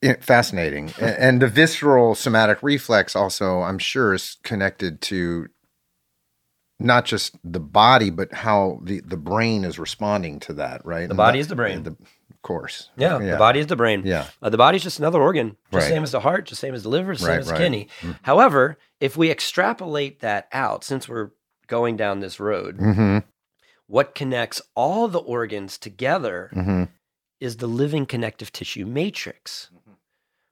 Yeah, 0.00 0.14
fascinating. 0.20 0.92
And 1.00 1.42
the 1.42 1.48
visceral 1.48 2.14
somatic 2.14 2.62
reflex 2.62 3.16
also, 3.16 3.62
I'm 3.62 3.78
sure, 3.78 4.14
is 4.14 4.36
connected 4.44 5.00
to 5.02 5.48
not 6.78 7.04
just 7.04 7.36
the 7.42 7.58
body, 7.58 8.10
but 8.10 8.32
how 8.32 8.78
the, 8.84 9.00
the 9.00 9.16
brain 9.16 9.64
is 9.64 9.76
responding 9.80 10.38
to 10.40 10.52
that, 10.54 10.84
right? 10.86 11.08
The 11.08 11.14
body 11.16 11.38
that- 11.38 11.40
is 11.40 11.48
the 11.48 11.56
brain. 11.56 11.82
the- 11.82 11.96
of 12.30 12.42
course. 12.42 12.90
Yeah, 12.96 13.18
the 13.18 13.36
body 13.36 13.58
is 13.58 13.66
the 13.66 13.74
brain. 13.74 14.02
Yeah. 14.06 14.26
Uh, 14.40 14.48
the 14.48 14.56
body's 14.56 14.84
just 14.84 15.00
another 15.00 15.20
organ, 15.20 15.56
just 15.72 15.84
Right. 15.86 15.92
same 15.92 16.04
as 16.04 16.12
the 16.12 16.20
heart, 16.20 16.46
just 16.46 16.60
same 16.60 16.72
as 16.72 16.84
the 16.84 16.88
liver, 16.88 17.16
same 17.16 17.28
Right, 17.28 17.38
as 17.40 17.46
the 17.48 17.52
right. 17.54 17.58
kidney. 17.58 17.88
Mm. 18.00 18.16
However, 18.22 18.78
if 19.00 19.16
we 19.16 19.28
extrapolate 19.32 20.20
that 20.20 20.46
out, 20.52 20.84
since 20.84 21.08
we're 21.08 21.30
going 21.68 21.96
down 21.96 22.20
this 22.20 22.40
road, 22.40 22.76
hmm 22.78 23.18
what 23.86 24.14
connects 24.14 24.60
all 24.74 25.08
the 25.08 25.18
organs 25.18 25.78
together 25.78 26.50
hmm 26.52 26.84
is 27.40 27.58
the 27.58 27.68
living 27.68 28.04
connective 28.04 28.50
tissue 28.52 28.84
matrix, 28.84 29.70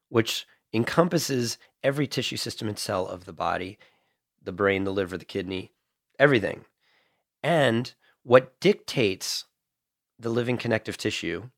which 0.08 0.46
encompasses 0.72 1.58
every 1.82 2.06
tissue 2.06 2.36
system 2.36 2.68
and 2.68 2.78
cell 2.78 3.06
of 3.08 3.24
the 3.24 3.32
body 3.32 3.76
the 4.46 4.52
brain, 4.52 4.84
the 4.84 4.92
liver, 4.92 5.18
the 5.18 5.24
kidney, 5.24 5.72
everything. 6.18 6.64
And 7.42 7.92
what 8.22 8.58
dictates 8.60 9.44
the 10.18 10.30
living 10.30 10.56
connective 10.56 10.96
tissue 10.96 11.50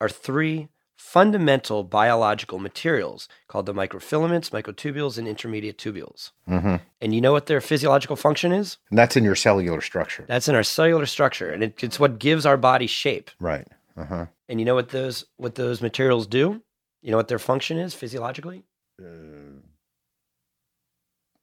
are 0.00 0.08
three 0.08 0.68
fundamental 0.96 1.84
biological 1.84 2.58
materials 2.58 3.28
called 3.48 3.66
the 3.66 3.74
microfilaments, 3.74 4.50
microtubules, 4.50 5.18
and 5.18 5.28
intermediate 5.28 5.78
tubules. 5.78 6.30
hmm 6.46 6.76
And 7.00 7.14
you 7.14 7.20
know 7.20 7.32
what 7.32 7.46
their 7.46 7.60
physiological 7.60 8.16
function 8.16 8.52
is? 8.52 8.78
And 8.90 8.98
that's 8.98 9.16
in 9.16 9.24
your 9.24 9.34
cellular 9.34 9.80
structure. 9.80 10.24
That's 10.26 10.48
in 10.48 10.54
our 10.54 10.62
cellular 10.62 11.06
structure, 11.06 11.50
and 11.50 11.62
it, 11.62 11.82
it's 11.82 12.00
what 12.00 12.18
gives 12.18 12.46
our 12.46 12.56
body 12.56 12.86
shape. 12.86 13.30
Right. 13.40 13.66
Uh-huh. 13.96 14.26
And 14.48 14.60
you 14.60 14.66
know 14.66 14.74
what 14.74 14.90
those 14.90 15.24
what 15.36 15.54
those 15.54 15.80
materials 15.80 16.26
do? 16.26 16.62
You 17.02 17.10
know 17.10 17.16
what 17.16 17.28
their 17.28 17.38
function 17.38 17.78
is 17.78 17.94
physiologically? 17.94 18.64
Uh, 19.00 19.60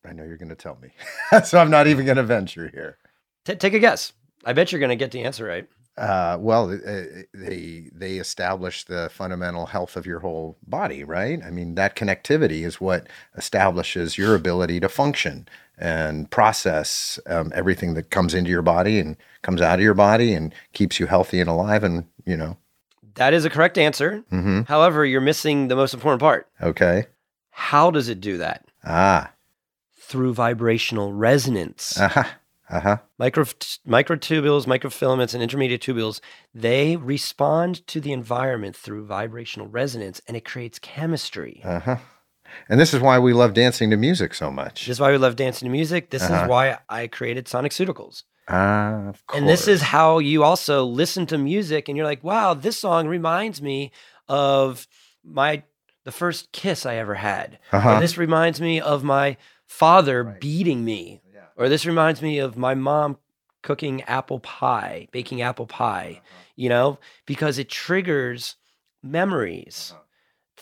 I 0.03 0.13
know 0.13 0.23
you're 0.23 0.37
going 0.37 0.49
to 0.49 0.55
tell 0.55 0.77
me. 0.81 0.89
so 1.45 1.59
I'm 1.59 1.69
not 1.69 1.87
even 1.87 2.05
going 2.05 2.17
to 2.17 2.23
venture 2.23 2.69
here. 2.73 2.97
T- 3.45 3.55
take 3.55 3.73
a 3.73 3.79
guess. 3.79 4.13
I 4.43 4.53
bet 4.53 4.71
you're 4.71 4.79
going 4.79 4.89
to 4.89 4.95
get 4.95 5.11
the 5.11 5.23
answer 5.23 5.45
right. 5.45 5.67
Uh, 6.01 6.35
well, 6.39 6.65
they 6.67 7.89
they 7.93 8.13
establish 8.17 8.85
the 8.85 9.09
fundamental 9.13 9.67
health 9.67 9.95
of 9.95 10.05
your 10.07 10.19
whole 10.19 10.57
body, 10.65 11.03
right? 11.03 11.39
I 11.45 11.51
mean, 11.51 11.75
that 11.75 11.95
connectivity 11.95 12.65
is 12.65 12.81
what 12.81 13.07
establishes 13.37 14.17
your 14.17 14.33
ability 14.33 14.79
to 14.79 14.89
function 14.89 15.47
and 15.77 16.29
process 16.31 17.19
um, 17.27 17.51
everything 17.53 17.93
that 17.93 18.09
comes 18.09 18.33
into 18.33 18.49
your 18.49 18.61
body 18.63 18.97
and 18.99 19.15
comes 19.43 19.61
out 19.61 19.77
of 19.79 19.83
your 19.83 19.93
body 19.93 20.33
and 20.33 20.53
keeps 20.73 20.99
you 20.99 21.05
healthy 21.05 21.39
and 21.39 21.49
alive. 21.49 21.83
And 21.83 22.05
you 22.25 22.35
know, 22.35 22.57
That 23.15 23.33
is 23.35 23.45
a 23.45 23.49
correct 23.51 23.77
answer. 23.77 24.23
hmm 24.31 24.61
However, 24.61 25.05
you're 25.05 25.21
missing 25.21 25.67
the 25.67 25.75
most 25.75 25.93
important 25.93 26.19
part. 26.21 26.47
okay, 26.63 27.05
How 27.51 27.91
does 27.91 28.09
it 28.09 28.19
do 28.21 28.37
that? 28.39 28.65
ah, 28.83 29.31
Through 29.99 30.33
vibrational 30.33 31.13
resonance. 31.13 31.99
uh 31.99 32.23
huh, 32.71 32.77
uh 32.77 32.81
huh, 32.81 32.97
Micro, 33.17 33.43
microtubules, 33.88 34.65
microfilaments, 34.65 35.34
and 35.34 35.43
intermediate 35.43 35.81
tubules, 35.81 36.21
they 36.53 36.95
respond 36.95 37.86
to 37.88 38.01
the 38.01 38.12
environment 38.12 38.75
through 38.75 39.05
vibrational 39.05 39.67
resonance 39.67 40.21
and 40.27 40.36
it 40.36 40.45
creates 40.45 40.79
chemistry. 40.79 41.62
uh 41.63 41.79
huh. 41.79 41.98
And 42.67 42.79
this 42.79 42.93
is 42.93 43.00
why 43.00 43.17
we 43.19 43.33
love 43.33 43.54
dancing 43.54 43.89
to 43.91 43.98
music 43.98 44.33
so 44.33 44.52
much. 44.52 44.81
This 44.85 44.96
is 44.98 45.00
why 45.00 45.12
we 45.12 45.17
love 45.17 45.35
dancing 45.35 45.67
to 45.67 45.71
music. 45.71 46.10
This 46.10 46.23
Uh-huh. 46.23 46.43
is 46.43 46.50
why 46.50 46.77
I 46.89 47.08
created 47.08 47.46
Soniceuticals. 47.46 48.23
Ah, 48.48 49.08
of 49.08 49.25
course. 49.25 49.39
And 49.39 49.50
this 49.50 49.67
is 49.67 49.81
how 49.81 50.19
you 50.19 50.43
also 50.43 50.83
listen 50.83 51.25
to 51.27 51.37
music 51.37 51.87
and 51.87 51.96
you're 51.98 52.06
like, 52.06 52.23
wow, 52.23 52.54
this 52.54 52.77
song 52.77 53.08
reminds 53.08 53.62
me 53.62 53.91
of 54.27 54.87
my 55.23 55.63
the 56.04 56.12
first 56.12 56.52
kiss 56.52 56.85
I 56.85 56.96
ever 56.96 57.15
had. 57.15 57.60
Uh-huh. 57.71 58.00
This 58.00 58.17
reminds 58.17 58.60
me 58.60 58.81
of 58.81 59.04
my 59.04 59.37
father 59.67 60.23
Right. 60.23 60.39
beating 60.39 60.83
me. 60.83 61.21
Or 61.56 61.69
this 61.69 61.85
reminds 61.85 62.21
me 62.21 62.39
of 62.39 62.58
my 62.58 62.73
mom 62.75 63.17
cooking 63.62 64.02
apple 64.04 64.39
pie, 64.39 65.08
baking 65.12 65.41
apple 65.41 65.67
pie, 65.67 66.21
Uh-huh. 66.21 66.43
you 66.56 66.69
know, 66.69 66.99
because 67.25 67.58
it 67.60 67.69
triggers 67.69 68.56
memories, 69.04 69.93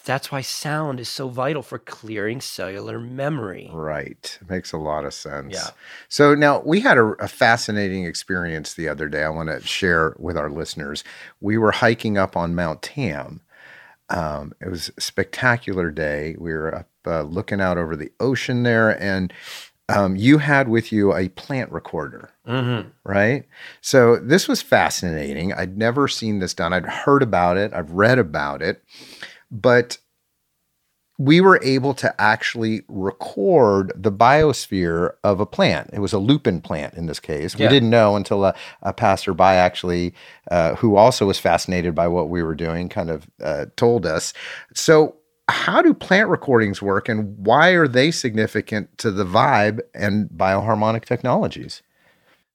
that's 0.05 0.31
why 0.31 0.41
sound 0.41 0.99
is 0.99 1.09
so 1.09 1.27
vital 1.29 1.61
for 1.61 1.77
clearing 1.77 2.41
cellular 2.41 2.99
memory. 2.99 3.69
Right. 3.71 4.39
Makes 4.49 4.71
a 4.71 4.77
lot 4.77 5.05
of 5.05 5.13
sense. 5.13 5.53
Yeah. 5.53 5.69
So 6.07 6.33
now 6.35 6.61
we 6.65 6.79
had 6.79 6.97
a, 6.97 7.03
a 7.19 7.27
fascinating 7.27 8.05
experience 8.05 8.73
the 8.73 8.87
other 8.87 9.07
day. 9.09 9.23
I 9.23 9.29
want 9.29 9.49
to 9.49 9.61
share 9.65 10.15
with 10.17 10.37
our 10.37 10.49
listeners. 10.49 11.03
We 11.41 11.57
were 11.57 11.71
hiking 11.71 12.17
up 12.17 12.35
on 12.37 12.55
Mount 12.55 12.81
Tam. 12.81 13.41
Um, 14.09 14.53
it 14.59 14.69
was 14.69 14.89
a 14.97 15.01
spectacular 15.01 15.91
day. 15.91 16.35
We 16.39 16.53
were 16.53 16.73
up 16.73 16.89
uh, 17.05 17.21
looking 17.23 17.61
out 17.61 17.77
over 17.77 17.95
the 17.95 18.11
ocean 18.19 18.63
there, 18.63 18.99
and 19.01 19.31
um, 19.89 20.15
you 20.15 20.37
had 20.37 20.67
with 20.69 20.91
you 20.91 21.13
a 21.15 21.29
plant 21.29 21.71
recorder, 21.71 22.31
Mm-hmm. 22.47 22.89
right? 23.03 23.45
So 23.81 24.15
this 24.17 24.47
was 24.47 24.61
fascinating. 24.61 25.53
I'd 25.53 25.77
never 25.77 26.07
seen 26.07 26.39
this 26.39 26.53
done. 26.53 26.73
I'd 26.73 26.85
heard 26.85 27.21
about 27.23 27.57
it, 27.57 27.73
I've 27.73 27.91
read 27.91 28.17
about 28.19 28.61
it, 28.61 28.83
but 29.51 29.97
we 31.21 31.41
were 31.41 31.59
able 31.61 31.93
to 31.95 32.15
actually 32.19 32.83
record 32.87 33.91
the 33.93 34.11
biosphere 34.11 35.11
of 35.21 35.41
a 35.41 35.45
plant. 35.45 35.89
It 35.91 35.99
was 35.99 36.13
a 36.13 36.17
lupin 36.17 36.61
plant 36.61 36.93
in 36.93 37.07
this 37.07 37.19
case. 37.19 37.57
We 37.57 37.65
didn't 37.67 37.89
know 37.89 38.15
until 38.15 38.45
a, 38.45 38.55
a 38.83 38.93
passerby 38.93 39.43
actually, 39.43 40.13
uh, 40.49 40.75
who 40.75 40.95
also 40.95 41.25
was 41.25 41.37
fascinated 41.37 41.93
by 41.93 42.07
what 42.07 42.29
we 42.29 42.41
were 42.41 42.55
doing, 42.55 42.87
kind 42.87 43.09
of 43.09 43.27
uh, 43.43 43.65
told 43.75 44.05
us. 44.05 44.31
So, 44.73 45.17
how 45.49 45.81
do 45.81 45.93
plant 45.93 46.29
recordings 46.29 46.81
work, 46.81 47.09
and 47.09 47.37
why 47.37 47.71
are 47.71 47.87
they 47.87 48.11
significant 48.11 48.97
to 48.99 49.11
the 49.11 49.25
vibe 49.25 49.79
and 49.93 50.29
bioharmonic 50.29 51.05
technologies? 51.05 51.81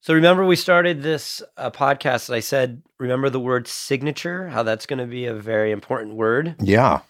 So 0.01 0.13
remember, 0.13 0.45
we 0.45 0.57
started 0.57 1.03
this 1.03 1.43
uh, 1.57 1.71
podcast. 1.71 2.33
I 2.33 2.41
said, 2.41 2.83
remember 2.99 3.31
the 3.31 3.41
word 3.41 3.67
signature, 3.67 4.49
how 4.49 4.63
that's 4.63 4.85
going 4.85 4.99
to 4.99 5.07
be 5.07 5.25
a 5.25 5.33
very 5.33 5.73
important 5.73 6.15
word. 6.15 6.57
Yeah. 6.61 7.01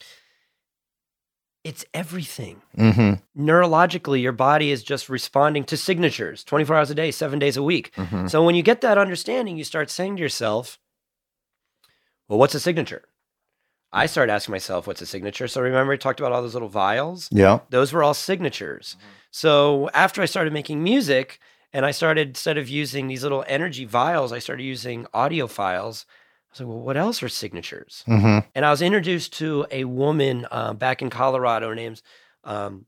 It's 1.65 1.85
everything. 1.93 2.63
Mm-hmm. 2.79 3.43
Neurologically, 3.43 4.23
your 4.23 4.31
body 4.31 4.71
is 4.71 4.85
just 4.85 5.09
responding 5.09 5.65
to 5.65 5.77
signatures 5.77 6.45
24 6.45 6.77
hours 6.77 6.91
a 6.91 6.95
day, 6.95 7.11
seven 7.11 7.41
days 7.41 7.57
a 7.57 7.65
week. 7.65 7.93
Mm-hmm. 7.97 8.29
So 8.29 8.45
when 8.45 8.55
you 8.55 8.63
get 8.63 8.81
that 8.83 8.97
understanding, 8.97 9.57
you 9.57 9.65
start 9.65 9.91
saying 9.91 10.17
to 10.17 10.23
yourself, 10.23 10.79
well, 12.29 12.39
what's 12.39 12.55
a 12.55 12.61
signature? 12.61 13.03
I 13.95 14.07
started 14.07 14.33
asking 14.33 14.53
myself, 14.53 14.89
what's 14.89 15.01
a 15.01 15.07
signature? 15.07 15.47
So 15.47 15.61
remember, 15.63 15.93
we 15.93 15.99
talked 15.99 16.19
about 16.19 16.33
all 16.33 16.43
those 16.43 16.55
little 16.55 16.69
vials? 16.69 17.29
Yeah. 17.31 17.61
Those 17.71 17.93
were 17.93 18.03
all 18.03 18.13
signatures. 18.13 18.97
So 19.31 19.89
after 19.95 20.21
I 20.21 20.27
started 20.27 20.53
making 20.53 20.83
music 20.83 21.39
and 21.73 21.87
I 21.87 21.93
started, 21.93 22.29
instead 22.29 22.59
of 22.59 22.69
using 22.69 23.07
these 23.07 23.23
little 23.23 23.45
energy 23.47 23.85
vials, 23.85 24.33
I 24.33 24.41
started 24.41 24.65
using 24.65 25.07
audio 25.15 25.47
files. 25.47 26.07
I 26.09 26.53
was 26.53 26.61
like, 26.61 26.69
well, 26.69 26.81
what 26.81 26.97
else 26.97 27.23
are 27.23 27.29
signatures? 27.29 28.03
Mm-hmm. 28.09 28.47
And 28.55 28.67
I 28.67 28.71
was 28.71 28.83
introduced 28.83 29.33
to 29.35 29.65
a 29.71 29.85
woman 29.85 30.47
uh, 30.51 30.75
back 30.75 31.01
in 31.01 31.09
Colorado. 31.09 31.69
Her 31.69 31.75
name's, 31.77 32.03
um, 32.43 32.87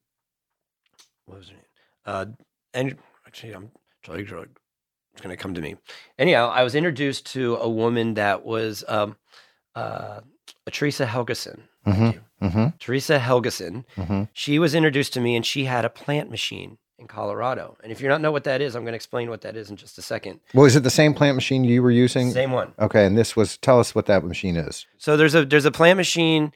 what 1.26 1.38
was 1.38 1.48
her 1.48 1.54
name? 1.54 1.62
Uh, 2.04 2.26
and 2.74 2.96
actually, 3.26 3.52
I'm 3.52 3.70
trying 4.02 4.26
to, 4.26 4.38
it's 4.38 5.22
going 5.22 5.36
to 5.36 5.40
come 5.40 5.54
to 5.54 5.60
me. 5.60 5.76
Anyhow, 6.18 6.48
I 6.48 6.64
was 6.64 6.74
introduced 6.74 7.26
to 7.32 7.56
a 7.56 7.68
woman 7.68 8.14
that 8.14 8.44
was 8.44 8.84
um, 8.88 9.16
uh, 9.74 10.20
Teresa 10.70 11.06
Helgeson. 11.06 11.60
Mhm. 11.86 12.18
Mm-hmm. 12.42 12.66
Teresa 12.78 13.18
Helgeson. 13.18 13.84
Mm-hmm. 13.96 14.22
She 14.32 14.58
was 14.58 14.74
introduced 14.74 15.12
to 15.14 15.20
me, 15.20 15.36
and 15.36 15.44
she 15.46 15.64
had 15.64 15.84
a 15.84 15.88
plant 15.90 16.30
machine 16.30 16.78
in 16.98 17.06
Colorado. 17.06 17.76
And 17.82 17.92
if 17.92 18.00
you 18.00 18.08
don't 18.08 18.20
know 18.22 18.32
what 18.32 18.44
that 18.44 18.60
is, 18.60 18.74
I'm 18.74 18.82
going 18.82 18.92
to 18.92 18.96
explain 18.96 19.30
what 19.30 19.40
that 19.42 19.56
is 19.56 19.70
in 19.70 19.76
just 19.76 19.96
a 19.98 20.02
second. 20.02 20.40
Well, 20.54 20.66
is 20.66 20.76
it 20.76 20.82
the 20.82 20.90
same 20.90 21.14
plant 21.14 21.34
machine 21.36 21.64
you 21.64 21.82
were 21.82 21.90
using? 21.90 22.30
Same 22.32 22.52
one. 22.52 22.72
Okay, 22.78 23.06
and 23.06 23.16
this 23.16 23.36
was 23.36 23.56
tell 23.58 23.78
us 23.80 23.94
what 23.94 24.06
that 24.06 24.24
machine 24.24 24.56
is. 24.56 24.86
So 24.98 25.16
there's 25.16 25.34
a 25.34 25.44
there's 25.44 25.64
a 25.64 25.70
plant 25.70 25.96
machine. 25.96 26.52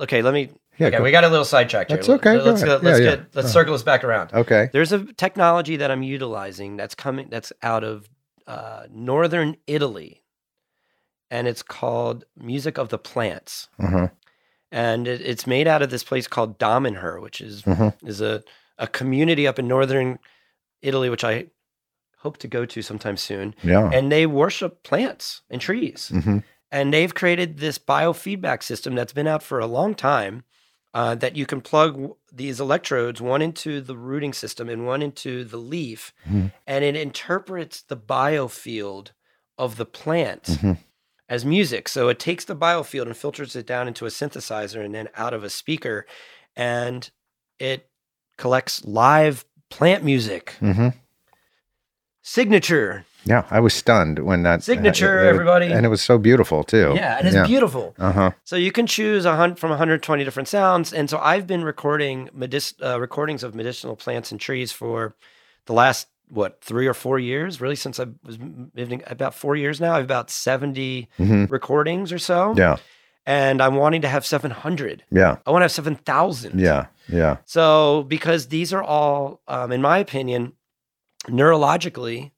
Okay, 0.00 0.20
let 0.22 0.34
me. 0.34 0.50
Yeah, 0.78 0.88
okay, 0.88 0.98
go- 0.98 1.04
we 1.04 1.12
got 1.12 1.22
a 1.22 1.28
little 1.28 1.44
sidetracked 1.44 1.90
here. 1.90 1.98
That's 1.98 2.08
okay, 2.08 2.36
go 2.36 2.42
Let's 2.42 2.64
go, 2.64 2.80
let's 2.82 2.98
Yeah, 2.98 3.04
yeah. 3.04 3.16
get 3.16 3.34
let's 3.36 3.48
Uh. 3.48 3.52
circle 3.52 3.74
this 3.74 3.84
back 3.84 4.02
around. 4.02 4.32
Okay. 4.34 4.68
There's 4.72 4.90
a 4.90 5.04
technology 5.12 5.76
that 5.76 5.90
I'm 5.92 6.02
utilizing 6.02 6.76
that's 6.76 6.96
coming 6.96 7.28
that's 7.30 7.52
out 7.62 7.84
of 7.84 8.08
uh, 8.48 8.86
northern 8.90 9.56
Italy, 9.68 10.23
and 11.30 11.46
it's 11.48 11.62
called 11.62 12.24
Music 12.36 12.78
of 12.78 12.88
the 12.88 12.98
Plants, 12.98 13.68
Uh-huh. 13.78 14.08
and 14.70 15.06
it, 15.08 15.20
it's 15.20 15.46
made 15.46 15.66
out 15.68 15.82
of 15.82 15.90
this 15.90 16.04
place 16.04 16.26
called 16.26 16.58
Damanhur, 16.58 17.20
which 17.20 17.40
is 17.40 17.62
Mhm. 17.62 17.94
is 18.02 18.20
a 18.20 18.42
a 18.76 18.88
community 18.88 19.46
up 19.46 19.58
in 19.60 19.68
northern 19.68 20.18
Italy, 20.82 21.08
which 21.08 21.22
I 21.22 21.46
hope 22.18 22.38
to 22.38 22.48
go 22.48 22.64
to 22.66 22.82
sometime 22.82 23.16
soon, 23.16 23.54
Yeah. 23.62 23.88
and 23.92 24.10
they 24.10 24.26
worship 24.26 24.82
plants 24.82 25.42
and 25.50 25.60
trees 25.60 26.08
hmm 26.08 26.38
and 26.72 26.92
they've 26.92 27.14
created 27.14 27.58
this 27.58 27.78
biofeedback 27.78 28.60
system 28.60 28.96
that's 28.96 29.12
been 29.12 29.28
out 29.28 29.44
for 29.44 29.60
a 29.60 29.66
long 29.66 29.94
time 29.94 30.42
uh, 30.92 31.14
that 31.14 31.36
you 31.36 31.46
can 31.46 31.60
plug 31.60 32.14
these 32.32 32.58
electrodes 32.58 33.20
one 33.20 33.40
into 33.42 33.80
the 33.80 33.96
rooting 33.96 34.32
system 34.32 34.68
and 34.68 34.84
one 34.84 35.00
into 35.02 35.44
the 35.44 35.56
leaf 35.58 36.12
Mhm. 36.28 36.50
and 36.66 36.84
it 36.84 36.96
interprets 36.96 37.82
the 37.82 37.96
biofield 37.96 39.10
of 39.56 39.76
the 39.76 39.86
plant 39.86 40.42
Mhm. 40.44 40.78
As 41.34 41.44
music 41.44 41.88
so 41.88 42.08
it 42.08 42.18
takes 42.28 42.44
the 42.46 42.56
biofield 42.66 43.06
and 43.10 43.16
filters 43.16 43.54
it 43.56 43.66
down 43.66 43.88
into 43.88 44.06
a 44.06 44.08
synthesizer 44.18 44.80
and 44.84 44.94
then 44.94 45.08
out 45.16 45.34
of 45.34 45.42
a 45.44 45.50
speaker 45.50 46.06
and 46.56 47.10
it 47.58 47.80
collects 48.42 48.84
live 48.84 49.44
plant 49.76 50.02
music 50.04 50.44
hmm 50.60 50.88
signature 52.22 53.04
Yeah, 53.26 53.44
I 53.50 53.60
was 53.60 53.72
stunned 53.72 54.18
when 54.18 54.42
that 54.42 54.62
Signature, 54.62 55.20
it- 55.20 55.26
it- 55.26 55.28
everybody. 55.30 55.66
and 55.72 55.86
it 55.86 55.88
was 55.88 56.02
so 56.02 56.18
beautiful 56.18 56.62
too. 56.62 56.92
yeah 56.94 57.16
and 57.18 57.26
it's 57.26 57.34
yeah. 57.36 57.46
beautiful 57.46 57.94
Uh 57.98 58.12
huh. 58.12 58.30
So 58.44 58.56
you 58.56 58.70
can 58.72 58.86
choose 58.86 59.24
a 59.24 59.34
hun- 59.36 59.54
from 59.56 59.70
120 59.70 60.24
different 60.24 60.48
sounds, 60.48 60.92
and 60.92 61.08
so 61.08 61.18
I've 61.18 61.46
been 61.46 61.64
recording 61.64 62.28
medic- 62.34 62.76
uh, 62.82 63.00
recordings 63.00 63.42
of 63.42 63.54
medicinal 63.54 63.96
plants 63.96 64.30
and 64.30 64.38
trees 64.40 64.72
for 64.72 65.14
the 65.66 65.72
last 65.72 66.06
what 66.34 66.60
three 66.62 66.86
or 66.86 66.94
four 66.94 67.18
years, 67.18 67.60
really 67.60 67.76
since 67.76 67.98
I 68.00 68.06
was 68.24 68.36
m- 68.36 68.70
living 68.74 69.02
about 69.06 69.34
four 69.34 69.56
years 69.56 69.80
now. 69.80 69.92
I 69.92 69.96
have 69.96 70.04
about 70.04 70.30
70 70.30 71.08
hmm 71.16 71.44
recordings 71.48 72.12
or 72.12 72.18
so, 72.18 72.54
Yeah. 72.56 72.76
and 73.26 73.62
I'm 73.62 73.76
wanting 73.76 74.02
to 74.02 74.08
have 74.08 74.26
700. 74.26 75.04
Yeah. 75.10 75.36
I 75.46 75.50
want 75.50 75.60
to 75.62 75.64
have 75.64 75.72
7,000. 75.72 76.58
Yeah. 76.60 76.86
Yeah. 77.08 77.36
So 77.44 78.02
because 78.08 78.48
these 78.48 78.72
are 78.72 78.82
all, 78.82 79.40
um, 79.48 79.72
in 79.72 79.80
my 79.82 79.98
opinion, 79.98 80.52
neurologically, 81.28 82.32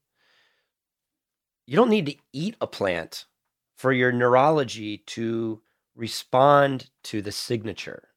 you 1.66 1.76
don't 1.76 1.90
need 1.90 2.06
to 2.06 2.16
eat 2.32 2.56
a 2.60 2.66
plant 2.66 3.24
for 3.76 3.92
your 3.92 4.12
neurology 4.12 4.98
to 4.98 5.60
respond 5.94 6.90
to 7.04 7.22
the 7.22 7.32
signature. 7.32 8.08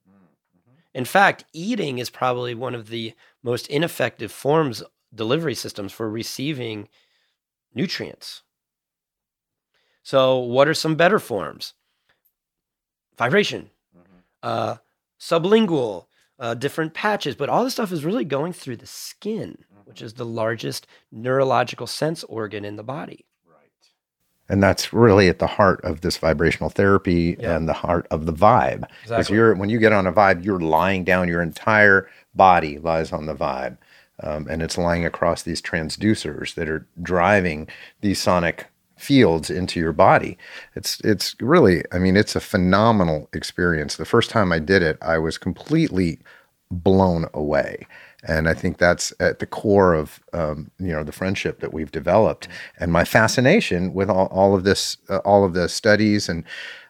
In 0.94 1.06
fact, 1.06 1.46
eating 1.54 2.00
is 2.00 2.10
probably 2.10 2.56
one 2.56 2.74
of 2.76 2.90
the 2.90 3.14
most 3.44 3.68
ineffective 3.68 4.32
forms 4.32 4.82
delivery 5.14 5.56
systems 5.56 5.92
for 5.92 6.10
receiving 6.10 6.88
nutrients. 7.74 8.44
So, 10.04 10.38
what 10.40 10.68
are 10.68 10.74
some 10.74 10.96
better 10.96 11.20
forms? 11.20 11.74
Vibration, 13.18 13.70
uh, 14.42 14.78
sublingual, 15.20 16.06
uh, 16.40 16.54
different 16.54 16.94
patches, 16.94 17.36
but 17.36 17.50
all 17.50 17.64
this 17.64 17.74
stuff 17.74 17.92
is 17.92 18.06
really 18.06 18.24
going 18.26 18.54
through 18.54 18.78
the 18.78 18.88
skin, 18.88 19.58
which 19.86 20.02
is 20.02 20.14
the 20.14 20.26
largest 20.26 20.88
neurological 21.12 21.86
sense 21.86 22.24
organ 22.24 22.64
in 22.64 22.78
the 22.78 22.84
body. 22.84 23.26
Right. 23.46 23.70
And 24.48 24.64
that's 24.64 24.94
really 24.94 25.28
at 25.28 25.40
the 25.40 25.48
heart 25.48 25.82
of 25.84 26.00
this 26.02 26.18
vibrational 26.18 26.70
therapy 26.70 27.36
Yeah. 27.38 27.58
and 27.58 27.68
the 27.68 27.74
heart 27.74 28.08
of 28.10 28.26
the 28.26 28.34
vibe. 28.34 28.82
Because 28.82 29.02
Exactly. 29.04 29.36
you're 29.36 29.56
when 29.56 29.70
you 29.70 29.80
get 29.80 29.92
on 29.92 30.08
a 30.08 30.14
vibe, 30.14 30.46
you're 30.46 30.62
lying 30.62 31.04
down. 31.04 31.28
Your 31.28 31.42
entire 31.42 32.10
body 32.34 32.80
lies 32.80 33.12
on 33.12 33.26
the 33.26 33.36
vibe, 33.36 33.78
um, 34.22 34.48
and 34.50 34.62
it's 34.62 34.78
lying 34.78 35.06
across 35.06 35.44
these 35.44 35.62
transducers 35.62 36.56
that 36.56 36.70
are 36.70 36.88
driving 37.02 37.68
these 38.02 38.22
sonic 38.22 38.68
fields 38.98 39.50
into 39.50 39.80
your 39.80 39.94
body. 39.94 40.38
It's 40.76 41.00
it's 41.02 41.36
really, 41.40 41.84
I 41.92 42.00
mean, 42.00 42.18
it's 42.18 42.36
a 42.36 42.42
phenomenal 42.42 43.30
experience. 43.34 43.96
The 43.96 44.06
first 44.06 44.30
time 44.30 44.52
I 44.52 44.60
did 44.60 44.84
it, 44.84 44.98
I 45.02 45.18
was 45.18 45.38
completely 45.38 46.20
blown 46.70 47.26
away. 47.34 47.88
And 48.28 48.50
I 48.50 48.54
think 48.54 48.78
that's 48.78 49.14
at 49.22 49.40
the 49.40 49.46
core 49.46 49.94
of 49.94 50.20
um, 50.34 50.72
you 50.78 50.92
know 50.92 51.06
the 51.06 51.14
friendship 51.14 51.62
that 51.62 51.74
we've 51.74 51.92
developed, 51.92 52.50
and 52.78 52.92
my 52.92 53.06
fascination 53.06 53.94
with 53.94 54.10
all, 54.10 54.26
all 54.28 54.54
of 54.56 54.66
this, 54.66 54.98
uh, 55.10 55.20
all 55.20 55.46
of 55.46 55.54
the 55.54 55.70
studies 55.70 56.28
and 56.28 56.44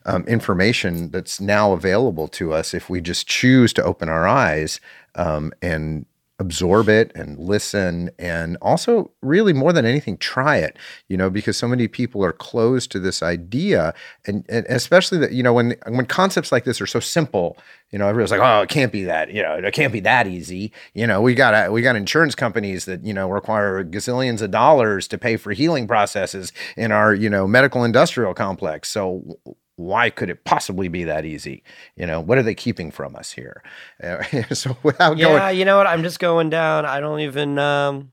um, 0.06 0.24
information 0.24 1.12
that's 1.12 1.40
now 1.40 1.74
available 1.74 2.28
to 2.30 2.52
us 2.52 2.74
if 2.74 2.90
we 2.90 3.00
just 3.00 3.28
choose 3.28 3.74
to 3.74 3.84
open 3.84 4.10
our 4.10 4.28
eyes 4.28 4.80
um, 5.14 5.54
and 5.62 6.08
absorb 6.40 6.90
it 6.90 7.12
and 7.16 7.38
listen 7.38 8.10
and 8.18 8.58
also 8.62 9.12
really 9.22 9.54
more 9.54 9.74
than 9.74 9.86
anything 9.86 10.18
try 10.18 10.58
it 10.58 10.78
you 11.08 11.18
know 11.18 11.30
because 11.30 11.58
so 11.58 11.68
many 11.68 11.88
people 11.88 12.24
are 12.24 12.32
closed 12.32 12.92
to 12.92 13.00
this 13.00 13.22
idea. 13.22 13.94
And, 14.26 14.46
and 14.50 14.66
especially 14.68 15.18
that 15.20 15.32
you 15.32 15.44
know 15.44 15.54
when 15.54 15.76
when 15.88 16.06
concepts 16.06 16.52
like 16.52 16.64
this 16.64 16.82
are 16.82 16.88
so 16.88 17.00
simple 17.00 17.58
you 17.92 18.00
know 18.00 18.08
everyone's 18.08 18.32
like 18.32 18.42
oh 18.42 18.62
it 18.62 18.70
can't 18.70 18.92
be 18.92 19.04
that 19.04 19.32
you 19.32 19.42
know 19.42 19.56
it 19.56 19.74
can't 19.74 19.94
be 19.94 20.00
that 20.02 20.28
easy. 20.28 20.72
You 20.94 21.08
know 21.08 21.22
we 21.22 21.34
got 21.36 21.72
we 21.72 21.82
got 21.82 21.96
insurance 21.96 22.36
companies 22.36 22.86
that 22.86 23.04
you 23.04 23.14
know 23.14 23.30
require 23.30 23.84
gazillions 23.84 24.42
of 24.42 24.52
dollars 24.52 25.08
to 25.10 25.18
pay 25.18 25.38
for 25.38 25.52
healing 25.52 25.88
processes 25.88 26.52
in 26.78 26.92
our 26.92 27.14
you 27.14 27.30
know 27.30 27.48
medical 27.48 27.84
industrial 27.84 28.34
complex. 28.34 28.90
So 28.90 29.38
why 29.80 30.10
could 30.10 30.30
it 30.30 30.44
possibly 30.44 30.90
be 30.90 31.06
that 31.06 31.24
easy? 31.24 31.64
You 31.96 32.06
know, 32.06 32.20
what 32.20 32.38
are 32.38 32.44
they 32.44 32.54
keeping 32.54 32.92
from 32.92 33.16
us 33.16 33.32
here? 33.32 33.64
Uh, 34.04 34.24
so 34.54 34.78
without 34.84 35.12
going. 35.12 35.20
yeah, 35.20 35.40
going, 35.40 35.58
you 35.58 35.66
know 35.66 35.78
what? 35.78 35.88
I'm 35.88 36.04
just 36.04 36.20
going 36.20 36.50
down. 36.50 36.86
I 36.86 37.00
don't 37.00 37.22
even. 37.22 37.58
Um, 37.58 38.12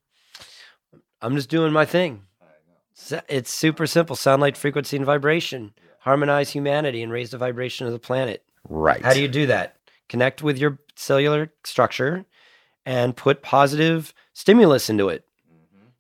I'm 1.20 1.34
just 1.34 1.50
doing 1.50 1.72
my 1.72 1.84
thing. 1.84 2.22
It's 3.28 3.50
super 3.50 3.86
simple: 3.86 4.14
sound, 4.14 4.40
light, 4.40 4.56
frequency, 4.56 4.96
and 4.96 5.04
vibration. 5.04 5.72
Harmonize 6.00 6.50
humanity 6.50 7.02
and 7.02 7.10
raise 7.10 7.30
the 7.30 7.38
vibration 7.38 7.84
of 7.86 7.92
the 7.92 7.98
planet. 7.98 8.44
right. 8.68 9.04
How 9.04 9.12
do 9.12 9.20
you 9.20 9.28
do 9.28 9.46
that? 9.46 9.76
Connect 10.08 10.40
with 10.40 10.56
your 10.56 10.78
cellular 10.94 11.52
structure 11.64 12.26
and 12.84 13.16
put 13.16 13.42
positive 13.42 14.14
stimulus 14.32 14.88
into 14.88 15.08
it. 15.08 15.24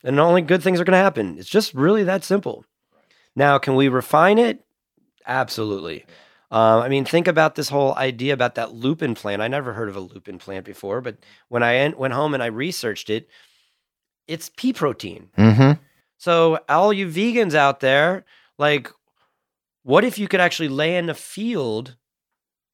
And 0.04 0.20
only 0.20 0.42
good 0.42 0.62
things 0.62 0.80
are 0.80 0.84
going 0.84 0.92
to 0.92 0.98
happen. 0.98 1.36
It's 1.38 1.48
just 1.48 1.74
really 1.74 2.04
that 2.04 2.22
simple. 2.22 2.64
Now, 3.34 3.58
can 3.58 3.74
we 3.74 3.88
refine 3.88 4.38
it? 4.38 4.65
Absolutely. 5.26 6.04
Uh, 6.50 6.78
I 6.78 6.88
mean, 6.88 7.04
think 7.04 7.26
about 7.26 7.56
this 7.56 7.68
whole 7.68 7.94
idea 7.96 8.32
about 8.32 8.54
that 8.54 8.72
lupin 8.72 9.14
plant. 9.14 9.42
I 9.42 9.48
never 9.48 9.72
heard 9.72 9.88
of 9.88 9.96
a 9.96 10.00
lupin 10.00 10.38
plant 10.38 10.64
before, 10.64 11.00
but 11.00 11.16
when 11.48 11.62
I 11.62 11.76
en- 11.76 11.98
went 11.98 12.14
home 12.14 12.34
and 12.34 12.42
I 12.42 12.46
researched 12.46 13.10
it, 13.10 13.28
it's 14.28 14.50
pea 14.56 14.72
protein. 14.72 15.30
Mm-hmm. 15.36 15.82
So, 16.18 16.60
all 16.68 16.92
you 16.92 17.08
vegans 17.08 17.54
out 17.54 17.80
there, 17.80 18.24
like, 18.58 18.90
what 19.82 20.04
if 20.04 20.18
you 20.18 20.28
could 20.28 20.40
actually 20.40 20.68
lay 20.68 20.96
in 20.96 21.10
a 21.10 21.14
field 21.14 21.96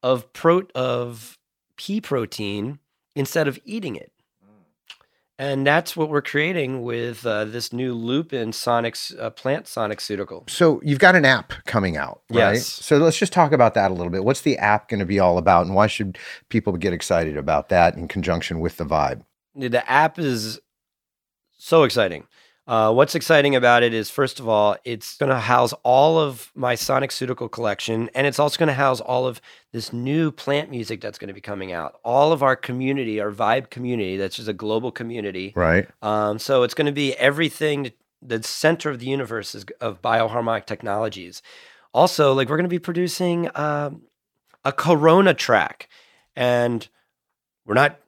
of 0.03 0.32
pro 0.32 0.62
of 0.74 1.38
pea 1.76 2.00
protein 2.00 2.78
instead 3.16 3.48
of 3.48 3.59
eating 3.64 3.96
it? 3.96 4.12
And 5.39 5.66
that's 5.66 5.97
what 5.97 6.09
we're 6.09 6.22
creating 6.22 6.83
with 6.83 7.26
uh, 7.26 7.47
this 7.47 7.72
new 7.72 7.95
Lupin 7.95 8.51
Sonics 8.51 9.18
uh, 9.18 9.30
plant 9.30 9.66
sonic-ceutical. 9.66 10.45
So 10.47 10.80
you've 10.85 10.99
got 10.99 11.16
an 11.16 11.24
app 11.24 11.53
coming 11.64 11.97
out, 11.97 12.22
right? 12.30 12.55
Yes. 12.55 12.66
So 12.66 12.99
let's 12.99 13.18
just 13.18 13.33
talk 13.33 13.51
about 13.51 13.74
that 13.74 13.91
a 13.91 13.95
little 13.95 14.11
bit. 14.11 14.24
What's 14.24 14.43
the 14.43 14.59
app 14.59 14.89
going 14.89 15.01
to 15.01 15.07
be 15.07 15.18
all 15.18 15.39
about, 15.39 15.66
and 15.66 15.74
why 15.74 15.87
should 15.89 16.18
people 16.49 16.74
get 16.74 16.93
excited 16.93 17.37
about 17.37 17.70
that 17.70 17.97
in 17.97 18.09
conjunction 18.09 18.61
with 18.61 18.76
the 18.76 18.85
vibe? 18.85 19.24
The 19.57 19.91
app 19.91 20.18
is 20.18 20.61
so 21.59 21.83
exciting. 21.83 22.26
Uh, 22.73 22.91
what's 22.91 23.14
exciting 23.14 23.55
about 23.55 23.83
it 23.83 23.93
is, 23.93 24.09
first 24.09 24.41
of 24.41 24.49
all, 24.49 24.75
it's 24.83 25.18
going 25.18 25.29
to 25.29 25.39
house 25.39 25.75
all 25.83 26.18
of 26.18 26.51
my 26.55 26.75
sonic 26.75 27.12
ceutical 27.12 27.47
collection, 27.47 28.09
and 28.14 28.27
it's 28.27 28.39
also 28.39 28.57
going 28.57 28.66
to 28.66 28.73
house 28.73 28.99
all 28.99 29.27
of 29.27 29.43
this 29.73 29.93
new 29.93 30.33
plant 30.33 30.70
music 30.70 30.99
that's 31.03 31.18
going 31.18 31.29
to 31.29 31.35
be 31.35 31.41
coming 31.43 31.70
out. 31.70 32.01
All 32.03 32.33
of 32.33 32.43
our 32.43 32.57
community, 32.57 33.20
our 33.20 33.31
vibe 33.31 33.68
community, 33.68 34.16
that's 34.16 34.37
just 34.37 34.49
a 34.49 34.55
global 34.55 34.91
community. 34.91 35.53
Right. 35.55 35.87
Um, 36.01 36.39
so 36.39 36.62
it's 36.62 36.73
going 36.73 36.87
to 36.87 36.93
be 36.93 37.12
everything. 37.18 37.93
The 38.23 38.43
center 38.43 38.89
of 38.89 39.01
the 39.01 39.07
universe 39.07 39.55
is 39.55 39.66
of 39.83 40.01
bioharmonic 40.01 40.64
technologies. 40.64 41.43
Also, 41.93 42.33
like 42.33 42.49
we're 42.49 42.57
going 42.57 42.64
to 42.64 42.70
be 42.70 42.79
producing 42.79 43.51
um, 43.55 44.01
a 44.64 44.73
Corona 44.73 45.35
track, 45.35 45.91
and 46.35 46.89
we're 47.66 47.75
not 47.75 47.99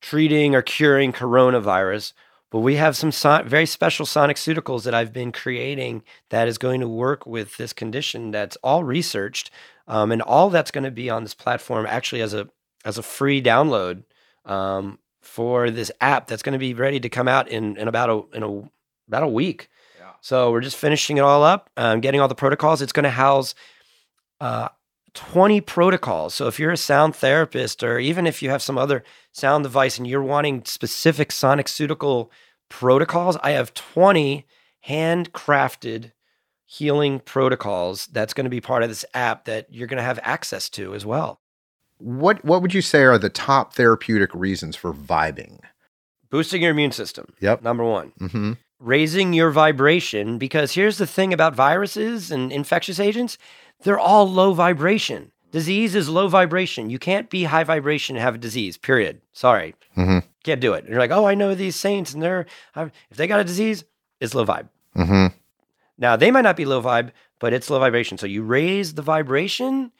treating 0.00 0.54
or 0.54 0.62
curing 0.62 1.12
coronavirus, 1.12 2.12
but 2.52 2.60
we 2.60 2.76
have 2.76 2.96
some 2.96 3.10
son- 3.10 3.48
very 3.48 3.64
special 3.64 4.04
sonic 4.04 4.36
ceuticals 4.36 4.84
that 4.84 4.94
I've 4.94 5.12
been 5.12 5.32
creating 5.32 6.02
that 6.28 6.46
is 6.46 6.58
going 6.58 6.80
to 6.80 6.88
work 6.88 7.26
with 7.26 7.56
this 7.56 7.72
condition. 7.72 8.30
That's 8.30 8.56
all 8.56 8.84
researched, 8.84 9.50
um, 9.88 10.12
and 10.12 10.20
all 10.20 10.50
that's 10.50 10.70
going 10.70 10.84
to 10.84 10.90
be 10.90 11.08
on 11.10 11.22
this 11.24 11.34
platform 11.34 11.86
actually 11.86 12.20
as 12.20 12.34
a 12.34 12.48
as 12.84 12.98
a 12.98 13.02
free 13.02 13.42
download 13.42 14.04
um, 14.44 14.98
for 15.22 15.70
this 15.70 15.90
app 16.00 16.26
that's 16.26 16.42
going 16.42 16.52
to 16.52 16.58
be 16.58 16.74
ready 16.74 17.00
to 17.00 17.08
come 17.08 17.26
out 17.26 17.48
in 17.48 17.76
in 17.78 17.88
about 17.88 18.10
a 18.10 18.36
in 18.36 18.42
a 18.42 18.70
about 19.08 19.22
a 19.22 19.28
week. 19.28 19.68
So 20.20 20.52
we're 20.52 20.60
just 20.60 20.76
finishing 20.76 21.16
it 21.16 21.22
all 21.22 21.42
up, 21.42 21.70
um, 21.76 22.00
getting 22.00 22.20
all 22.20 22.28
the 22.28 22.34
protocols. 22.34 22.82
It's 22.82 22.92
going 22.92 23.04
to 23.04 23.10
house 23.10 23.54
uh, 24.40 24.68
20 25.14 25.60
protocols. 25.60 26.34
So 26.34 26.46
if 26.46 26.58
you're 26.58 26.70
a 26.70 26.76
sound 26.76 27.14
therapist, 27.14 27.82
or 27.82 27.98
even 27.98 28.26
if 28.26 28.42
you 28.42 28.50
have 28.50 28.62
some 28.62 28.78
other 28.78 29.04
sound 29.32 29.64
device 29.64 29.98
and 29.98 30.06
you're 30.06 30.22
wanting 30.22 30.64
specific 30.64 31.32
sonic 31.32 31.68
ceutical 31.68 32.30
protocols, 32.68 33.36
I 33.42 33.50
have 33.50 33.74
20 33.74 34.46
handcrafted 34.88 36.12
healing 36.64 37.20
protocols 37.20 38.06
that's 38.06 38.32
going 38.32 38.44
to 38.44 38.50
be 38.50 38.60
part 38.60 38.82
of 38.82 38.88
this 38.88 39.04
app 39.12 39.44
that 39.44 39.66
you're 39.70 39.86
going 39.86 39.98
to 39.98 40.02
have 40.02 40.18
access 40.22 40.70
to 40.70 40.94
as 40.94 41.04
well. 41.04 41.40
What 41.98 42.44
What 42.44 42.62
would 42.62 42.74
you 42.74 42.82
say 42.82 43.02
are 43.02 43.18
the 43.18 43.28
top 43.28 43.74
therapeutic 43.74 44.34
reasons 44.34 44.74
for 44.74 44.92
vibing? 44.92 45.60
Boosting 46.30 46.62
your 46.62 46.70
immune 46.70 46.92
system. 46.92 47.34
Yep. 47.40 47.62
Number 47.62 47.84
one. 47.84 48.12
Mm-hmm. 48.18 48.52
raising 48.80 49.32
your 49.32 49.50
vibration 49.50 50.38
because 50.38 50.72
here's 50.72 50.98
the 50.98 51.06
thing 51.06 51.32
about 51.32 51.54
viruses 51.54 52.32
and 52.32 52.50
infectious 52.50 52.98
agents 52.98 53.38
they're 53.82 53.98
all 53.98 54.28
low 54.28 54.52
vibration. 54.54 55.32
Disease 55.50 55.94
is 55.94 56.08
low 56.08 56.28
vibration. 56.28 56.88
You 56.88 56.98
can't 56.98 57.28
be 57.28 57.44
high 57.44 57.64
vibration 57.64 58.16
and 58.16 58.22
have 58.22 58.34
a 58.34 58.38
disease 58.38 58.76
period. 58.78 59.20
Sorry. 59.32 59.74
Mm-hmm. 59.96 60.26
can't 60.42 60.60
do 60.60 60.72
it. 60.72 60.84
And 60.84 60.88
you're 60.88 60.98
like 60.98 61.10
oh 61.10 61.26
i 61.26 61.34
know 61.34 61.54
these 61.54 61.76
saints 61.76 62.14
and 62.14 62.22
they're 62.22 62.46
if 62.76 63.16
they 63.16 63.26
got 63.26 63.40
a 63.40 63.44
disease 63.44 63.84
it's 64.20 64.34
low 64.34 64.46
vibe. 64.46 64.68
Mm-hmm. 64.96 65.26
now 65.98 66.16
they 66.16 66.30
might 66.30 66.42
not 66.42 66.56
be 66.56 66.64
low 66.64 66.82
vibe 66.82 67.10
but 67.38 67.52
it's 67.52 67.68
low 67.68 67.78
vibration. 67.78 68.16
So 68.18 68.26
you 68.26 68.42
raise 68.42 68.94
the 68.94 69.02
vibration 69.02 69.92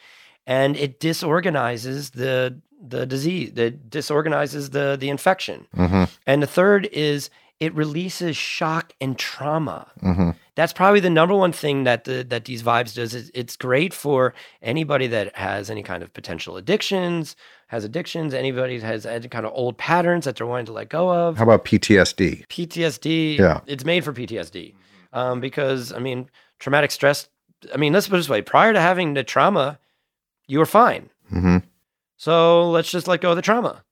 and 0.47 0.77
it 0.77 0.99
disorganizes 1.01 2.11
the 2.11 2.59
the 2.81 3.05
disease 3.07 3.53
that 3.55 3.91
disorganizes 3.91 4.71
the 4.71 4.97
the 4.99 5.11
infection. 5.11 5.67
Mm-hmm. 5.77 6.05
and 6.27 6.43
the 6.43 6.47
third 6.47 6.89
is 6.93 7.29
it 7.63 7.73
releases 7.77 8.37
shock 8.37 8.93
and 9.01 9.17
trauma. 9.17 9.87
Mm-hmm. 10.03 10.31
That's 10.57 10.73
probably 10.73 10.99
the 10.99 11.09
number 11.09 11.37
one 11.37 11.53
thing 11.53 11.85
that 11.85 12.03
the, 12.03 12.25
that 12.25 12.47
these 12.47 12.61
vibes 12.61 12.93
does. 12.93 13.15
Is 13.15 13.31
it's 13.35 13.55
great 13.55 13.95
for 13.95 14.35
anybody 14.63 15.07
that 15.07 15.37
has 15.37 15.71
any 15.71 15.85
kind 15.85 16.03
of 16.03 16.13
potential 16.13 16.57
addictions, 16.57 17.37
has 17.69 17.85
addictions, 17.85 18.35
anybody 18.35 18.79
that 18.79 18.87
has 18.87 19.07
any 19.07 19.29
kind 19.29 19.47
of 19.47 19.53
old 19.55 19.79
patterns 19.79 20.25
that 20.25 20.35
they're 20.35 20.47
wanting 20.47 20.67
to 20.67 20.73
let 20.73 20.89
go 20.89 21.09
of. 21.09 21.37
How 21.37 21.45
about 21.45 21.65
PTSD? 21.65 22.49
PTSD. 22.49 23.39
Yeah. 23.39 23.61
It's 23.69 23.85
made 23.85 24.03
for 24.03 24.13
PTSD 24.13 24.75
um, 25.13 25.41
because 25.41 25.93
I 25.93 26.01
mean, 26.01 26.29
traumatic 26.59 26.91
stress. 26.91 27.29
I 27.73 27.77
mean, 27.77 27.93
let's 27.93 28.09
put 28.09 28.17
it 28.17 28.19
this 28.19 28.29
way: 28.29 28.43
prior 28.43 28.73
to 28.73 28.81
having 28.81 29.15
the 29.15 29.23
trauma, 29.23 29.79
you 30.49 30.59
were 30.59 30.67
fine. 30.67 31.11
Mm-hmm. 31.33 31.59
So 32.17 32.69
let's 32.73 32.91
just 32.91 33.07
let 33.07 33.21
go 33.21 33.31
of 33.31 33.37
the 33.37 33.43
trauma, 33.43 33.85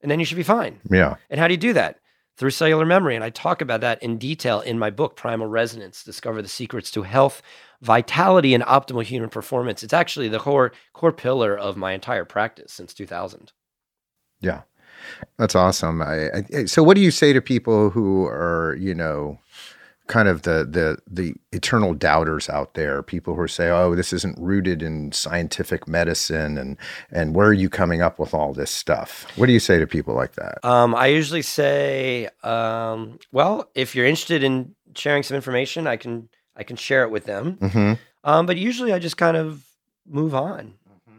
and 0.00 0.10
then 0.10 0.18
you 0.18 0.24
should 0.24 0.38
be 0.38 0.42
fine. 0.42 0.80
Yeah. 0.90 1.16
And 1.28 1.38
how 1.38 1.46
do 1.46 1.52
you 1.52 1.58
do 1.58 1.74
that? 1.74 2.00
Through 2.38 2.50
cellular 2.50 2.86
memory. 2.86 3.16
And 3.16 3.24
I 3.24 3.30
talk 3.30 3.60
about 3.60 3.80
that 3.80 4.00
in 4.02 4.16
detail 4.16 4.60
in 4.60 4.78
my 4.78 4.90
book, 4.90 5.16
Primal 5.16 5.48
Resonance 5.48 6.04
Discover 6.04 6.40
the 6.40 6.48
Secrets 6.48 6.90
to 6.92 7.02
Health, 7.02 7.42
Vitality, 7.82 8.54
and 8.54 8.62
Optimal 8.64 9.02
Human 9.02 9.28
Performance. 9.28 9.82
It's 9.82 9.92
actually 9.92 10.28
the 10.28 10.38
core, 10.38 10.72
core 10.92 11.12
pillar 11.12 11.58
of 11.58 11.76
my 11.76 11.92
entire 11.92 12.24
practice 12.24 12.72
since 12.72 12.94
2000. 12.94 13.52
Yeah. 14.40 14.62
That's 15.36 15.54
awesome. 15.54 16.00
I, 16.00 16.28
I, 16.54 16.64
so, 16.66 16.82
what 16.82 16.94
do 16.94 17.00
you 17.00 17.10
say 17.10 17.32
to 17.32 17.40
people 17.40 17.90
who 17.90 18.26
are, 18.26 18.76
you 18.78 18.94
know, 18.94 19.38
kind 20.08 20.28
of 20.28 20.42
the 20.42 20.66
the 20.68 20.98
the 21.08 21.34
eternal 21.52 21.94
doubters 21.94 22.48
out 22.48 22.74
there? 22.74 23.02
People 23.02 23.34
who 23.34 23.46
say, 23.46 23.70
"Oh, 23.70 23.94
this 23.94 24.12
isn't 24.12 24.38
rooted 24.38 24.82
in 24.82 25.12
scientific 25.12 25.86
medicine," 25.86 26.58
and 26.58 26.76
and 27.10 27.34
where 27.34 27.48
are 27.48 27.52
you 27.52 27.68
coming 27.68 28.02
up 28.02 28.18
with 28.18 28.34
all 28.34 28.52
this 28.52 28.70
stuff? 28.70 29.26
What 29.36 29.46
do 29.46 29.52
you 29.52 29.60
say 29.60 29.78
to 29.78 29.86
people 29.86 30.14
like 30.14 30.34
that? 30.34 30.64
Um, 30.64 30.94
I 30.94 31.06
usually 31.06 31.42
say, 31.42 32.28
um, 32.42 33.18
well, 33.30 33.70
if 33.74 33.94
you're 33.94 34.06
interested 34.06 34.42
in 34.42 34.74
sharing 34.96 35.22
some 35.22 35.36
information, 35.36 35.86
I 35.86 35.96
can 35.96 36.28
I 36.56 36.64
can 36.64 36.76
share 36.76 37.04
it 37.04 37.10
with 37.10 37.24
them. 37.24 37.56
Mm-hmm. 37.56 37.92
Um, 38.24 38.46
but 38.46 38.56
usually 38.56 38.92
I 38.92 38.98
just 38.98 39.16
kind 39.16 39.36
of 39.36 39.64
move 40.06 40.34
on. 40.34 40.74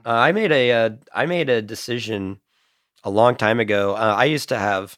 Uh, 0.05 0.11
I 0.11 0.31
made 0.31 0.51
a 0.51 0.71
uh, 0.71 0.89
I 1.13 1.25
made 1.25 1.49
a 1.49 1.61
decision 1.61 2.39
a 3.03 3.09
long 3.09 3.35
time 3.35 3.59
ago. 3.59 3.95
Uh, 3.95 4.15
I 4.17 4.25
used 4.25 4.49
to 4.49 4.57
have 4.57 4.97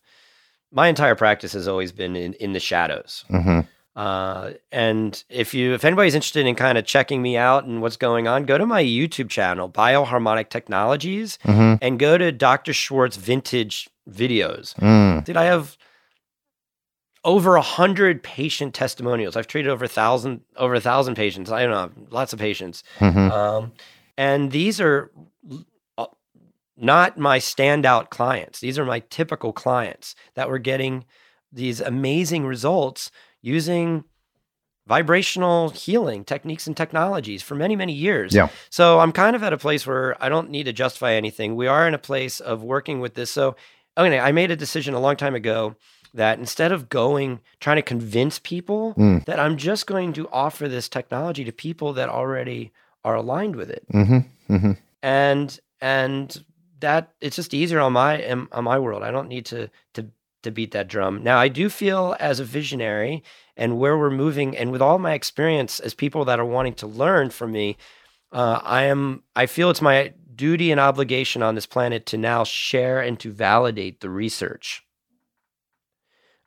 my 0.71 0.87
entire 0.87 1.15
practice 1.15 1.53
has 1.53 1.67
always 1.67 1.91
been 1.91 2.15
in, 2.15 2.33
in 2.35 2.53
the 2.53 2.59
shadows. 2.59 3.25
Mm-hmm. 3.29 3.61
Uh, 3.95 4.51
and 4.71 5.23
if 5.29 5.53
you 5.53 5.73
if 5.73 5.83
anybody's 5.83 6.15
interested 6.15 6.45
in 6.45 6.55
kind 6.55 6.77
of 6.77 6.85
checking 6.85 7.21
me 7.21 7.35
out 7.35 7.65
and 7.65 7.81
what's 7.81 7.97
going 7.97 8.27
on, 8.27 8.45
go 8.45 8.57
to 8.57 8.65
my 8.65 8.81
YouTube 8.83 9.29
channel, 9.29 9.69
Bioharmonic 9.69 10.49
Technologies, 10.49 11.37
Mm-hmm. 11.43 11.75
and 11.81 11.99
go 11.99 12.17
to 12.17 12.31
Dr. 12.31 12.71
Schwartz 12.73 13.17
Vintage 13.17 13.89
Videos. 14.09 14.75
Mm. 14.75 15.25
Dude, 15.25 15.35
I 15.37 15.43
have 15.45 15.77
over 17.23 17.55
a 17.55 17.61
hundred 17.61 18.23
patient 18.23 18.73
testimonials. 18.73 19.35
I've 19.35 19.47
treated 19.47 19.69
over 19.69 19.85
a 19.85 19.89
thousand 19.89 20.41
over 20.55 20.73
a 20.75 20.81
thousand 20.81 21.15
patients. 21.15 21.51
I 21.51 21.63
don't 21.65 21.71
know, 21.71 22.05
lots 22.09 22.33
of 22.33 22.39
patients. 22.39 22.83
Mm-hmm. 22.99 23.31
Um, 23.31 23.73
and 24.17 24.51
these 24.51 24.79
are 24.81 25.11
uh, 25.97 26.05
not 26.77 27.17
my 27.17 27.39
standout 27.39 28.09
clients. 28.09 28.59
These 28.59 28.79
are 28.79 28.85
my 28.85 28.99
typical 29.09 29.53
clients 29.53 30.15
that 30.35 30.49
were 30.49 30.59
getting 30.59 31.05
these 31.51 31.81
amazing 31.81 32.45
results 32.45 33.11
using 33.41 34.03
vibrational 34.87 35.69
healing 35.69 36.25
techniques 36.25 36.67
and 36.67 36.75
technologies 36.75 37.41
for 37.41 37.55
many, 37.55 37.75
many 37.75 37.93
years. 37.93 38.33
Yeah. 38.33 38.49
So 38.69 38.99
I'm 38.99 39.11
kind 39.11 39.35
of 39.35 39.43
at 39.43 39.53
a 39.53 39.57
place 39.57 39.85
where 39.85 40.21
I 40.21 40.27
don't 40.27 40.49
need 40.49 40.63
to 40.63 40.73
justify 40.73 41.13
anything. 41.13 41.55
We 41.55 41.67
are 41.67 41.87
in 41.87 41.93
a 41.93 41.99
place 41.99 42.39
of 42.39 42.63
working 42.63 42.99
with 42.99 43.13
this. 43.13 43.31
So, 43.31 43.55
okay, 43.97 44.19
I 44.19 44.31
made 44.31 44.51
a 44.51 44.55
decision 44.55 44.93
a 44.93 44.99
long 44.99 45.15
time 45.15 45.35
ago 45.35 45.75
that 46.13 46.39
instead 46.39 46.71
of 46.71 46.89
going 46.89 47.39
trying 47.59 47.77
to 47.77 47.81
convince 47.81 48.39
people 48.39 48.93
Mm. 48.97 49.23
that 49.25 49.39
I'm 49.39 49.55
just 49.55 49.87
going 49.87 50.13
to 50.13 50.27
offer 50.29 50.67
this 50.67 50.89
technology 50.89 51.45
to 51.45 51.51
people 51.51 51.93
that 51.93 52.09
already 52.09 52.71
are 53.05 53.15
aligned 53.15 53.55
with 53.55 53.69
it. 53.69 53.85
Mm-hmm. 53.93 54.53
Mm-hmm. 54.53 54.71
And 55.01 55.59
and 55.79 56.43
that 56.81 57.13
it's 57.21 57.35
just 57.35 57.53
easier 57.53 57.79
on 57.79 57.93
my 57.93 58.29
on 58.51 58.63
my 58.63 58.77
world. 58.77 59.03
I 59.03 59.11
don't 59.11 59.29
need 59.29 59.45
to 59.45 59.69
to 59.93 60.07
to 60.43 60.51
beat 60.51 60.71
that 60.71 60.87
drum. 60.87 61.23
Now 61.23 61.37
I 61.37 61.47
do 61.47 61.69
feel 61.69 62.15
as 62.19 62.39
a 62.39 62.45
visionary 62.45 63.23
and 63.55 63.77
where 63.77 63.97
we're 63.97 64.11
moving 64.11 64.57
and 64.57 64.71
with 64.71 64.81
all 64.81 64.99
my 64.99 65.13
experience 65.13 65.79
as 65.79 65.93
people 65.93 66.25
that 66.25 66.39
are 66.39 66.45
wanting 66.45 66.73
to 66.75 66.87
learn 66.87 67.29
from 67.29 67.51
me, 67.51 67.77
uh, 68.31 68.59
I 68.63 68.83
am 68.83 69.23
I 69.35 69.45
feel 69.45 69.69
it's 69.69 69.81
my 69.81 70.13
duty 70.33 70.71
and 70.71 70.79
obligation 70.79 71.43
on 71.43 71.55
this 71.55 71.65
planet 71.65 72.05
to 72.07 72.17
now 72.17 72.43
share 72.43 73.01
and 73.01 73.19
to 73.19 73.31
validate 73.31 73.99
the 73.99 74.09
research. 74.09 74.83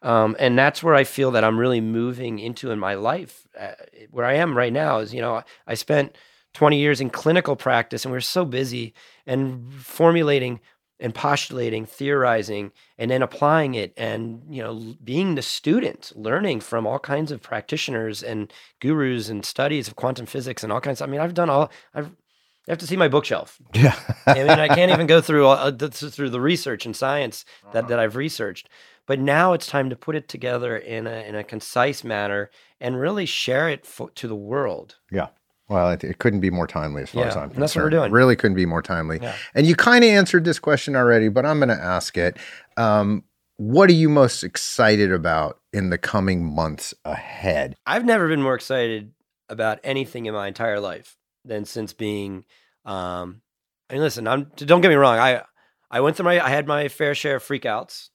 Um, 0.02 0.36
and 0.38 0.58
that's 0.58 0.82
where 0.82 0.94
I 0.94 1.04
feel 1.04 1.30
that 1.30 1.44
I'm 1.44 1.58
really 1.58 1.80
moving 1.80 2.38
into 2.38 2.70
in 2.70 2.78
my 2.78 2.94
life. 2.94 3.46
Uh, 3.58 3.72
where 4.10 4.26
I 4.26 4.34
am 4.34 4.56
right 4.56 4.72
now 4.72 4.98
is, 4.98 5.14
you 5.14 5.20
know, 5.20 5.42
I 5.66 5.74
spent 5.74 6.16
20 6.52 6.78
years 6.78 7.00
in 7.00 7.10
clinical 7.10 7.56
practice 7.56 8.04
and 8.04 8.12
we're 8.12 8.20
so 8.20 8.44
busy 8.44 8.94
and 9.26 9.72
formulating 9.72 10.60
and 11.00 11.14
postulating, 11.14 11.84
theorizing, 11.86 12.70
and 12.98 13.10
then 13.10 13.22
applying 13.22 13.74
it 13.74 13.92
and, 13.96 14.42
you 14.48 14.62
know, 14.62 14.94
being 15.02 15.34
the 15.34 15.42
student, 15.42 16.12
learning 16.14 16.60
from 16.60 16.86
all 16.86 16.98
kinds 16.98 17.32
of 17.32 17.42
practitioners 17.42 18.22
and 18.22 18.52
gurus 18.80 19.28
and 19.28 19.44
studies 19.44 19.88
of 19.88 19.96
quantum 19.96 20.26
physics 20.26 20.62
and 20.62 20.72
all 20.72 20.80
kinds 20.80 21.00
of, 21.00 21.08
I 21.08 21.10
mean, 21.12 21.20
I've 21.20 21.34
done 21.34 21.50
all, 21.50 21.70
I've, 21.94 22.06
you 22.06 22.70
have 22.70 22.78
to 22.78 22.86
see 22.86 22.96
my 22.96 23.08
bookshelf. 23.08 23.58
Yeah. 23.74 23.98
I 24.26 24.34
mean, 24.34 24.48
I 24.50 24.68
can't 24.68 24.92
even 24.92 25.06
go 25.06 25.20
through 25.26 25.46
all, 25.46 25.56
uh, 25.56 25.72
through 25.72 26.30
the 26.30 26.40
research 26.40 26.86
and 26.86 26.96
science 26.96 27.44
that, 27.72 27.80
Uh-huh. 27.80 27.88
that 27.88 27.98
I've 27.98 28.16
researched. 28.16 28.68
But 29.06 29.18
now 29.18 29.52
it's 29.52 29.66
time 29.66 29.90
to 29.90 29.96
put 29.96 30.16
it 30.16 30.28
together 30.28 30.78
in 30.78 31.06
a 31.06 31.28
in 31.28 31.34
a 31.34 31.44
concise 31.44 32.02
manner 32.04 32.50
and 32.80 32.98
really 32.98 33.26
share 33.26 33.68
it 33.68 33.86
to 34.14 34.26
the 34.28 34.34
world. 34.34 34.96
Yeah. 35.10 35.28
Well, 35.68 35.90
it, 35.92 36.04
it 36.04 36.18
couldn't 36.18 36.40
be 36.40 36.50
more 36.50 36.66
timely 36.66 37.02
as 37.02 37.10
far 37.10 37.24
as 37.24 37.36
I'm 37.36 37.50
and 37.50 37.52
that's 37.52 37.74
what 37.74 37.84
we're 37.84 37.90
concerned. 37.90 38.10
doing. 38.10 38.12
Really 38.12 38.36
couldn't 38.36 38.56
be 38.56 38.66
more 38.66 38.82
timely. 38.82 39.18
Yeah. 39.22 39.34
And 39.54 39.66
you 39.66 39.74
kind 39.74 40.04
of 40.04 40.10
answered 40.10 40.44
this 40.44 40.58
question 40.58 40.94
already, 40.94 41.28
but 41.28 41.46
I'm 41.46 41.58
going 41.58 41.70
to 41.70 41.74
ask 41.74 42.18
it. 42.18 42.36
Um, 42.76 43.24
what 43.56 43.88
are 43.88 43.94
you 43.94 44.08
most 44.08 44.42
excited 44.42 45.12
about 45.12 45.60
in 45.72 45.90
the 45.90 45.98
coming 45.98 46.44
months 46.44 46.92
ahead? 47.04 47.76
I've 47.86 48.04
never 48.04 48.28
been 48.28 48.42
more 48.42 48.54
excited 48.54 49.12
about 49.48 49.78
anything 49.84 50.26
in 50.26 50.34
my 50.34 50.48
entire 50.48 50.80
life 50.80 51.16
than 51.44 51.64
since 51.64 51.92
being. 51.92 52.44
Um, 52.84 53.40
I 53.88 53.94
mean, 53.94 54.02
listen, 54.02 54.26
I'm. 54.26 54.50
Don't 54.56 54.80
get 54.80 54.88
me 54.88 54.96
wrong. 54.96 55.18
I 55.18 55.42
I 55.90 56.00
went 56.00 56.16
through 56.16 56.24
my. 56.24 56.44
I 56.44 56.48
had 56.48 56.66
my 56.66 56.88
fair 56.88 57.14
share 57.14 57.36
of 57.36 57.44
freakouts 57.44 58.08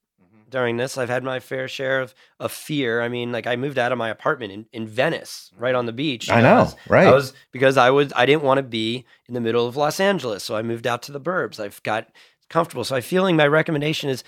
during 0.50 0.78
this. 0.78 0.98
I've 0.98 1.10
had 1.10 1.24
my 1.24 1.40
fair 1.40 1.68
share 1.68 2.02
of 2.02 2.14
of 2.40 2.52
fear. 2.52 3.02
I 3.02 3.10
mean, 3.10 3.32
like 3.32 3.48
I 3.48 3.56
moved 3.56 3.78
out 3.78 3.92
of 3.92 3.98
my 3.98 4.10
apartment 4.10 4.52
in, 4.52 4.66
in 4.72 4.88
Venice, 4.88 5.52
right 5.58 5.76
on 5.76 5.86
the 5.86 5.94
beach. 5.94 6.30
I 6.30 6.42
know, 6.42 6.72
right. 6.88 7.08
I 7.08 7.12
was 7.12 7.34
because 7.52 7.78
I 7.78 7.90
was 7.90 8.12
I 8.16 8.26
didn't 8.26 8.44
want 8.44 8.58
to 8.58 8.64
be 8.64 9.06
in 9.28 9.34
the 9.34 9.42
middle 9.42 9.68
of 9.68 9.76
Los 9.76 10.00
Angeles, 10.00 10.44
so 10.44 10.56
I 10.56 10.62
moved 10.62 10.88
out 10.88 11.02
to 11.04 11.12
the 11.12 11.22
burbs. 11.22 11.60
I've 11.60 11.82
got 11.84 12.10
comfortable. 12.50 12.84
So 12.84 12.96
I 12.96 13.02
feeling 13.02 13.36
my 13.36 13.48
recommendation 13.48 14.10
is 14.10 14.24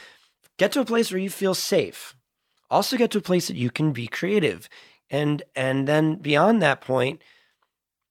get 0.57 0.71
to 0.73 0.79
a 0.79 0.85
place 0.85 1.11
where 1.11 1.19
you 1.19 1.29
feel 1.29 1.55
safe. 1.55 2.15
Also 2.69 2.95
get 2.95 3.11
to 3.11 3.17
a 3.17 3.21
place 3.21 3.47
that 3.47 3.57
you 3.57 3.69
can 3.69 3.91
be 3.91 4.07
creative. 4.07 4.69
And 5.09 5.43
and 5.55 5.87
then 5.87 6.15
beyond 6.15 6.61
that 6.61 6.81
point, 6.81 7.21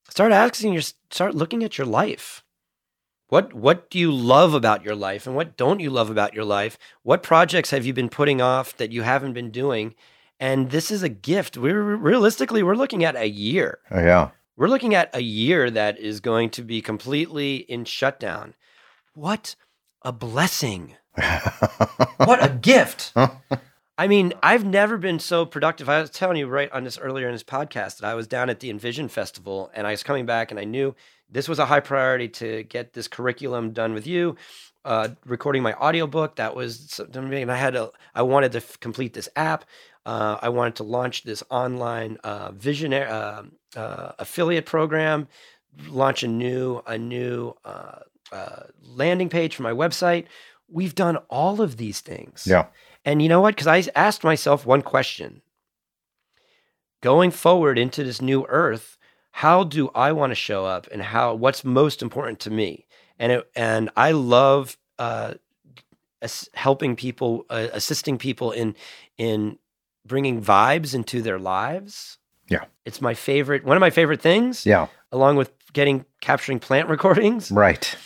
start 0.09 0.33
asking 0.33 0.73
your 0.75 0.83
start 1.11 1.35
looking 1.35 1.65
at 1.65 1.79
your 1.79 1.87
life. 1.87 2.45
What 3.31 3.55
what 3.55 3.91
do 3.91 3.99
you 3.99 4.11
love 4.12 4.55
about 4.55 4.85
your 4.85 4.97
life 4.97 5.26
and 5.26 5.37
what 5.37 5.57
don't 5.57 5.78
you 5.78 5.89
love 5.89 6.11
about 6.11 6.35
your 6.35 6.45
life? 6.45 6.76
What 7.05 7.22
projects 7.22 7.70
have 7.70 7.87
you 7.87 7.93
been 7.93 8.09
putting 8.09 8.41
off 8.41 8.76
that 8.76 8.91
you 8.91 9.03
haven't 9.03 9.35
been 9.35 9.51
doing? 9.51 9.95
And 10.41 10.70
this 10.70 10.91
is 10.91 11.05
a 11.05 11.09
gift. 11.09 11.57
We're 11.57 11.97
realistically 11.97 12.64
we're 12.64 12.74
looking 12.74 13.05
at 13.05 13.14
a 13.14 13.28
year. 13.28 13.78
Oh, 13.91 14.01
yeah. 14.01 14.31
We're 14.57 14.68
looking 14.68 14.95
at 14.95 15.14
a 15.14 15.22
year 15.22 15.70
that 15.70 15.99
is 15.99 16.18
going 16.18 16.51
to 16.51 16.62
be 16.62 16.83
completely 16.83 17.57
in 17.57 17.85
shutdown. 17.85 18.55
What 19.14 19.55
a 20.03 20.12
blessing. 20.12 20.97
What 22.18 22.45
a 22.45 22.51
gift. 22.51 23.14
I 23.99 24.07
mean, 24.07 24.35
I've 24.43 24.64
never 24.64 24.99
been 24.99 25.18
so 25.18 25.47
productive. 25.47 25.89
I 25.89 26.01
was 26.01 26.11
telling 26.11 26.37
you 26.37 26.47
right 26.47 26.70
on 26.70 26.85
this 26.85 26.99
earlier 26.99 27.26
in 27.26 27.33
this 27.33 27.43
podcast 27.43 27.99
that 27.99 28.05
I 28.05 28.14
was 28.14 28.26
down 28.26 28.51
at 28.51 28.61
the 28.61 28.68
Envision 28.68 29.09
Festival 29.09 29.70
and 29.74 29.87
I 29.87 29.93
was 29.93 30.03
coming 30.03 30.26
back 30.26 30.51
and 30.51 30.61
I 30.61 30.64
knew 30.64 30.95
this 31.31 31.49
was 31.49 31.59
a 31.59 31.66
high 31.66 31.81
priority 31.81 32.28
to 32.28 32.64
get 32.64 32.93
this 32.93 33.09
curriculum 33.09 33.72
done 33.72 33.95
with 33.95 34.07
you. 34.07 34.37
Uh, 34.85 35.09
recording 35.26 35.62
my 35.62 35.74
audiobook 35.74 36.37
that 36.37 36.57
was 36.57 36.91
something 36.91 37.51
I 37.51 37.57
had 37.57 37.76
a 37.76 37.91
I 38.14 38.22
wanted 38.22 38.53
to 38.53 38.59
f- 38.59 38.81
complete 38.81 39.12
this 39.12 39.28
app. 39.37 39.64
Uh, 40.07 40.39
I 40.41 40.49
wanted 40.49 40.76
to 40.76 40.85
launch 40.85 41.24
this 41.24 41.43
online 41.51 42.16
uh, 42.24 42.53
visionary 42.53 43.07
uh, 43.07 43.43
uh, 43.76 44.12
affiliate 44.18 44.64
program, 44.64 45.28
launch 45.89 46.22
a 46.22 46.28
new 46.28 46.83
a 46.87 46.97
new 46.97 47.55
uh, 47.64 47.99
uh, 48.33 48.62
landing 48.83 49.28
page 49.28 49.55
for 49.55 49.62
my 49.62 49.72
website. 49.72 50.26
We've 50.68 50.95
done 50.95 51.16
all 51.28 51.61
of 51.61 51.76
these 51.76 52.01
things. 52.01 52.45
yeah. 52.47 52.66
And 53.05 53.22
you 53.22 53.28
know 53.28 53.41
what? 53.41 53.57
Because 53.57 53.66
I 53.66 53.91
asked 53.95 54.24
myself 54.24 54.66
one 54.66 54.83
question 54.83 55.43
going 57.01 57.31
forward 57.31 57.78
into 57.78 58.05
this 58.05 58.20
new 58.20 58.47
earth, 58.49 58.99
how 59.33 59.64
do 59.64 59.91
I 59.95 60.12
want 60.12 60.31
to 60.31 60.35
show 60.35 60.64
up 60.66 60.87
and 60.93 61.03
how 61.03 61.35
what's 61.35 61.64
most 61.64 62.03
important 62.03 62.41
to 62.41 62.51
me? 62.51 62.87
And 63.18 63.33
it, 63.33 63.51
and 63.55 63.91
I 63.97 64.12
love 64.12 64.76
uh, 64.99 65.35
helping 66.55 66.97
people, 66.97 67.47
uh, 67.51 67.68
assisting 67.72 68.18
people 68.18 68.51
in 68.53 68.74
in 69.16 69.59
bringing 70.07 70.43
vibes 70.43 70.95
into 70.95 71.22
their 71.22 71.39
lives. 71.39 72.18
Yeah. 72.49 72.64
It's 72.85 73.01
my 73.01 73.14
favorite, 73.14 73.64
one 73.64 73.76
of 73.76 73.81
my 73.81 73.91
favorite 73.91 74.20
things, 74.20 74.66
Yeah. 74.66 74.89
along 75.12 75.37
with 75.37 75.53
getting 75.72 76.05
capturing 76.20 76.59
plant 76.59 76.89
recordings. 76.95 77.51
Right. 77.51 77.97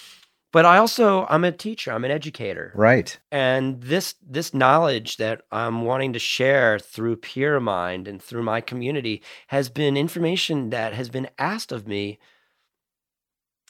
But 0.55 0.65
I 0.65 0.79
also, 0.79 1.27
I'm 1.29 1.43
a 1.43 1.51
teacher, 1.51 1.91
I'm 1.93 2.05
an 2.05 2.13
educator 2.13 2.71
Right. 2.77 3.19
and 3.33 3.83
this 3.83 4.15
this 4.37 4.55
knowledge 4.55 5.17
that 5.17 5.43
I'm 5.51 5.83
wanting 5.83 6.13
to 6.13 6.21
share 6.21 6.79
through 6.79 7.17
Pyramid 7.17 8.07
and 8.07 8.23
through 8.23 8.45
my 8.45 8.61
community 8.61 9.21
has 9.49 9.69
been 9.69 9.97
information 9.97 10.71
that 10.71 10.95
has 10.95 11.09
been 11.09 11.29
asked 11.39 11.73
of 11.73 11.89
me 11.89 12.21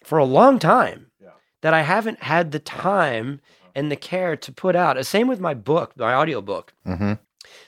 for 0.04 0.18
a 0.18 0.26
long 0.26 0.58
time 0.58 1.10
Yeah. 1.18 1.30
that 1.62 1.72
I 1.72 1.82
haven't 1.94 2.22
had 2.22 2.52
the 2.52 2.58
time 2.58 3.40
and 3.74 3.90
the 3.90 3.96
care 3.96 4.36
to 4.36 4.52
put 4.52 4.76
out. 4.76 4.96
The 4.96 5.04
Same 5.04 5.26
with 5.26 5.40
my 5.40 5.54
book, 5.54 5.96
my 5.96 6.14
audiobook. 6.14 6.74
Mm-hmm. 6.86 7.14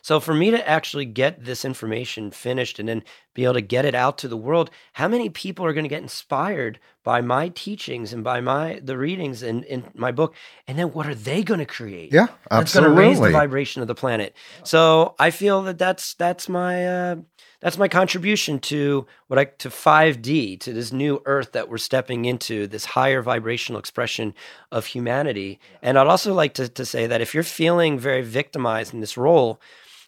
So 0.03 0.21
for 0.21 0.35
me 0.35 0.51
to 0.51 0.69
actually 0.69 1.05
get 1.05 1.45
this 1.45 1.65
information 1.65 2.31
finished 2.31 2.79
and 2.79 2.89
then 2.89 3.03
be 3.35 3.45
able 3.45 3.55
to 3.55 3.61
get 3.61 3.85
it 3.85 3.95
out 3.95 4.19
to 4.19 4.29
the 4.29 4.37
world, 4.37 4.71
how 4.95 5.09
many 5.09 5.29
people 5.29 5.65
are 5.67 5.73
going 5.73 5.85
to 5.85 5.89
get 5.89 6.03
inspired 6.03 6.79
by 7.05 7.21
my 7.21 7.49
teachings 7.51 8.13
and 8.13 8.25
by 8.25 8.41
my 8.41 8.81
the 8.83 8.97
readings 8.97 9.43
in, 9.43 9.63
in 9.65 9.85
my 9.95 10.13
book? 10.13 10.35
And 10.67 10.79
then 10.79 10.93
what 10.93 11.07
are 11.07 11.15
they 11.15 11.43
going 11.43 11.61
to 11.61 11.67
create? 11.67 12.13
Yeah. 12.13 12.29
That's 12.51 12.75
going 12.75 12.85
to 12.85 12.91
raise 12.91 13.21
the 13.21 13.31
vibration 13.31 13.83
of 13.83 13.89
the 13.89 13.95
planet. 13.95 14.35
So 14.65 15.15
I 15.19 15.31
feel 15.31 15.63
that 15.63 15.79
that's 15.79 16.15
that's 16.15 16.49
my 16.49 16.87
uh, 16.87 17.17
that's 17.67 17.79
my 17.79 17.89
contribution 17.89 18.61
to 18.61 19.09
what 19.27 19.41
I 19.41 19.47
to 19.47 19.71
5D 19.71 20.61
to 20.61 20.73
this 20.73 20.93
new 20.93 21.21
Earth 21.25 21.51
that 21.51 21.69
we're 21.69 21.79
stepping 21.79 22.25
into, 22.25 22.69
this 22.69 22.85
higher 22.85 23.23
vibrational 23.23 23.81
expression 23.81 24.35
of 24.71 24.87
humanity. 24.87 25.59
And 25.83 25.99
I'd 25.99 26.07
also 26.07 26.33
like 26.33 26.55
to 26.55 26.69
to 26.69 26.87
say 26.87 27.09
that 27.09 27.21
if 27.21 27.35
you're 27.35 27.43
feeling 27.43 27.99
very 27.99 28.23
victimized 28.23 28.95
in 28.95 29.01
this 29.01 29.17
role, 29.17 29.61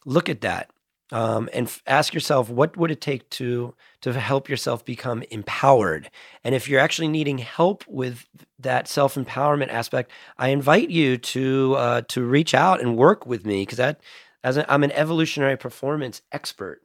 look 0.07 0.29
at 0.29 0.41
that 0.43 0.71
um, 1.11 1.49
and 1.53 1.67
f- 1.67 1.83
ask 1.85 2.15
yourself 2.15 2.49
what 2.49 2.77
would 2.77 2.93
it 2.93 3.01
take 3.01 3.29
to 3.31 3.75
to 4.03 4.13
help 4.13 4.49
yourself 4.49 4.85
become 4.85 5.25
empowered? 5.29 6.11
And 6.45 6.55
if 6.55 6.69
you're 6.69 6.79
actually 6.79 7.09
needing 7.09 7.39
help 7.39 7.85
with 7.89 8.25
that 8.61 8.87
self-empowerment 8.87 9.69
aspect 9.69 10.13
i 10.37 10.49
invite 10.49 10.91
you 10.91 11.17
to 11.17 11.75
uh, 11.77 12.03
to 12.09 12.25
reach 12.25 12.55
out 12.55 12.81
and 12.81 12.97
work 12.97 13.27
with 13.27 13.45
me 13.45 13.63
because 13.63 13.79
that 13.79 14.01
as 14.45 14.57
a, 14.57 14.73
i'm 14.73 14.85
an 14.85 14.93
evolutionary 14.93 15.57
performance 15.57 16.23
expert 16.33 16.83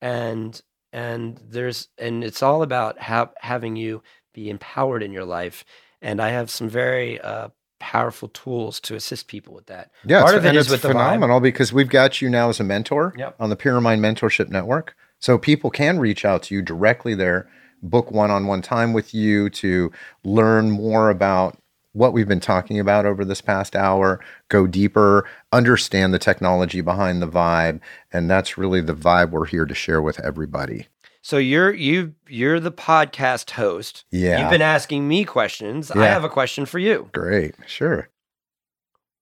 and 0.00 0.60
and 0.92 1.40
there's 1.48 1.88
and 1.98 2.24
it's 2.24 2.42
all 2.42 2.62
about 2.62 2.98
ha- 2.98 3.30
having 3.40 3.76
you 3.76 4.02
be 4.34 4.48
empowered 4.50 5.02
in 5.02 5.12
your 5.12 5.24
life 5.24 5.64
and 6.00 6.20
i 6.20 6.28
have 6.30 6.50
some 6.50 6.68
very 6.68 7.20
uh, 7.20 7.48
powerful 7.80 8.28
tools 8.28 8.80
to 8.80 8.94
assist 8.94 9.28
people 9.28 9.54
with 9.54 9.66
that 9.66 9.90
Yeah, 10.04 10.22
Part 10.22 10.34
it's, 10.34 10.38
of 10.38 10.44
it 10.44 10.48
and 10.48 10.58
is 10.58 10.66
it's 10.66 10.72
with 10.72 10.82
the 10.82 10.88
phenomenal 10.88 11.40
because 11.40 11.72
we've 11.72 11.88
got 11.88 12.20
you 12.20 12.28
now 12.30 12.48
as 12.48 12.58
a 12.60 12.64
mentor 12.64 13.14
Yep. 13.16 13.36
on 13.38 13.50
the 13.50 13.56
Pyramid 13.56 14.00
Mentorship 14.00 14.48
Network. 14.48 14.94
So 15.20 15.38
people 15.38 15.70
can 15.70 15.98
reach 15.98 16.24
out 16.24 16.42
to 16.44 16.54
you 16.54 16.62
directly 16.62 17.14
there, 17.14 17.48
book 17.82 18.10
one-on-one 18.10 18.62
time 18.62 18.92
with 18.92 19.14
you 19.14 19.48
to 19.50 19.92
learn 20.24 20.70
more 20.70 21.10
about 21.10 21.58
what 21.98 22.12
we've 22.12 22.28
been 22.28 22.40
talking 22.40 22.78
about 22.78 23.04
over 23.04 23.24
this 23.24 23.40
past 23.40 23.74
hour, 23.74 24.20
go 24.48 24.66
deeper, 24.66 25.28
understand 25.52 26.14
the 26.14 26.18
technology 26.18 26.80
behind 26.80 27.20
the 27.20 27.28
vibe, 27.28 27.80
and 28.12 28.30
that's 28.30 28.56
really 28.56 28.80
the 28.80 28.94
vibe 28.94 29.30
we're 29.30 29.46
here 29.46 29.66
to 29.66 29.74
share 29.74 30.00
with 30.00 30.20
everybody. 30.20 30.86
So 31.22 31.36
you're 31.36 31.74
you 31.74 32.14
you're 32.28 32.60
the 32.60 32.72
podcast 32.72 33.50
host. 33.50 34.04
Yeah. 34.10 34.40
You've 34.40 34.50
been 34.50 34.62
asking 34.62 35.08
me 35.08 35.24
questions. 35.24 35.90
I 35.90 36.06
have 36.06 36.24
a 36.24 36.28
question 36.28 36.64
for 36.64 36.78
you. 36.78 37.10
Great. 37.12 37.56
Sure. 37.66 38.08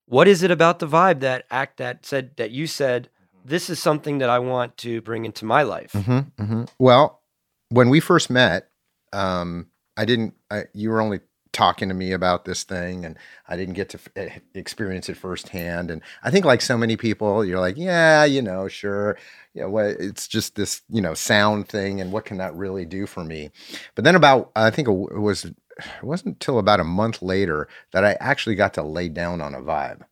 What 0.04 0.28
is 0.28 0.42
it 0.42 0.50
about 0.50 0.78
the 0.78 0.86
vibe 0.86 1.20
that 1.20 1.46
act 1.50 1.78
that 1.78 2.04
said 2.04 2.36
that 2.36 2.50
you 2.50 2.66
said 2.66 3.08
this 3.44 3.70
is 3.70 3.80
something 3.80 4.18
that 4.18 4.28
I 4.28 4.38
want 4.38 4.76
to 4.78 5.00
bring 5.00 5.24
into 5.24 5.44
my 5.44 5.62
life? 5.62 5.92
hmm 5.92 6.20
hmm 6.38 6.64
Well, 6.78 7.22
when 7.70 7.88
we 7.88 8.00
first 8.00 8.28
met, 8.28 8.68
um, 9.12 9.66
I 9.96 10.04
didn't. 10.04 10.34
I, 10.50 10.64
you 10.74 10.90
were 10.90 11.00
only 11.00 11.20
talking 11.56 11.88
to 11.88 11.94
me 11.94 12.12
about 12.12 12.44
this 12.44 12.64
thing, 12.64 13.04
and 13.04 13.16
I 13.48 13.56
didn't 13.56 13.74
get 13.74 13.88
to 13.90 13.98
f- 13.98 14.08
eh, 14.14 14.38
experience 14.54 15.08
it 15.08 15.16
firsthand. 15.16 15.90
And 15.90 16.02
I 16.22 16.30
think, 16.30 16.44
like 16.44 16.60
so 16.60 16.76
many 16.76 16.96
people, 16.98 17.42
you're 17.44 17.58
like, 17.58 17.78
yeah, 17.78 18.24
you 18.24 18.42
know, 18.42 18.68
sure, 18.68 19.16
yeah, 19.54 19.64
well, 19.64 19.94
it's 19.98 20.28
just 20.28 20.54
this, 20.54 20.82
you 20.90 21.00
know, 21.00 21.14
sound 21.14 21.68
thing, 21.68 21.98
and 22.00 22.12
what 22.12 22.26
can 22.26 22.36
that 22.36 22.54
really 22.54 22.84
do 22.84 23.06
for 23.06 23.24
me? 23.24 23.50
But 23.94 24.04
then, 24.04 24.14
about 24.14 24.52
I 24.54 24.70
think 24.70 24.86
it 24.86 24.92
was 24.92 25.46
it 25.46 25.54
wasn't 26.02 26.34
until 26.34 26.58
about 26.58 26.80
a 26.80 26.84
month 26.84 27.22
later 27.22 27.68
that 27.92 28.04
I 28.04 28.16
actually 28.20 28.54
got 28.54 28.74
to 28.74 28.82
lay 28.82 29.08
down 29.08 29.40
on 29.40 29.54
a 29.54 29.60
vibe 29.60 30.02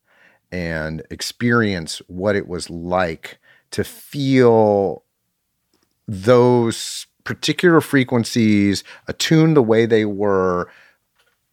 and 0.51 1.03
experience 1.11 2.01
what 2.07 2.36
it 2.36 2.49
was 2.49 2.70
like 2.70 3.38
to 3.72 3.84
feel 3.84 5.05
those 6.09 7.07
particular 7.24 7.80
frequencies 7.80 8.84
attuned 9.09 9.57
the 9.57 9.62
way 9.62 9.86
they 9.86 10.05
were 10.05 10.70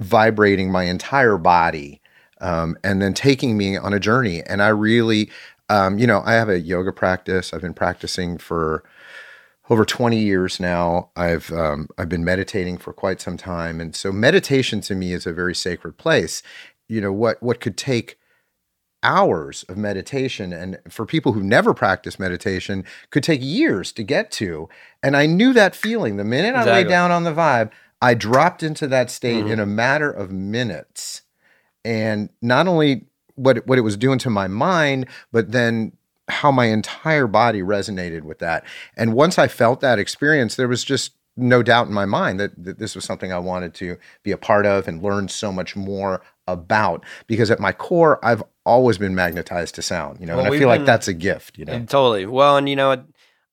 vibrating 0.02 0.72
my 0.72 0.84
entire 0.84 1.38
body 1.38 2.02
um, 2.42 2.76
and 2.84 3.02
then 3.02 3.14
taking 3.14 3.56
me 3.56 3.78
on 3.78 3.94
a 3.94 4.00
journey. 4.00 4.42
And 4.44 4.62
i 4.62 4.68
really 4.68 5.30
um, 5.70 5.98
you 5.98 6.08
know 6.08 6.22
i 6.26 6.34
have 6.34 6.50
a 6.50 6.60
yoga 6.60 6.92
practice. 6.92 7.54
I've 7.54 7.62
been 7.62 7.74
practicing 7.74 8.38
for 8.38 8.84
over 9.70 9.86
20 9.86 10.18
years 10.18 10.60
now. 10.60 11.12
I've 11.16 11.52
um, 11.54 11.88
i've 11.98 12.10
been 12.10 12.26
meditating 12.26 12.78
for 12.78 12.92
quite 12.92 13.22
some 13.22 13.38
time. 13.38 13.80
And 13.80 13.96
so 13.96 14.12
meditation 14.12 14.82
to 14.82 14.96
me 14.96 15.14
is 15.14 15.26
a 15.26 15.34
very 15.34 15.56
sacred 15.56 15.98
place. 15.98 16.44
You 16.90 17.00
know 17.00 17.14
what 17.14 17.42
what 17.42 17.62
could 17.62 17.78
take 17.78 18.18
hours 19.04 19.64
of 19.64 19.78
meditation 19.78 20.54
and 20.54 20.78
for 20.88 21.08
people 21.08 21.34
who 21.34 21.42
never 21.42 21.74
practice 21.74 22.20
meditation 22.20 22.86
could 23.10 23.24
take 23.24 23.42
years 23.42 23.92
to 23.92 24.04
get 24.04 24.32
to. 24.32 24.68
And 25.04 25.16
i 25.16 25.26
knew 25.26 25.54
that 25.54 25.76
feeling 25.76 26.18
the 26.18 26.24
minute 26.24 26.50
exactly. 26.50 26.72
i 26.72 26.76
laid 26.76 26.88
down 26.88 27.12
on 27.12 27.24
the 27.24 27.34
vibe 27.34 27.72
i 28.02 28.14
dropped 28.14 28.64
into 28.64 28.88
that 28.88 29.10
state 29.10 29.44
mm-hmm. 29.44 29.52
in 29.52 29.60
a 29.60 29.66
matter 29.66 30.12
of 30.12 30.32
minutes 30.32 31.22
and 31.84 32.30
not 32.42 32.68
only 32.68 33.06
what 33.36 33.66
what 33.68 33.78
it 33.78 33.82
was 33.82 33.98
doing 33.98 34.20
to 34.20 34.30
my 34.30 34.48
mind 34.48 35.06
but 35.32 35.52
then 35.52 35.92
how 36.28 36.52
my 36.52 36.66
entire 36.66 37.28
body 37.28 37.62
resonated 37.62 38.22
with 38.22 38.40
that 38.40 38.64
and 38.96 39.14
once 39.14 39.38
i 39.38 39.48
felt 39.48 39.82
that 39.82 40.00
experience 40.00 40.56
there 40.56 40.68
was 40.68 40.84
just 40.84 41.14
no 41.38 41.64
doubt 41.64 41.88
in 41.88 41.94
my 41.94 42.06
mind 42.06 42.40
that, 42.40 42.52
that 42.64 42.78
this 42.78 42.96
was 42.96 43.06
something 43.06 43.32
I 43.32 43.40
wanted 43.40 43.74
to 43.76 43.98
be 44.24 44.32
a 44.32 44.38
part 44.38 44.66
of 44.66 44.88
and 44.88 45.02
learn 45.02 45.28
so 45.30 45.52
much 45.52 45.76
more 45.76 46.22
about 46.48 47.06
because 47.28 47.50
at 47.50 47.60
my 47.60 47.72
core 47.72 48.24
I've 48.24 48.44
always 48.66 48.98
been 48.98 49.16
magnetized 49.16 49.76
to 49.76 49.82
sound, 49.82 50.20
you 50.20 50.26
know, 50.26 50.38
well, 50.38 50.46
and 50.46 50.54
I 50.54 50.58
feel 50.58 50.70
been, 50.70 50.80
like 50.80 50.86
that's 50.86 51.08
a 51.08 51.14
gift, 51.14 51.58
you 51.58 51.66
know. 51.66 51.80
Totally. 51.86 52.26
Well, 52.26 52.58
and 52.58 52.68
you 52.68 52.76
know, 52.76 53.04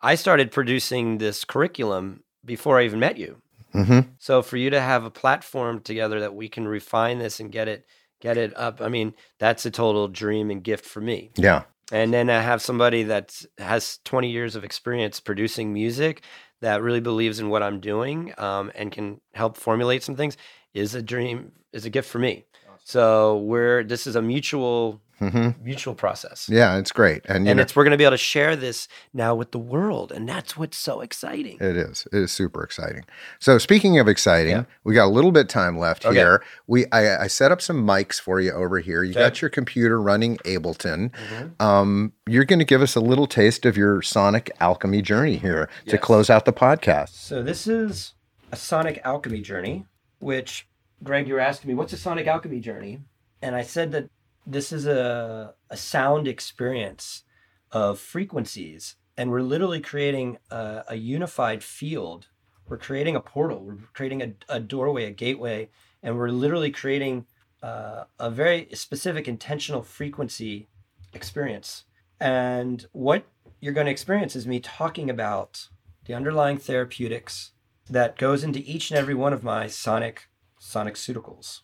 I 0.00 0.16
started 0.16 0.50
producing 0.50 1.18
this 1.18 1.44
curriculum 1.44 2.24
before 2.44 2.78
I 2.78 2.84
even 2.84 3.00
met 3.00 3.16
you. 3.16 3.40
Mm-hmm. 3.74 4.10
So 4.18 4.42
for 4.42 4.56
you 4.56 4.70
to 4.70 4.80
have 4.80 5.04
a 5.04 5.10
platform 5.10 5.80
together 5.80 6.20
that 6.20 6.34
we 6.34 6.48
can 6.48 6.66
refine 6.66 7.18
this 7.18 7.40
and 7.40 7.52
get 7.52 7.68
it 7.68 7.86
get 8.20 8.36
it 8.36 8.56
up, 8.56 8.80
I 8.80 8.88
mean, 8.88 9.14
that's 9.38 9.64
a 9.64 9.70
total 9.70 10.08
dream 10.08 10.50
and 10.50 10.62
gift 10.62 10.84
for 10.84 11.00
me. 11.00 11.30
Yeah. 11.36 11.64
And 11.92 12.12
then 12.12 12.28
I 12.28 12.42
have 12.42 12.60
somebody 12.60 13.04
that 13.04 13.42
has 13.58 13.98
20 14.04 14.28
years 14.30 14.56
of 14.56 14.64
experience 14.64 15.20
producing 15.20 15.72
music 15.72 16.22
that 16.60 16.82
really 16.82 17.00
believes 17.00 17.38
in 17.40 17.48
what 17.48 17.62
I'm 17.62 17.80
doing 17.80 18.34
um, 18.36 18.70
and 18.74 18.92
can 18.92 19.20
help 19.32 19.56
formulate 19.56 20.02
some 20.02 20.16
things 20.16 20.36
is 20.74 20.94
a 20.94 21.02
dream, 21.02 21.52
is 21.72 21.84
a 21.84 21.90
gift 21.90 22.10
for 22.10 22.18
me. 22.18 22.44
So 22.88 23.36
we're 23.36 23.84
this 23.84 24.06
is 24.06 24.16
a 24.16 24.22
mutual 24.22 25.02
mm-hmm. 25.20 25.62
mutual 25.62 25.94
process. 25.94 26.48
Yeah, 26.48 26.78
it's 26.78 26.90
great, 26.90 27.20
and 27.26 27.46
and 27.46 27.58
know, 27.58 27.62
it's 27.62 27.76
we're 27.76 27.84
going 27.84 27.92
to 27.92 27.98
be 27.98 28.04
able 28.04 28.12
to 28.12 28.16
share 28.16 28.56
this 28.56 28.88
now 29.12 29.34
with 29.34 29.50
the 29.50 29.58
world, 29.58 30.10
and 30.10 30.26
that's 30.26 30.56
what's 30.56 30.78
so 30.78 31.02
exciting. 31.02 31.58
It 31.60 31.76
is. 31.76 32.08
It 32.14 32.18
is 32.18 32.32
super 32.32 32.64
exciting. 32.64 33.04
So 33.40 33.58
speaking 33.58 33.98
of 33.98 34.08
exciting, 34.08 34.52
yeah. 34.52 34.64
we 34.84 34.94
got 34.94 35.04
a 35.04 35.12
little 35.12 35.32
bit 35.32 35.50
time 35.50 35.78
left 35.78 36.06
okay. 36.06 36.16
here. 36.16 36.42
We 36.66 36.86
I, 36.86 37.24
I, 37.24 37.26
set 37.26 37.52
up 37.52 37.60
some 37.60 37.86
mics 37.86 38.18
for 38.18 38.40
you 38.40 38.52
over 38.52 38.78
here. 38.78 39.02
You 39.02 39.10
okay. 39.10 39.20
got 39.20 39.42
your 39.42 39.50
computer 39.50 40.00
running 40.00 40.38
Ableton. 40.38 41.10
Mm-hmm. 41.10 41.62
Um, 41.62 42.14
you're 42.26 42.46
going 42.46 42.58
to 42.58 42.64
give 42.64 42.80
us 42.80 42.96
a 42.96 43.00
little 43.00 43.26
taste 43.26 43.66
of 43.66 43.76
your 43.76 44.00
sonic 44.00 44.50
alchemy 44.60 45.02
journey 45.02 45.36
here 45.36 45.68
yes. 45.84 45.90
to 45.90 45.98
close 45.98 46.30
out 46.30 46.46
the 46.46 46.54
podcast. 46.54 47.10
So 47.10 47.42
this 47.42 47.66
is 47.66 48.14
a 48.50 48.56
sonic 48.56 49.02
alchemy 49.04 49.42
journey, 49.42 49.84
which 50.20 50.67
Greg, 51.02 51.28
you 51.28 51.34
were 51.34 51.40
asking 51.40 51.68
me, 51.68 51.74
what's 51.74 51.92
a 51.92 51.96
sonic 51.96 52.26
alchemy 52.26 52.60
journey? 52.60 53.00
And 53.40 53.54
I 53.54 53.62
said 53.62 53.92
that 53.92 54.10
this 54.46 54.72
is 54.72 54.86
a, 54.86 55.54
a 55.70 55.76
sound 55.76 56.26
experience 56.26 57.22
of 57.70 58.00
frequencies. 58.00 58.96
And 59.16 59.30
we're 59.30 59.42
literally 59.42 59.80
creating 59.80 60.38
a, 60.50 60.84
a 60.88 60.96
unified 60.96 61.62
field. 61.62 62.28
We're 62.68 62.78
creating 62.78 63.16
a 63.16 63.20
portal. 63.20 63.60
We're 63.60 63.78
creating 63.92 64.22
a, 64.22 64.32
a 64.48 64.60
doorway, 64.60 65.04
a 65.04 65.10
gateway. 65.10 65.68
And 66.02 66.16
we're 66.16 66.30
literally 66.30 66.70
creating 66.70 67.26
uh, 67.62 68.04
a 68.18 68.30
very 68.30 68.68
specific 68.74 69.28
intentional 69.28 69.82
frequency 69.82 70.68
experience. 71.12 71.84
And 72.20 72.86
what 72.92 73.24
you're 73.60 73.72
going 73.72 73.86
to 73.86 73.92
experience 73.92 74.34
is 74.36 74.46
me 74.46 74.60
talking 74.60 75.10
about 75.10 75.68
the 76.06 76.14
underlying 76.14 76.58
therapeutics 76.58 77.52
that 77.90 78.18
goes 78.18 78.44
into 78.44 78.60
each 78.60 78.90
and 78.90 78.98
every 78.98 79.14
one 79.14 79.32
of 79.32 79.42
my 79.42 79.66
sonic 79.66 80.28
Soniceuticals. 80.60 81.60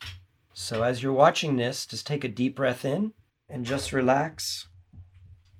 So 0.52 0.82
as 0.82 1.02
you're 1.02 1.12
watching 1.12 1.56
this, 1.56 1.84
just 1.86 2.06
take 2.06 2.24
a 2.24 2.28
deep 2.28 2.56
breath 2.56 2.84
in 2.84 3.12
and 3.48 3.64
just 3.64 3.92
relax. 3.92 4.68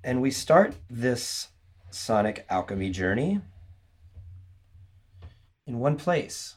And 0.03 0.21
we 0.21 0.31
start 0.31 0.75
this 0.89 1.49
sonic 1.89 2.45
alchemy 2.49 2.89
journey 2.89 3.41
in 5.67 5.79
one 5.79 5.97
place. 5.97 6.55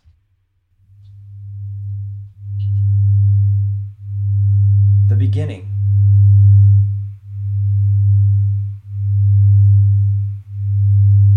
The 5.08 5.16
beginning. 5.16 5.72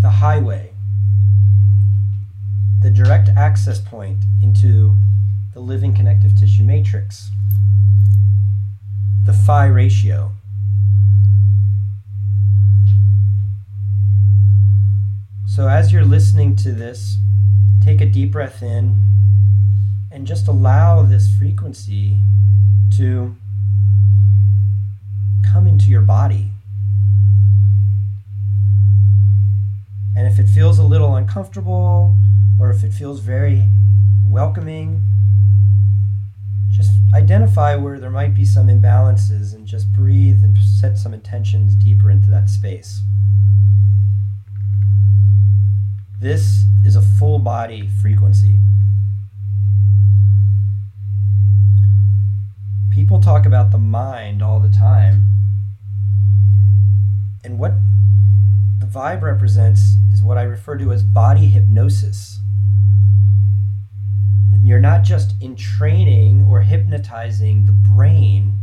The 0.01 0.09
highway. 0.09 0.73
The 2.81 2.91
direct 2.91 3.29
access 3.29 3.79
point 3.79 4.23
into 4.41 4.97
the 5.53 5.59
living 5.59 5.93
connective 5.93 6.37
tissue 6.39 6.63
matrix, 6.63 7.29
the 9.25 9.33
phi 9.33 9.65
ratio. 9.65 10.31
So, 15.45 15.67
as 15.67 15.91
you're 15.91 16.05
listening 16.05 16.55
to 16.57 16.71
this, 16.71 17.17
take 17.83 17.99
a 17.99 18.05
deep 18.05 18.31
breath 18.31 18.63
in 18.63 18.95
and 20.09 20.25
just 20.25 20.47
allow 20.47 21.01
this 21.01 21.27
frequency 21.33 22.19
to 22.95 23.35
come 25.51 25.67
into 25.67 25.85
your 25.87 26.01
body. 26.01 26.51
And 30.15 30.27
if 30.27 30.39
it 30.39 30.47
feels 30.47 30.79
a 30.79 30.83
little 30.83 31.15
uncomfortable 31.15 32.15
or 32.59 32.69
if 32.69 32.83
it 32.83 32.93
feels 32.93 33.19
very 33.19 33.67
welcoming, 34.29 35.10
identify 37.13 37.75
where 37.75 37.99
there 37.99 38.09
might 38.09 38.33
be 38.33 38.45
some 38.45 38.67
imbalances 38.67 39.53
and 39.53 39.67
just 39.67 39.91
breathe 39.91 40.43
and 40.43 40.57
set 40.57 40.97
some 40.97 41.13
intentions 41.13 41.75
deeper 41.75 42.09
into 42.09 42.29
that 42.29 42.49
space. 42.49 43.01
This 46.19 46.63
is 46.85 46.95
a 46.95 47.01
full 47.01 47.39
body 47.39 47.89
frequency. 48.01 48.59
People 52.91 53.19
talk 53.19 53.45
about 53.45 53.71
the 53.71 53.77
mind 53.77 54.41
all 54.41 54.59
the 54.59 54.69
time. 54.69 55.25
And 57.43 57.57
what 57.57 57.73
the 58.79 58.85
vibe 58.85 59.21
represents 59.21 59.95
is 60.13 60.21
what 60.21 60.37
I 60.37 60.43
refer 60.43 60.77
to 60.77 60.91
as 60.91 61.03
body 61.03 61.47
hypnosis 61.47 62.39
you're 64.71 64.79
not 64.79 65.03
just 65.03 65.33
entraining 65.41 66.47
or 66.49 66.61
hypnotizing 66.61 67.65
the 67.65 67.73
brain, 67.73 68.57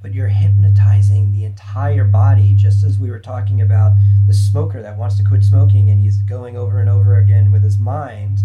but 0.00 0.14
you're 0.14 0.28
hypnotizing 0.28 1.30
the 1.32 1.44
entire 1.44 2.04
body, 2.04 2.54
just 2.54 2.82
as 2.82 2.98
we 2.98 3.10
were 3.10 3.18
talking 3.18 3.60
about 3.60 3.92
the 4.26 4.32
smoker 4.32 4.80
that 4.80 4.96
wants 4.96 5.18
to 5.18 5.22
quit 5.22 5.44
smoking 5.44 5.90
and 5.90 6.00
he's 6.00 6.22
going 6.22 6.56
over 6.56 6.80
and 6.80 6.88
over 6.88 7.18
again 7.18 7.52
with 7.52 7.62
his 7.62 7.78
mind 7.78 8.38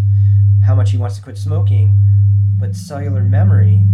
how 0.66 0.76
much 0.76 0.92
he 0.92 0.98
wants 0.98 1.16
to 1.16 1.22
quit 1.22 1.38
smoking, 1.38 1.98
but 2.60 2.76
cellular 2.76 3.22
memory 3.22 3.86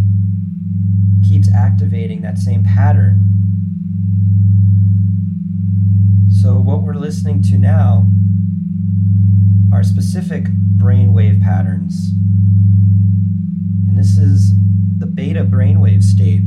keeps 1.30 1.54
activating 1.54 2.22
that 2.22 2.40
same 2.40 2.64
pattern. 2.64 3.30
So, 6.42 6.58
what 6.58 6.82
we're 6.82 6.96
listening 6.96 7.44
to 7.44 7.60
now 7.60 8.08
are 9.72 9.84
specific 9.84 10.48
brainwave 10.84 11.42
patterns. 11.42 12.12
And 13.88 13.98
this 13.98 14.18
is 14.18 14.54
the 14.98 15.06
beta 15.06 15.46
brainwave 15.46 16.04
state. 16.04 16.42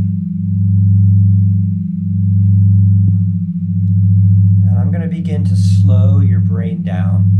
And 4.62 4.78
I'm 4.78 4.90
going 4.90 5.00
to 5.00 5.08
begin 5.08 5.42
to 5.46 5.56
slow 5.56 6.20
your 6.20 6.40
brain 6.40 6.82
down. 6.82 7.32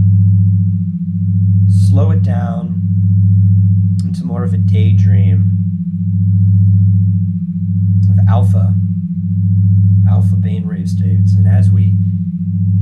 slow 1.69 2.11
it 2.11 2.23
down 2.23 2.83
into 4.05 4.25
more 4.25 4.43
of 4.43 4.55
a 4.55 4.59
daydream 4.59 5.51
with 8.09 8.19
alpha, 8.29 8.75
alpha 10.09 10.37
brainwave 10.37 10.89
states. 10.89 11.37
And 11.37 11.47
as 11.47 11.71
we 11.71 11.95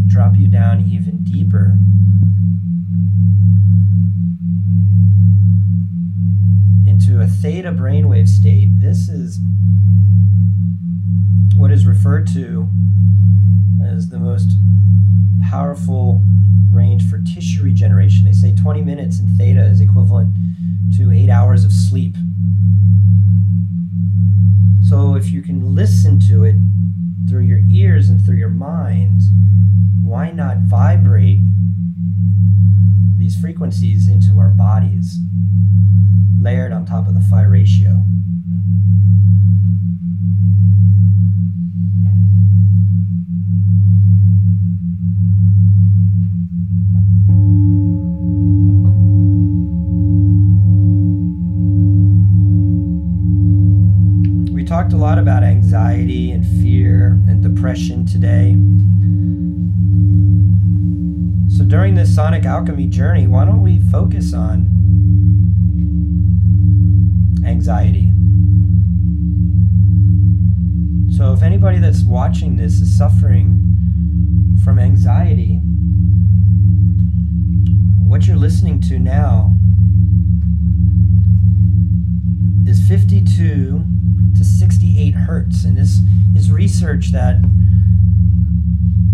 drop 0.06 0.36
you 0.36 0.46
down 0.48 0.86
even 0.88 1.24
deeper, 1.24 1.78
a 7.20 7.26
theta 7.26 7.72
brainwave 7.72 8.28
state, 8.28 8.80
this 8.80 9.08
is 9.08 9.38
what 11.56 11.70
is 11.70 11.86
referred 11.86 12.26
to 12.28 12.68
as 13.84 14.08
the 14.08 14.18
most 14.18 14.52
powerful 15.42 16.22
range 16.70 17.08
for 17.08 17.20
tissue 17.22 17.62
regeneration. 17.62 18.24
They 18.24 18.32
say 18.32 18.54
20 18.54 18.82
minutes 18.82 19.20
in 19.20 19.28
theta 19.36 19.64
is 19.64 19.80
equivalent 19.80 20.36
to 20.96 21.12
eight 21.12 21.30
hours 21.30 21.64
of 21.64 21.72
sleep. 21.72 22.16
So 24.82 25.14
if 25.14 25.30
you 25.32 25.42
can 25.42 25.74
listen 25.74 26.18
to 26.28 26.44
it 26.44 26.56
through 27.28 27.44
your 27.44 27.60
ears 27.70 28.08
and 28.08 28.24
through 28.24 28.36
your 28.36 28.50
mind, 28.50 29.22
why 30.02 30.30
not 30.30 30.58
vibrate 30.58 31.40
these 33.16 33.40
frequencies 33.40 34.08
into 34.08 34.38
our 34.38 34.50
bodies, 34.50 35.18
layered 36.44 36.72
on 36.72 36.84
top 36.84 37.08
of 37.08 37.14
the 37.14 37.20
phi 37.22 37.42
ratio? 37.42 38.04
We 54.52 54.64
talked 54.64 54.92
a 54.92 54.98
lot 54.98 55.18
about 55.18 55.42
anxiety 55.42 56.30
and 56.30 56.44
fear 56.62 57.12
and 57.26 57.42
depression 57.42 58.04
today. 58.04 58.52
So 61.56 61.64
during 61.64 61.94
this 61.94 62.14
sonic 62.14 62.44
alchemy 62.44 62.88
journey, 62.88 63.26
why 63.26 63.46
don't 63.46 63.62
we 63.62 63.78
focus 63.78 64.34
on 64.34 64.73
anxiety? 67.46 68.12
So 71.16 71.32
if 71.32 71.42
anybody 71.42 71.78
that's 71.78 72.02
watching 72.02 72.56
this 72.56 72.80
is 72.80 72.96
suffering 72.96 73.76
from 74.64 74.78
anxiety, 74.78 75.60
what 78.06 78.26
you're 78.26 78.36
listening 78.36 78.80
to 78.82 78.98
now 78.98 79.54
is 82.66 82.86
52 82.88 83.84
to 84.36 84.44
68 84.44 85.14
hertz. 85.14 85.64
And 85.64 85.76
this 85.76 86.00
is 86.34 86.50
research 86.50 87.12
that 87.12 87.44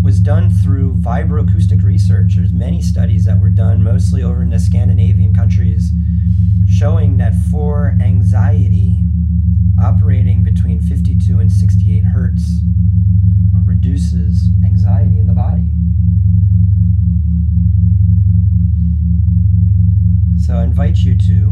was 0.01 0.19
done 0.19 0.49
through 0.49 0.95
vibroacoustic 0.95 1.83
research. 1.83 2.35
There's 2.35 2.51
many 2.51 2.81
studies 2.81 3.25
that 3.25 3.39
were 3.39 3.49
done, 3.49 3.83
mostly 3.83 4.23
over 4.23 4.41
in 4.41 4.49
the 4.49 4.59
Scandinavian 4.59 5.33
countries, 5.33 5.91
showing 6.81 7.17
that 7.17 7.35
for 7.51 7.95
anxiety, 8.01 9.03
operating 9.79 10.43
between 10.43 10.81
52 10.81 11.37
and 11.37 11.51
68 11.51 11.99
hertz 12.05 12.61
reduces 13.67 14.49
anxiety 14.65 15.19
in 15.19 15.27
the 15.27 15.33
body. 15.33 15.69
So 20.43 20.55
I 20.55 20.63
invite 20.63 20.97
you 20.97 21.15
to 21.19 21.51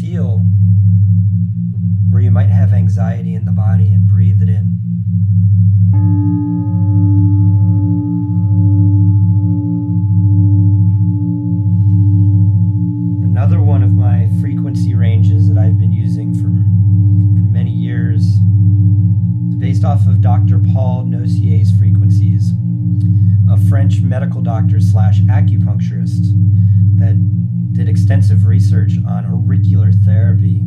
feel 0.00 0.46
where 2.08 2.22
you 2.22 2.30
might 2.30 2.50
have 2.50 2.72
anxiety 2.72 3.34
in 3.34 3.46
the 3.46 3.50
body 3.50 3.92
and 3.92 4.06
breathe 4.06 4.40
it 4.40 4.48
in. 4.48 4.81
Slash 24.92 25.20
acupuncturist 25.22 26.26
that 26.98 27.16
did 27.72 27.88
extensive 27.88 28.44
research 28.44 28.92
on 29.08 29.24
auricular 29.24 29.90
therapy 29.90 30.62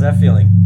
How's 0.00 0.14
that 0.14 0.18
feeling? 0.18 0.59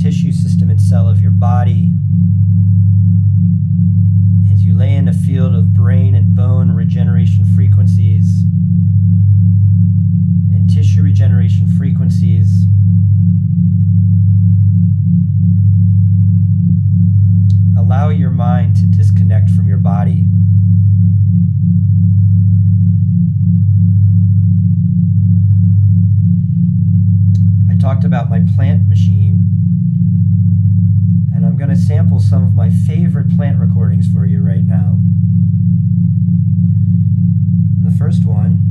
Tissue 0.00 0.32
system 0.32 0.70
and 0.70 0.80
cell 0.80 1.06
of 1.06 1.20
your 1.20 1.30
body, 1.30 1.92
as 4.50 4.64
you 4.64 4.74
lay 4.74 4.96
in 4.96 5.08
a 5.08 5.12
field 5.12 5.54
of 5.54 5.74
brain 5.74 6.14
and 6.14 6.34
bone 6.34 6.72
regeneration 6.72 7.44
frequencies 7.44 8.44
and 10.54 10.70
tissue 10.72 11.02
regeneration 11.02 11.66
frequencies, 11.66 12.64
allow 17.76 18.08
your 18.08 18.30
mind 18.30 18.76
to 18.76 18.86
disconnect 18.86 19.50
from 19.50 19.68
your 19.68 19.76
body. 19.76 20.26
I 27.70 27.76
talked 27.76 28.04
about 28.04 28.30
my 28.30 28.42
plant 28.56 28.88
sample 31.90 32.20
some 32.20 32.44
of 32.44 32.54
my 32.54 32.70
favorite 32.70 33.28
plant 33.34 33.58
recordings 33.58 34.06
for 34.06 34.24
you 34.24 34.40
right 34.40 34.62
now. 34.62 34.96
The 37.82 37.90
first 37.98 38.24
one 38.24 38.69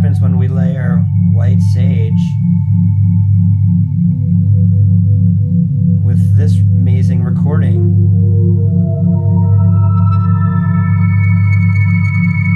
happens 0.00 0.18
when 0.18 0.38
we 0.38 0.48
layer 0.48 0.96
white 1.30 1.60
sage 1.74 2.22
with 6.02 6.38
this 6.38 6.56
amazing 6.58 7.22
recording 7.22 7.80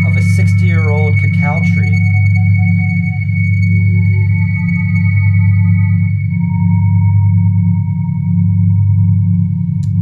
of 0.07 0.17
a 0.17 0.23
60 0.23 0.65
year 0.65 0.89
old 0.89 1.15
cacao 1.19 1.61
tree? 1.75 2.01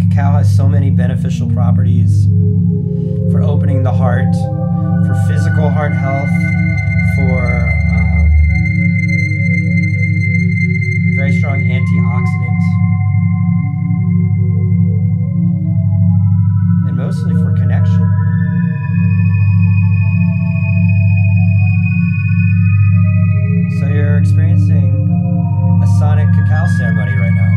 Cacao 0.08 0.30
has 0.30 0.56
so 0.56 0.68
many 0.68 0.90
beneficial 0.90 1.50
properties 1.50 2.26
for 3.32 3.42
opening 3.42 3.82
the 3.82 3.90
heart, 3.90 4.32
for 5.08 5.20
physical 5.26 5.68
heart 5.68 5.92
health, 5.92 6.30
for 7.16 7.38
um, 7.90 8.30
a 11.08 11.12
very 11.14 11.32
strong 11.32 11.62
antioxidant, 11.62 12.62
and 16.88 16.96
mostly 16.96 17.34
for 17.34 17.52
connection. 17.52 18.08
So 23.78 23.86
you're 23.88 24.16
experiencing 24.18 24.92
a 25.82 25.86
sonic 25.98 26.28
cacao 26.34 26.66
ceremony 26.78 27.16
right 27.16 27.34
now. 27.34 27.52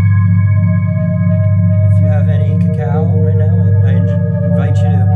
If 1.92 2.00
you 2.02 2.08
have 2.08 2.28
any 2.28 2.58
cacao 2.60 3.06
right 3.06 3.38
now, 3.38 3.56
I 3.86 3.92
I 3.92 3.92
invite 4.46 4.78
you 4.78 4.84
to 4.84 5.15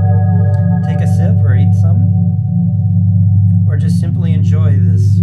just 3.79 3.99
simply 4.01 4.33
enjoy 4.33 4.77
this 4.77 5.18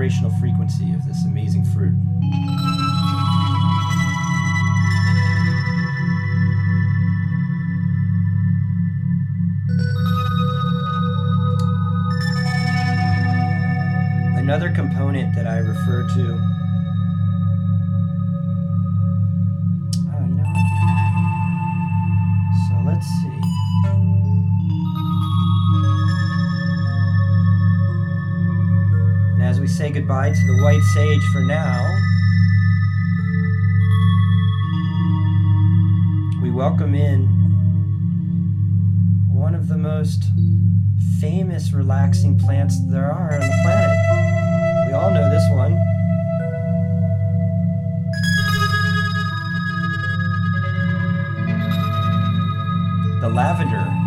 vibrational 0.00 0.30
frequency 0.40 0.94
of 0.94 1.04
this 1.04 1.26
amazing 1.26 1.62
fruit. 1.62 1.92
Another 14.38 14.70
component 14.70 15.34
that 15.34 15.46
I 15.46 15.58
refer 15.58 16.08
to. 16.14 16.49
Say 29.90 29.98
goodbye 29.98 30.30
to 30.30 30.46
the 30.46 30.62
white 30.62 30.82
sage 30.94 31.24
for 31.32 31.40
now, 31.40 31.96
we 36.42 36.50
welcome 36.50 36.94
in 36.94 37.26
one 39.28 39.54
of 39.54 39.68
the 39.68 39.76
most 39.76 40.24
famous 41.20 41.72
relaxing 41.72 42.38
plants 42.38 42.76
there 42.88 43.10
are 43.10 43.32
on 43.32 43.40
the 43.40 43.60
planet. 43.62 44.86
We 44.86 44.92
all 44.92 45.10
know 45.10 45.28
this 45.30 45.48
one. 45.50 45.74
The 53.20 53.28
lavender. 53.28 53.99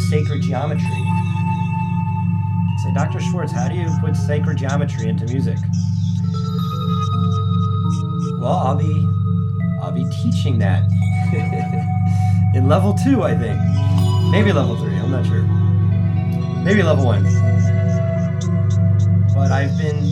Of 0.00 0.06
sacred 0.08 0.42
geometry. 0.42 0.84
I 0.86 2.76
say, 2.84 2.92
Dr. 2.94 3.20
Schwartz, 3.20 3.52
how 3.52 3.68
do 3.68 3.74
you 3.74 3.88
put 4.00 4.16
sacred 4.16 4.58
geometry 4.58 5.08
into 5.08 5.26
music? 5.26 5.58
Well, 8.38 8.52
I'll 8.52 8.76
be 8.76 9.08
I'll 9.82 9.92
be 9.92 10.08
teaching 10.22 10.58
that 10.58 10.88
in 12.54 12.68
level 12.68 12.94
two, 12.94 13.22
I 13.22 13.36
think. 13.36 13.58
Maybe 14.30 14.52
level 14.52 14.76
three, 14.76 14.94
I'm 14.94 15.10
not 15.10 15.26
sure. 15.26 15.42
Maybe 16.64 16.82
level 16.82 17.04
one. 17.04 17.24
But 19.34 19.52
I've 19.52 19.76
been 19.78 20.10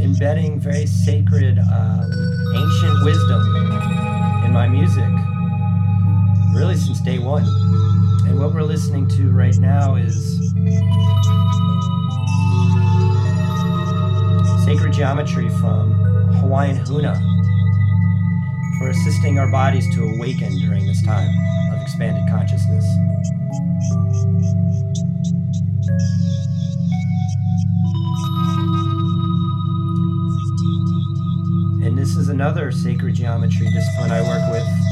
embedding 0.00 0.60
very 0.60 0.86
sacred, 0.86 1.58
um, 1.58 2.10
ancient 2.54 3.04
wisdom 3.04 3.42
in 4.44 4.52
my 4.52 4.68
music 4.68 5.08
really 6.54 6.76
since 6.76 7.00
day 7.00 7.18
one. 7.18 7.44
What 8.40 8.54
we're 8.54 8.62
listening 8.62 9.06
to 9.08 9.30
right 9.32 9.54
now 9.58 9.96
is 9.96 10.38
sacred 14.64 14.94
geometry 14.94 15.50
from 15.60 15.92
Hawaiian 16.40 16.82
Huna 16.86 17.20
for 18.78 18.88
assisting 18.88 19.38
our 19.38 19.50
bodies 19.50 19.94
to 19.94 20.04
awaken 20.04 20.58
during 20.58 20.86
this 20.86 21.02
time 21.02 21.28
of 21.70 21.82
expanded 21.82 22.22
consciousness. 22.30 22.86
And 31.84 31.98
this 31.98 32.16
is 32.16 32.30
another 32.30 32.72
sacred 32.72 33.16
geometry 33.16 33.70
discipline 33.70 34.10
I 34.10 34.22
work 34.22 34.50
with 34.50 34.89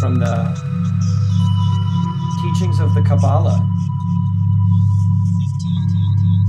from 0.00 0.14
the 0.14 0.34
teachings 2.40 2.80
of 2.80 2.94
the 2.94 3.02
Kabbalah. 3.02 3.60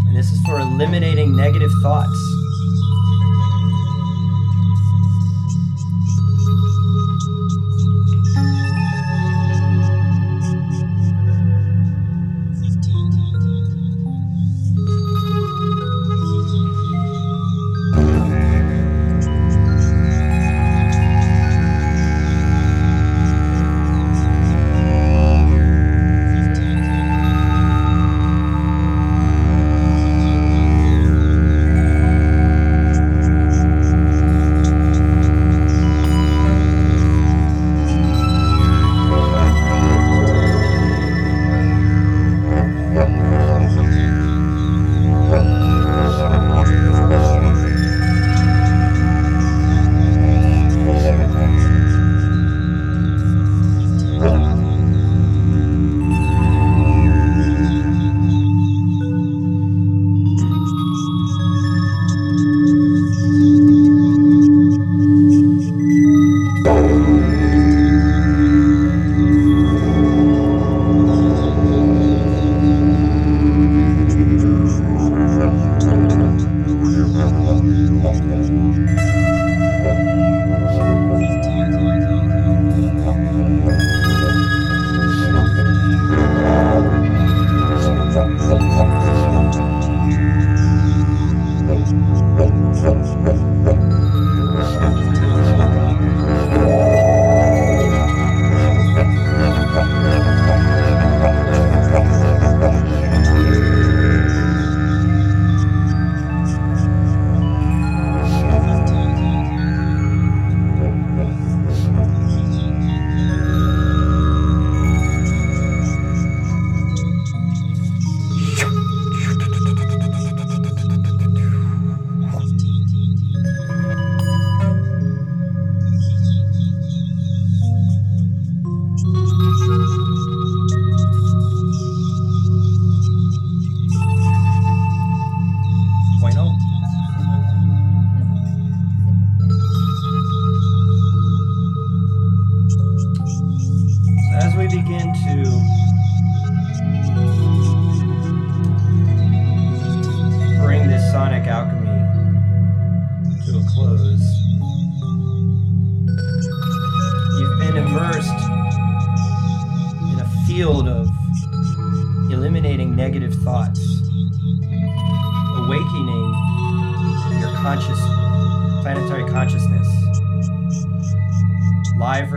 And 0.08 0.16
this 0.16 0.32
is 0.32 0.42
for 0.46 0.60
eliminating 0.60 1.36
negative 1.36 1.72
thoughts. 1.82 2.41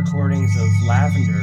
Recordings 0.05 0.57
of 0.57 0.69
lavender 0.83 1.34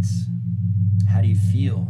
minutes. 0.00 0.24
How 1.08 1.20
do 1.20 1.28
you 1.28 1.36
feel? 1.36 1.88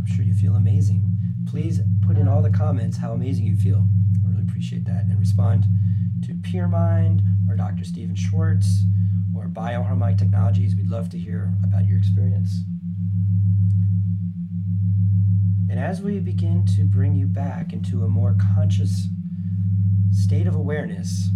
I'm 0.00 0.06
sure 0.06 0.24
you 0.24 0.34
feel 0.34 0.54
amazing. 0.54 1.10
Please 1.48 1.80
put 2.06 2.16
in 2.16 2.28
all 2.28 2.42
the 2.42 2.50
comments 2.50 2.96
how 2.96 3.12
amazing 3.12 3.46
you 3.46 3.56
feel. 3.56 3.86
I 4.24 4.28
really 4.28 4.42
appreciate 4.42 4.84
that. 4.84 5.04
And 5.04 5.18
respond 5.18 5.64
to 6.24 6.34
PeerMind 6.34 7.22
or 7.48 7.56
Dr. 7.56 7.84
Steven 7.84 8.14
Schwartz 8.14 8.82
or 9.34 9.48
Bioharmonic 9.48 10.18
Technologies. 10.18 10.76
We'd 10.76 10.90
love 10.90 11.08
to 11.10 11.18
hear 11.18 11.52
about 11.64 11.86
your 11.86 11.98
experience. 11.98 12.60
And 15.68 15.80
as 15.80 16.02
we 16.02 16.20
begin 16.20 16.66
to 16.76 16.84
bring 16.84 17.14
you 17.14 17.26
back 17.26 17.72
into 17.72 18.04
a 18.04 18.08
more 18.08 18.36
conscious 18.54 19.08
state 20.12 20.46
of 20.46 20.54
awareness, 20.54 21.30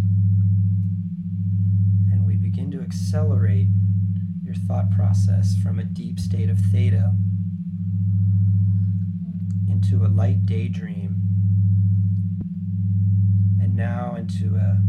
and 2.11 2.25
we 2.25 2.35
begin 2.35 2.71
to 2.71 2.81
accelerate 2.81 3.67
your 4.47 4.55
thought 4.55 4.89
process 4.91 5.55
from 5.61 5.77
a 5.77 5.83
deep 5.83 6.17
state 6.17 6.49
of 6.49 6.57
theta 6.57 7.11
into 9.67 10.05
a 10.05 10.07
light 10.07 10.45
daydream, 10.45 11.21
and 13.61 13.75
now 13.75 14.15
into 14.15 14.55
a 14.55 14.81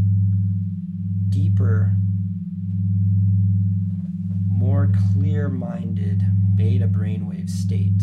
deeper, 1.29 1.97
more 4.49 4.93
clear 5.13 5.49
minded 5.49 6.23
beta 6.55 6.87
brainwave 6.87 7.51
state. 7.51 8.01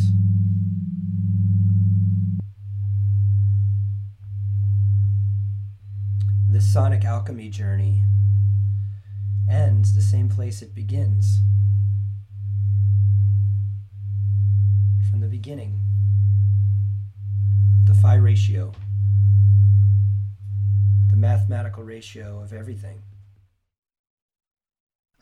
The 6.49 6.59
sonic 6.59 7.05
alchemy 7.05 7.47
journey 7.47 8.03
ends 9.49 9.93
the 9.93 10.01
same 10.01 10.29
place 10.29 10.61
it 10.61 10.73
begins. 10.73 11.39
From 15.09 15.21
the 15.21 15.27
beginning, 15.27 15.79
the 17.85 17.93
phi 17.93 18.15
ratio, 18.15 18.71
the 21.09 21.15
mathematical 21.15 21.83
ratio 21.83 22.41
of 22.41 22.53
everything. 22.53 23.01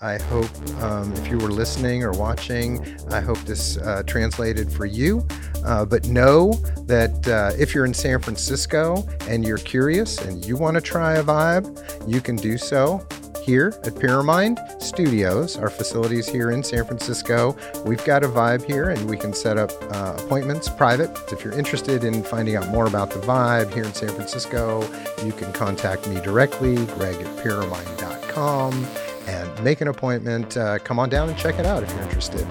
I 0.01 0.17
hope 0.17 0.49
um, 0.81 1.13
if 1.13 1.29
you 1.29 1.37
were 1.37 1.51
listening 1.51 2.03
or 2.03 2.11
watching, 2.11 2.97
I 3.09 3.21
hope 3.21 3.37
this 3.39 3.77
uh, 3.77 4.03
translated 4.05 4.69
for 4.69 4.85
you. 4.85 5.25
Uh, 5.63 5.85
but 5.85 6.07
know 6.07 6.53
that 6.87 7.25
uh, 7.25 7.51
if 7.57 7.73
you're 7.73 7.85
in 7.85 7.93
San 7.93 8.19
Francisco 8.19 9.07
and 9.29 9.45
you're 9.45 9.57
curious 9.57 10.19
and 10.19 10.43
you 10.43 10.57
want 10.57 10.75
to 10.75 10.81
try 10.81 11.13
a 11.15 11.23
vibe, 11.23 12.09
you 12.09 12.19
can 12.19 12.35
do 12.35 12.57
so 12.57 13.07
here 13.43 13.73
at 13.83 13.99
Pyramid 13.99 14.57
Studios, 14.79 15.57
our 15.57 15.69
facilities 15.69 16.27
here 16.27 16.51
in 16.51 16.63
San 16.63 16.85
Francisco. 16.85 17.55
We've 17.85 18.03
got 18.05 18.23
a 18.23 18.27
vibe 18.27 18.63
here 18.63 18.89
and 18.89 19.09
we 19.09 19.17
can 19.17 19.33
set 19.33 19.57
up 19.57 19.71
uh, 19.91 20.15
appointments 20.17 20.69
private. 20.69 21.11
If 21.31 21.43
you're 21.43 21.57
interested 21.57 22.03
in 22.03 22.23
finding 22.23 22.55
out 22.55 22.67
more 22.69 22.87
about 22.87 23.11
the 23.11 23.19
vibe 23.19 23.73
here 23.73 23.83
in 23.83 23.93
San 23.93 24.09
Francisco, 24.09 24.81
you 25.23 25.33
can 25.33 25.51
contact 25.53 26.07
me 26.07 26.21
directly, 26.21 26.75
greg 26.87 27.15
at 27.15 27.43
pyramid.com 27.43 28.87
and 29.27 29.63
make 29.63 29.81
an 29.81 29.87
appointment. 29.87 30.57
Uh, 30.57 30.79
come 30.79 30.99
on 30.99 31.09
down 31.09 31.29
and 31.29 31.37
check 31.37 31.59
it 31.59 31.65
out 31.65 31.83
if 31.83 31.91
you're 31.91 32.03
interested. 32.03 32.47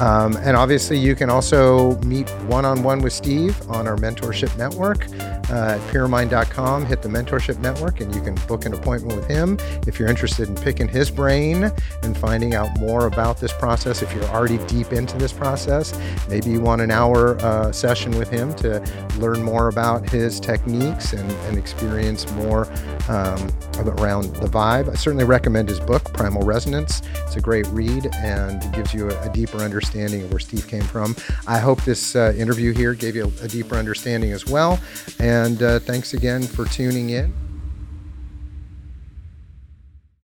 Um, 0.00 0.36
and 0.38 0.56
obviously, 0.56 0.98
you 0.98 1.14
can 1.14 1.28
also 1.28 1.96
meet 2.00 2.28
one 2.46 2.64
on 2.64 2.82
one 2.82 3.02
with 3.02 3.12
Steve 3.12 3.60
on 3.68 3.86
our 3.86 3.96
mentorship 3.96 4.56
network 4.56 5.06
uh, 5.50 5.76
at 5.76 5.80
peermind.com. 5.90 6.86
Hit 6.86 7.02
the 7.02 7.08
mentorship 7.08 7.58
network 7.58 8.00
and 8.00 8.14
you 8.14 8.22
can 8.22 8.34
book 8.46 8.64
an 8.64 8.72
appointment 8.72 9.14
with 9.14 9.28
him 9.28 9.58
if 9.86 9.98
you're 9.98 10.08
interested 10.08 10.48
in 10.48 10.54
picking 10.54 10.88
his 10.88 11.10
brain 11.10 11.70
and 12.02 12.16
finding 12.16 12.54
out 12.54 12.70
more 12.78 13.06
about 13.06 13.38
this 13.38 13.52
process. 13.52 14.00
If 14.00 14.14
you're 14.14 14.24
already 14.24 14.58
deep 14.66 14.92
into 14.92 15.18
this 15.18 15.32
process, 15.32 15.98
maybe 16.28 16.50
you 16.50 16.60
want 16.60 16.80
an 16.80 16.90
hour 16.90 17.38
uh, 17.40 17.70
session 17.70 18.16
with 18.16 18.30
him 18.30 18.54
to 18.56 18.82
learn 19.18 19.42
more 19.42 19.68
about 19.68 20.08
his 20.08 20.40
techniques 20.40 21.12
and, 21.12 21.30
and 21.30 21.58
experience 21.58 22.30
more 22.32 22.66
um, 23.08 23.50
around 23.98 24.34
the 24.36 24.48
vibe. 24.48 24.88
I 24.88 24.94
certainly 24.94 25.24
recommend 25.24 25.68
his 25.68 25.80
book, 25.80 26.09
Primal 26.12 26.42
Resonance. 26.42 27.02
It's 27.26 27.36
a 27.36 27.40
great 27.40 27.66
read 27.68 28.08
and 28.16 28.62
it 28.62 28.72
gives 28.72 28.92
you 28.94 29.10
a, 29.10 29.28
a 29.28 29.32
deeper 29.32 29.58
understanding 29.58 30.22
of 30.22 30.30
where 30.30 30.40
Steve 30.40 30.66
came 30.66 30.82
from. 30.82 31.16
I 31.46 31.58
hope 31.58 31.82
this 31.82 32.16
uh, 32.16 32.34
interview 32.36 32.72
here 32.72 32.94
gave 32.94 33.16
you 33.16 33.32
a, 33.40 33.44
a 33.44 33.48
deeper 33.48 33.76
understanding 33.76 34.32
as 34.32 34.46
well. 34.46 34.80
And 35.18 35.62
uh, 35.62 35.78
thanks 35.80 36.14
again 36.14 36.42
for 36.42 36.64
tuning 36.66 37.10
in. 37.10 37.32